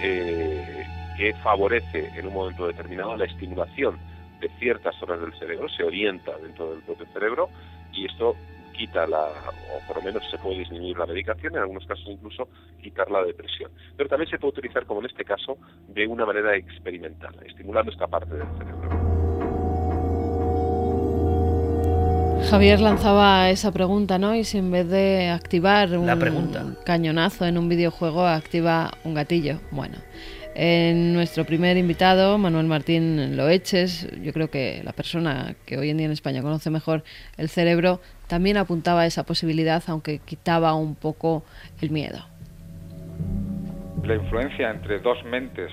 [0.01, 0.85] eh,
[1.17, 3.99] que favorece en un momento determinado la estimulación
[4.39, 7.49] de ciertas zonas del cerebro, se orienta dentro del propio cerebro
[7.93, 8.35] y esto
[8.71, 12.47] quita la, o por lo menos se puede disminuir la medicación, en algunos casos incluso
[12.81, 13.71] quitar la depresión.
[13.95, 15.57] Pero también se puede utilizar, como en este caso,
[15.87, 19.10] de una manera experimental, estimulando esta parte del cerebro.
[22.49, 24.35] Javier lanzaba esa pregunta, ¿no?
[24.35, 26.65] Y si en vez de activar un La pregunta.
[26.85, 29.59] cañonazo en un videojuego, activa un gatillo.
[29.71, 29.95] Bueno,
[30.53, 35.97] en nuestro primer invitado, Manuel Martín Loeches, yo creo que la persona que hoy en
[35.97, 37.03] día en España conoce mejor
[37.37, 41.43] el cerebro, también apuntaba a esa posibilidad, aunque quitaba un poco
[41.81, 42.19] el miedo.
[44.03, 45.71] La influencia entre dos mentes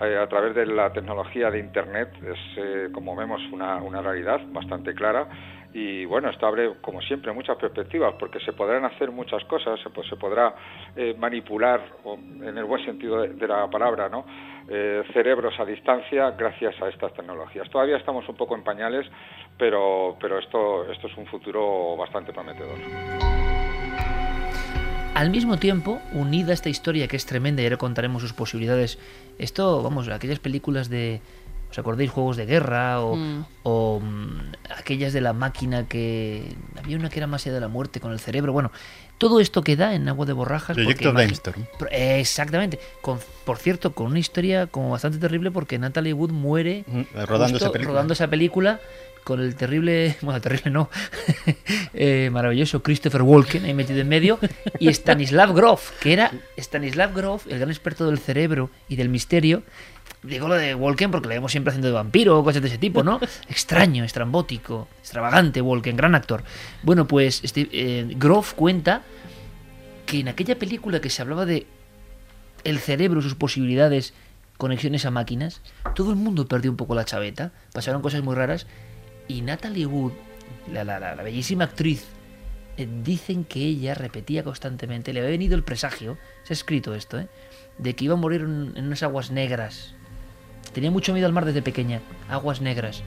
[0.00, 4.40] eh, a través de la tecnología de Internet es, eh, como vemos, una, una realidad
[4.50, 5.28] bastante clara.
[5.72, 10.16] Y bueno, esto abre, como siempre, muchas perspectivas, porque se podrán hacer muchas cosas, se,
[10.16, 10.54] podrá
[10.96, 14.24] eh, manipular, en el buen sentido de, de la palabra, ¿no?
[14.68, 17.68] Eh, cerebros a distancia gracias a estas tecnologías.
[17.70, 19.04] Todavía estamos un poco en pañales,
[19.58, 22.78] pero, pero esto, esto es un futuro bastante prometedor.
[25.14, 28.98] Al mismo tiempo, unida a esta historia que es tremenda y ahora contaremos sus posibilidades,
[29.38, 31.20] esto, vamos, aquellas películas de,
[31.70, 32.10] ¿os acordáis?
[32.10, 33.44] Juegos de guerra o, Mm.
[33.62, 36.54] o, mm, aquellas de la máquina que...
[36.78, 38.52] Había una que era más allá de la muerte con el cerebro.
[38.52, 38.72] Bueno,
[39.18, 40.74] todo esto queda en agua de borrajas.
[40.74, 41.64] Proyecto Brainstorm.
[41.90, 42.80] Exactamente.
[43.02, 46.84] Con, por cierto, con una historia como bastante terrible porque Natalie Wood muere
[47.26, 47.92] rodando justo esa película.
[47.94, 48.80] rodando esa película
[49.22, 50.88] con el terrible, bueno, terrible no,
[51.94, 54.38] eh, maravilloso Christopher Walken ahí metido en medio
[54.78, 59.62] y Stanislav Grof, que era Stanislav Grof, el gran experto del cerebro y del misterio.
[60.22, 62.76] Digo lo de Walken porque lo vemos siempre haciendo de vampiro o cosas de ese
[62.78, 63.18] tipo, ¿no?
[63.48, 66.42] Extraño, estrambótico, extravagante Walken, gran actor.
[66.82, 69.02] Bueno, pues este, eh, Grof cuenta
[70.04, 71.66] que en aquella película que se hablaba de
[72.64, 74.12] el cerebro, sus posibilidades,
[74.58, 75.62] conexiones a máquinas,
[75.94, 78.66] todo el mundo perdió un poco la chaveta, pasaron cosas muy raras
[79.26, 80.12] y Natalie Wood,
[80.70, 82.04] la, la- la- la bellísima actriz,
[82.76, 87.18] eh, dicen que ella repetía constantemente, le había venido el presagio, se ha escrito esto,
[87.18, 87.28] ¿eh?
[87.78, 89.94] de que iba a morir en, en unas aguas negras.
[90.72, 93.02] Tenía mucho miedo al mar desde pequeña, aguas negras.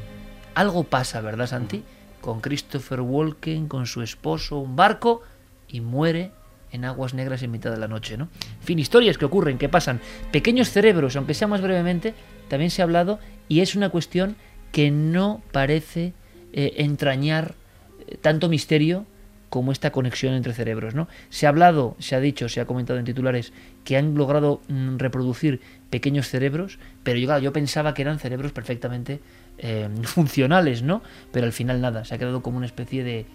[0.56, 1.84] Algo pasa, ¿verdad, Santi?
[2.22, 5.22] Con Christopher Walken, con su esposo, un barco
[5.68, 6.31] y muere
[6.72, 8.30] en aguas negras en mitad de la noche, ¿no?
[8.60, 10.02] En fin, historias que ocurren, que pasan.
[10.31, 12.14] Pequeños cerebros, aunque sea más brevemente,
[12.49, 14.35] también se ha hablado y es una cuestión
[14.72, 16.14] que no parece
[16.52, 17.56] eh, entrañar
[18.07, 19.06] eh, tanto misterio
[19.49, 21.07] como esta conexión entre cerebros, ¿no?
[21.30, 23.53] Se ha hablado, se ha dicho, se ha comentado en titulares
[23.84, 28.51] que han logrado mm, reproducir pequeños cerebros, pero yo, claro, yo pensaba que eran cerebros
[28.51, 29.19] perfectamente
[29.57, 31.03] eh, funcionales, ¿no?
[31.31, 33.26] Pero al final nada, se ha quedado como una especie de,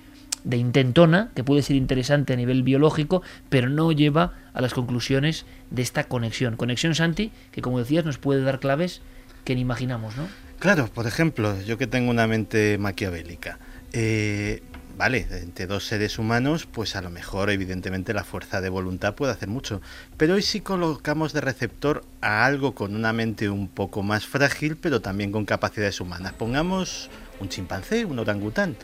[0.44, 5.46] de intentona que puede ser interesante a nivel biológico, pero no lleva a las conclusiones
[5.70, 6.56] de esta conexión.
[6.56, 9.02] Conexión, Santi, que como decías nos puede dar claves
[9.44, 10.28] que ni imaginamos, ¿no?
[10.58, 13.58] Claro, por ejemplo, yo que tengo una mente maquiavélica,
[13.92, 14.62] eh,
[14.98, 19.32] vale, entre dos seres humanos, pues a lo mejor evidentemente la fuerza de voluntad puede
[19.32, 19.80] hacer mucho.
[20.16, 24.76] Pero hoy sí colocamos de receptor a algo con una mente un poco más frágil,
[24.76, 26.32] pero también con capacidades humanas.
[26.32, 28.76] Pongamos un chimpancé, un orangután,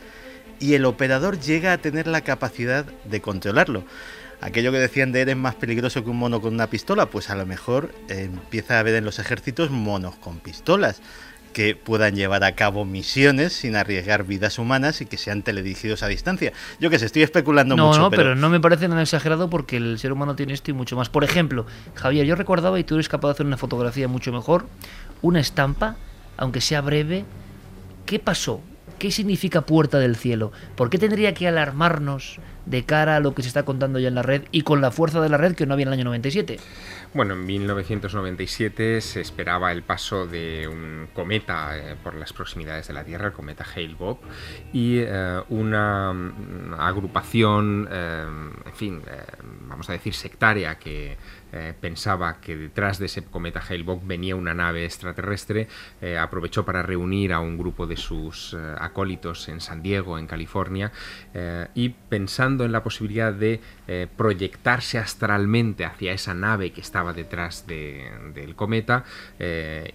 [0.57, 3.83] y el operador llega a tener la capacidad de controlarlo.
[4.39, 7.35] Aquello que decían de eres más peligroso que un mono con una pistola, pues a
[7.35, 11.01] lo mejor eh, empieza a haber en los ejércitos monos con pistolas
[11.55, 16.09] que puedan llevar a cabo misiones sin arriesgar vidas humanas y que sean teledirigidos a
[16.09, 16.51] distancia.
[16.81, 17.99] Yo que sé, estoy especulando no, mucho.
[17.99, 18.23] No, pero...
[18.23, 21.07] pero no me parece nada exagerado porque el ser humano tiene esto y mucho más.
[21.07, 24.65] Por ejemplo, Javier, yo recordaba, y tú eres capaz de hacer una fotografía mucho mejor,
[25.21, 25.95] una estampa,
[26.35, 27.23] aunque sea breve,
[28.05, 28.59] ¿qué pasó?
[28.99, 30.51] ¿Qué significa puerta del cielo?
[30.75, 34.15] ¿Por qué tendría que alarmarnos de cara a lo que se está contando ya en
[34.15, 36.03] la red y con la fuerza de la red que no había en el año
[36.03, 36.59] 97?
[37.15, 42.93] Bueno, en 1997 se esperaba el paso de un cometa eh, por las proximidades de
[42.93, 44.21] la Tierra, el cometa Hale-Bopp,
[44.73, 48.25] y eh, una, mm, agrupación, eh,
[48.65, 49.01] en fin,
[49.61, 51.17] vamos a decir sectaria que
[51.79, 55.69] pensaba que detrás de ese cometa Hale-Bopp venía una nave extraterrestre,
[56.19, 60.91] aprovechó para reunir a un grupo de sus acólitos en San Diego, en California,
[61.73, 63.61] y pensando en la posibilidad de
[64.15, 69.03] proyectarse astralmente hacia esa nave que estaba detrás del cometa,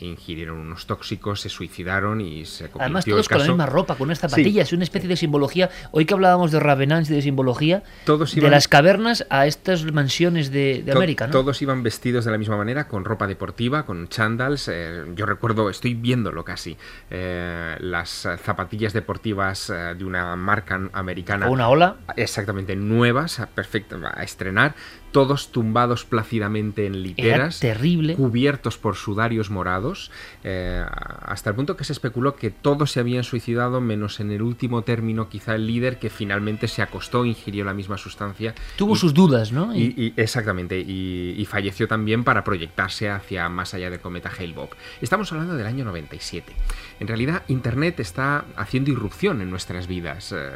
[0.00, 4.08] ingirieron unos tóxicos, se suicidaron y se convirtió Además todos con la misma ropa, con
[4.08, 5.70] unas zapatillas, es una especie de simbología.
[5.92, 10.84] Hoy que hablábamos de Ravenants y de simbología, de las cavernas a estas mansiones de,
[10.94, 11.32] América, ¿no?
[11.32, 14.68] todos iban vestidos de la misma manera, con ropa deportiva, con chandals.
[14.68, 16.76] Eh, yo recuerdo, estoy viéndolo casi,
[17.10, 21.48] eh, las zapatillas deportivas eh, de una marca americana.
[21.48, 21.96] ¿O una ola?
[22.16, 23.79] Exactamente, nuevas, perfectas,
[24.14, 24.74] a estrenar
[25.12, 28.14] todos tumbados plácidamente en literas, terrible.
[28.14, 30.10] cubiertos por sudarios morados,
[30.44, 30.84] eh,
[31.22, 34.82] hasta el punto que se especuló que todos se habían suicidado, menos en el último
[34.82, 38.54] término quizá el líder que finalmente se acostó, ingirió la misma sustancia.
[38.76, 39.74] Tuvo sus dudas, ¿no?
[39.74, 44.74] Y, exactamente, y, falleció también para proyectarse hacia más allá del cometa Hale-Bopp.
[45.00, 46.52] Estamos hablando del año 97.
[47.00, 50.30] En realidad, Internet está haciendo irrupción en nuestras vidas.
[50.30, 50.52] Eh,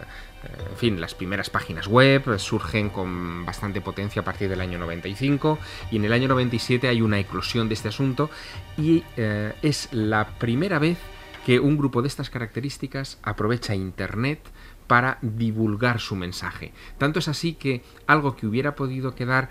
[0.71, 5.59] en fin, las primeras páginas web surgen con bastante potencia a partir del año 95
[5.91, 8.31] y en el año 97 hay una eclosión de este asunto
[8.77, 10.99] y eh, es la primera vez
[11.47, 14.41] que un grupo de estas características aprovecha Internet
[14.87, 16.73] para divulgar su mensaje.
[16.99, 19.51] Tanto es así que algo que hubiera podido quedar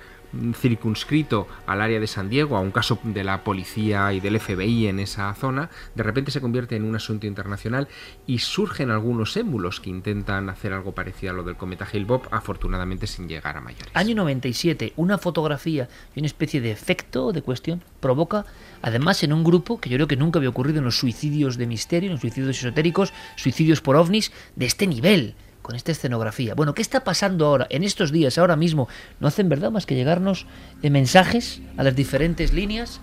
[0.60, 4.88] circunscrito al área de San Diego, a un caso de la policía y del FBI
[4.88, 7.88] en esa zona, de repente se convierte en un asunto internacional
[8.26, 13.08] y surgen algunos émulos que intentan hacer algo parecido a lo del cometa Hale-Bopp, afortunadamente
[13.08, 13.92] sin llegar a mayores.
[13.94, 18.46] Año 97, una fotografía y una especie de efecto de cuestión provoca,
[18.82, 21.68] además en un grupo que yo creo que nunca había ocurrido en los suicidios de
[21.68, 26.54] misterio, en los suicidios esotéricos, suicidios por ovnis de este nivel con esta escenografía.
[26.54, 28.88] Bueno, ¿qué está pasando ahora, en estos días, ahora mismo?
[29.20, 30.46] No hacen verdad más que llegarnos
[30.84, 33.02] de mensajes a las diferentes líneas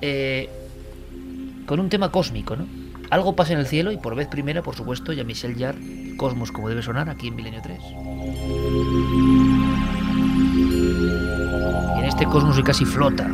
[0.00, 0.48] eh,
[1.66, 2.66] con un tema cósmico, ¿no?
[3.10, 6.52] Algo pasa en el cielo y por vez primera, por supuesto, ya Michel Jarre, Cosmos
[6.52, 7.78] como debe sonar aquí en Milenio 3.
[11.96, 13.26] Y en este cosmos que casi flota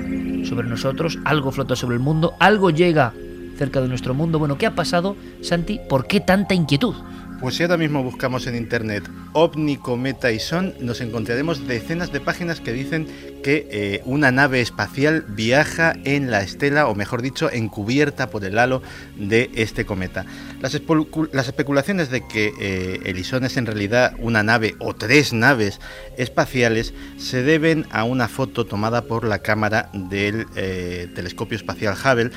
[0.45, 3.13] sobre nosotros, algo flota sobre el mundo, algo llega
[3.57, 4.39] cerca de nuestro mundo.
[4.39, 5.81] Bueno, ¿qué ha pasado, Santi?
[5.89, 6.95] ¿Por qué tanta inquietud?
[7.41, 12.21] Pues si ahora mismo buscamos en internet ovni, cometa y son, nos encontraremos decenas de
[12.21, 13.07] páginas que dicen
[13.45, 18.59] que eh, una nave espacial viaja en la estela, o mejor dicho, encubierta por el
[18.59, 18.83] halo
[19.17, 20.27] de este cometa.
[20.61, 25.81] Las, especulaciones de que eh, el ISON es en realidad una nave o tres naves
[26.17, 32.33] espaciales se deben a una foto tomada por la cámara del eh, telescopio espacial Hubble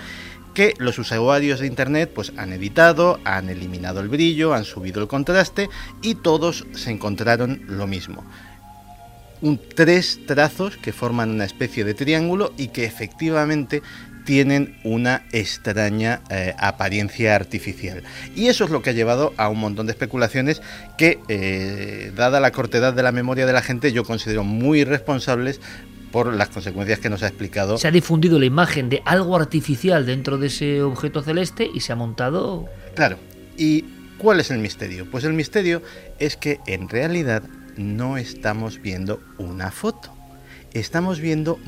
[0.53, 5.07] que los usuarios de internet pues han editado, han eliminado el brillo, han subido el
[5.07, 5.69] contraste
[6.01, 8.23] y todos se encontraron lo mismo.
[9.41, 13.81] Un, tres trazos que forman una especie de triángulo y que efectivamente
[14.23, 18.03] tienen una extraña eh, apariencia artificial.
[18.35, 20.61] Y eso es lo que ha llevado a un montón de especulaciones
[20.97, 25.59] que, eh, dada la cortedad de la memoria de la gente, yo considero muy irresponsables
[26.11, 27.77] por las consecuencias que nos ha explicado.
[27.77, 31.93] Se ha difundido la imagen de algo artificial dentro de ese objeto celeste y se
[31.93, 32.67] ha montado...
[32.95, 33.17] Claro.
[33.57, 33.85] ¿Y
[34.17, 35.09] cuál es el misterio?
[35.09, 35.81] Pues el misterio
[36.19, 37.43] es que en realidad
[37.77, 40.13] no estamos viendo una foto.
[40.73, 41.59] Estamos viendo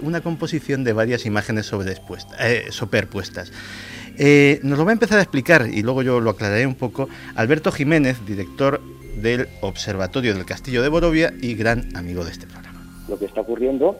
[0.00, 1.70] una composición de varias imágenes
[2.40, 3.52] eh, superpuestas.
[4.16, 7.08] Eh, nos lo va a empezar a explicar y luego yo lo aclararé un poco
[7.36, 8.80] Alberto Jiménez, director
[9.16, 12.77] del Observatorio del Castillo de Borovia y gran amigo de este programa
[13.08, 13.96] lo que está ocurriendo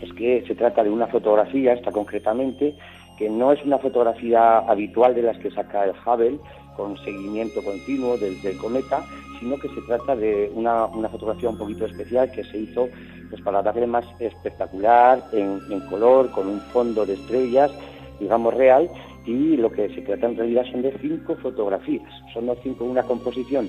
[0.00, 2.74] es que se trata de una fotografía, esta concretamente,
[3.18, 6.38] que no es una fotografía habitual de las que saca el Hubble,
[6.76, 9.04] con seguimiento continuo del, cometa,
[9.38, 12.88] sino que se trata de una, fotografía un poquito especial que se hizo
[13.28, 17.70] pues, para darle más espectacular, en, color, con un fondo de estrellas,
[18.18, 18.90] digamos real,
[19.26, 22.10] y lo que se trata en realidad son de cinco fotografías.
[22.32, 23.68] Son cinco, una composición,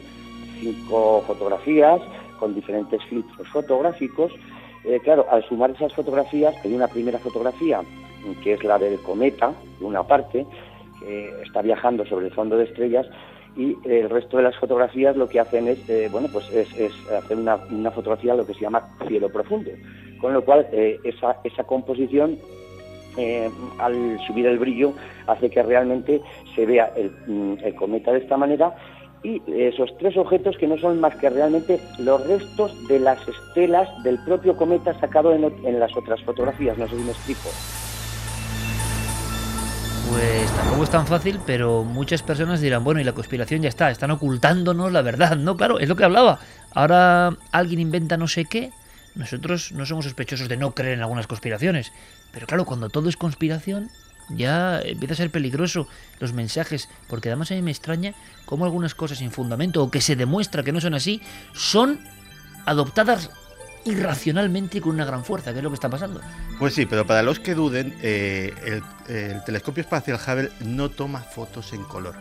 [0.59, 2.01] cinco fotografías
[2.43, 4.33] con diferentes filtros fotográficos.
[4.83, 7.79] Eh, claro, al sumar esas fotografías, hay una primera fotografía
[8.43, 10.45] que es la del cometa, de una parte,
[10.99, 13.07] que está viajando sobre el fondo de estrellas,
[13.55, 16.67] y el resto de las fotografías lo que hacen es, eh, bueno, pues es,
[17.09, 19.71] hacer una, una, fotografía lo que se llama cielo profundo,
[20.19, 22.37] con lo cual eh, esa, esa composición
[23.77, 24.91] al subir el brillo
[25.27, 26.19] hace que realmente
[26.55, 28.75] se vea el, mm, el, cometa de esta manera
[29.23, 33.87] y esos tres objetos que no son más que realmente los restos de las estelas
[34.03, 37.49] del propio cometa sacado en, las otras fotografías, no sé si me explico.
[40.11, 43.89] Pues tampoco es tan fácil, pero muchas personas dirán, bueno, y la conspiración ya está,
[43.89, 45.37] están ocultándonos la verdad.
[45.37, 46.39] No, claro, es lo que hablaba.
[46.73, 48.71] Ahora alguien inventa no sé qué.
[49.15, 51.91] Nosotros no somos sospechosos de no creer en algunas conspiraciones.
[52.31, 53.89] Pero claro, cuando todo es conspiración,
[54.29, 55.87] ya empieza a ser peligroso
[56.19, 58.13] los mensajes, porque además a mí me extraña
[58.45, 61.21] cómo algunas cosas sin fundamento o que se demuestra que no son así,
[61.53, 61.99] son
[62.65, 63.29] adoptadas
[63.85, 66.21] irracionalmente y con una gran fuerza, que es lo que está pasando.
[66.59, 68.53] Pues sí, pero para los que duden, eh,
[69.07, 72.15] el, telescopio espacial Hubble no toma fotos en color.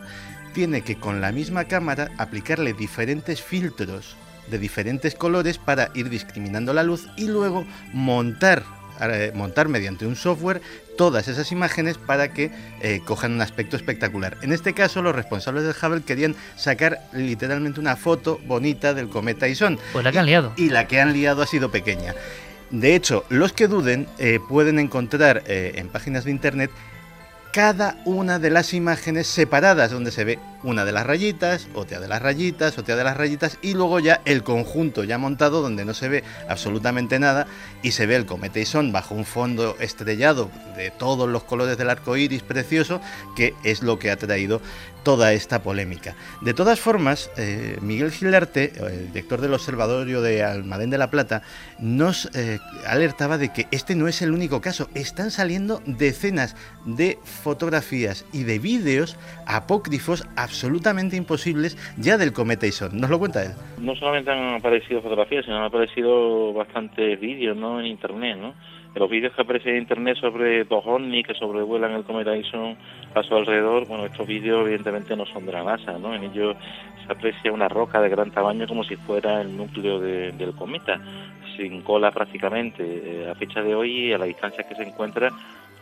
[0.53, 4.15] Tiene que con la misma cámara aplicarle diferentes filtros
[4.51, 8.63] de diferentes colores para ir discriminando la luz y luego montar
[9.01, 10.61] eh, montar mediante un software
[10.97, 12.51] todas esas imágenes para que
[12.81, 14.37] eh, cojan un aspecto espectacular.
[14.41, 19.47] En este caso, los responsables del Hubble querían sacar literalmente una foto bonita del cometa
[19.47, 19.79] Ison.
[19.91, 20.53] Pues la que han liado.
[20.55, 22.15] Y, la que han liado ha sido pequeña.
[22.71, 26.71] De hecho, los que duden eh, pueden encontrar en páginas de internet
[27.53, 32.07] cada una de las imágenes separadas, donde se ve una de las rayitas, otra de
[32.07, 35.93] las rayitas, otra de las rayitas, y luego ya el conjunto ya montado, donde no
[35.93, 37.45] se ve absolutamente nada,
[37.83, 41.91] y se ve el cometa Ison bajo un fondo estrellado de todos los colores del
[41.91, 42.99] arco iris precioso,
[43.35, 44.59] que es lo que ha traído
[45.03, 46.15] toda esta polémica.
[46.41, 51.41] De todas formas, eh, Miguel Gilarte, el director del Observatorio de Almadén de la Plata,
[51.79, 54.87] nos eh, alertaba de que este no es el único caso.
[54.95, 56.55] Están saliendo decenas
[56.85, 62.99] de fotografías y de vídeos apócrifos absolutamente imposibles ya del cometa Ison.
[62.99, 63.51] ¿Nos lo cuenta él?
[63.79, 67.79] No solamente han aparecido fotografías, sino han aparecido bastantes vídeos ¿no?
[67.79, 68.53] en Internet, ¿no?
[68.95, 72.77] los vídeos que aparecen en internet sobre dos ovnis que sobrevuelan el cometa Ison
[73.15, 76.13] a su alrededor, bueno, estos vídeos evidentemente no son de la NASA, ¿no?
[76.13, 76.55] En ellos
[77.05, 80.99] se aprecia una roca de gran tamaño como si fuera el núcleo del cometa,
[81.55, 82.83] sin cola prácticamente.
[82.83, 85.29] Eh, a fecha de hoy, a la distancia que se encuentra,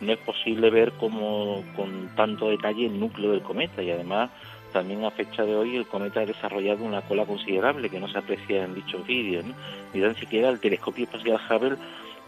[0.00, 4.30] no es posible ver como con tanto detalle el núcleo del cometa y además
[4.72, 8.18] también a fecha de hoy el cometa ha desarrollado una cola considerable que no se
[8.18, 9.54] aprecia en dichos vídeos, ¿no?
[9.94, 11.76] ni siquiera el telescopio espacial Hubble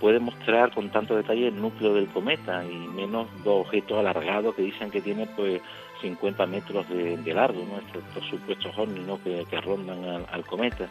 [0.05, 4.61] puede mostrar con tanto detalle el núcleo del cometa y menos dos objetos alargados que
[4.61, 5.63] dicen que tiene pues
[6.03, 7.79] 50 metros de, largo, ¿no?
[7.79, 10.91] estos, supuestos ovnis que, rondan al, cometa.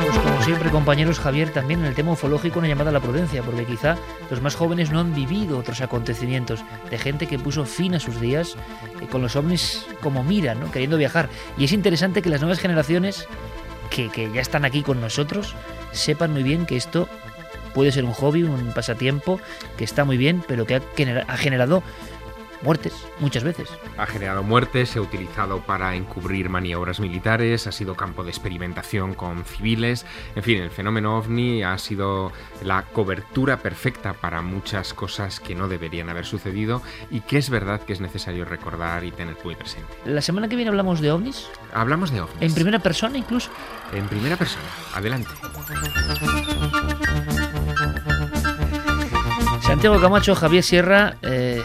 [0.00, 3.42] Pues como siempre, compañeros, Javier, también en el tema ufológico una llamada a la prudencia,
[3.42, 3.98] porque quizá
[4.30, 8.18] los más jóvenes no han vivido otros acontecimientos de gente que puso fin a sus
[8.22, 8.56] días
[9.02, 10.70] eh, con los ovnis como mira, ¿no?
[10.70, 11.28] queriendo viajar.
[11.58, 13.28] Y es interesante que las nuevas generaciones
[13.92, 15.54] que, ya están aquí con nosotros
[15.92, 17.08] sepan muy bien que esto
[17.74, 19.40] puede ser un hobby, un pasatiempo,
[19.76, 21.82] que está muy bien, pero que ha generado
[22.62, 23.68] muertes muchas veces.
[23.96, 29.14] Ha generado muertes, se ha utilizado para encubrir maniobras militares, ha sido campo de experimentación
[29.14, 30.06] con civiles.
[30.36, 32.32] En fin, el fenómeno ovni ha sido
[32.62, 37.80] la cobertura perfecta para muchas cosas que no deberían haber sucedido y que es verdad
[37.82, 39.88] que es necesario recordar y tener muy presente.
[40.04, 41.48] La semana que viene hablamos de ovnis.
[41.72, 42.36] Hablamos de ovnis.
[42.40, 43.50] En primera persona incluso.
[43.92, 44.64] En primera persona.
[44.94, 45.30] Adelante.
[49.62, 51.62] Santiago Camacho, Javier Sierra, eh,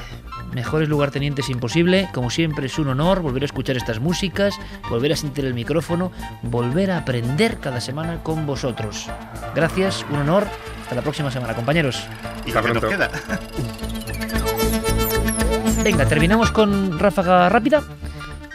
[0.53, 2.09] mejores lugartenientes imposible.
[2.13, 4.55] Como siempre es un honor volver a escuchar estas músicas,
[4.89, 6.11] volver a sentir el micrófono,
[6.43, 9.09] volver a aprender cada semana con vosotros.
[9.55, 10.47] Gracias, un honor.
[10.83, 12.07] Hasta la próxima semana, compañeros.
[12.45, 12.87] Y Hasta pronto.
[12.87, 13.09] queda.
[15.83, 17.83] Venga, terminamos con ráfaga rápida.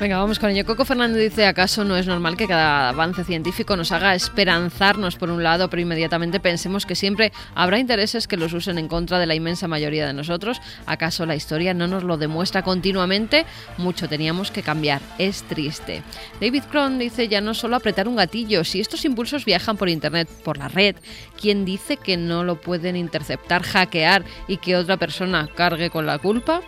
[0.02, 0.66] Venga, vamos con ello.
[0.66, 5.30] Coco Fernández dice, ¿acaso no es normal que cada avance científico nos haga esperanzarnos por
[5.30, 9.26] un lado, pero inmediatamente pensemos que siempre habrá intereses que los usen en contra de
[9.26, 10.60] la inmensa mayoría de nosotros?
[10.86, 13.46] ¿Acaso la historia no nos lo demuestra continuamente?
[13.78, 15.00] Mucho teníamos que cambiar.
[15.18, 16.02] Es triste.
[16.40, 20.28] David Cron dice, ya no solo apretar un gatillo, si estos impulsos viajan por Internet,
[20.42, 20.96] por la red,
[21.40, 26.18] ¿quién dice que no lo pueden interceptar, hackear y que otra persona cargue con la
[26.18, 26.60] culpa?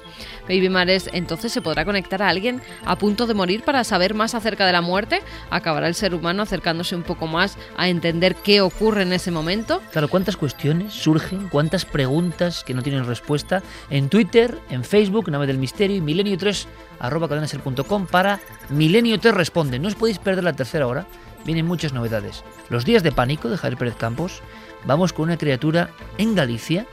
[0.48, 4.34] Baby Mares, entonces se podrá conectar a alguien a punto de morir para saber más
[4.34, 5.22] acerca de la muerte.
[5.50, 9.80] ¿Acabará el ser humano acercándose un poco más a entender qué ocurre en ese momento?
[9.92, 15.46] Claro, cuántas cuestiones surgen, cuántas preguntas que no tienen respuesta en Twitter, en Facebook, Nave
[15.46, 16.66] del Misterio y milenio3
[17.00, 19.78] arroba cadenaser.com para Milenio 3 Responde.
[19.78, 21.06] No os podéis perder la tercera hora,
[21.44, 22.44] vienen muchas novedades.
[22.70, 24.42] Los días de pánico de Javier Pérez Campos,
[24.84, 26.86] vamos con una criatura en Galicia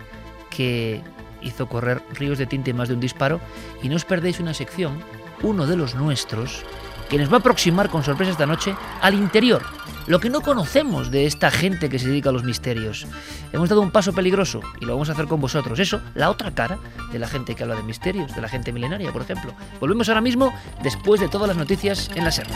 [0.50, 1.02] que
[1.42, 3.40] hizo correr ríos de tinta más de un disparo.
[3.82, 5.00] Y no os perdéis una sección,
[5.44, 6.64] uno de los nuestros,
[7.10, 9.62] que nos va a aproximar con sorpresa esta noche al interior,
[10.08, 13.06] lo que no conocemos de esta gente que se dedica a los misterios.
[13.52, 15.78] Hemos dado un paso peligroso y lo vamos a hacer con vosotros.
[15.80, 16.80] Eso, la otra cara
[17.12, 19.54] de la gente que habla de misterios, de la gente milenaria, por ejemplo.
[19.82, 20.54] Volvemos ahora mismo
[20.84, 22.48] después de todas las noticias en la SER.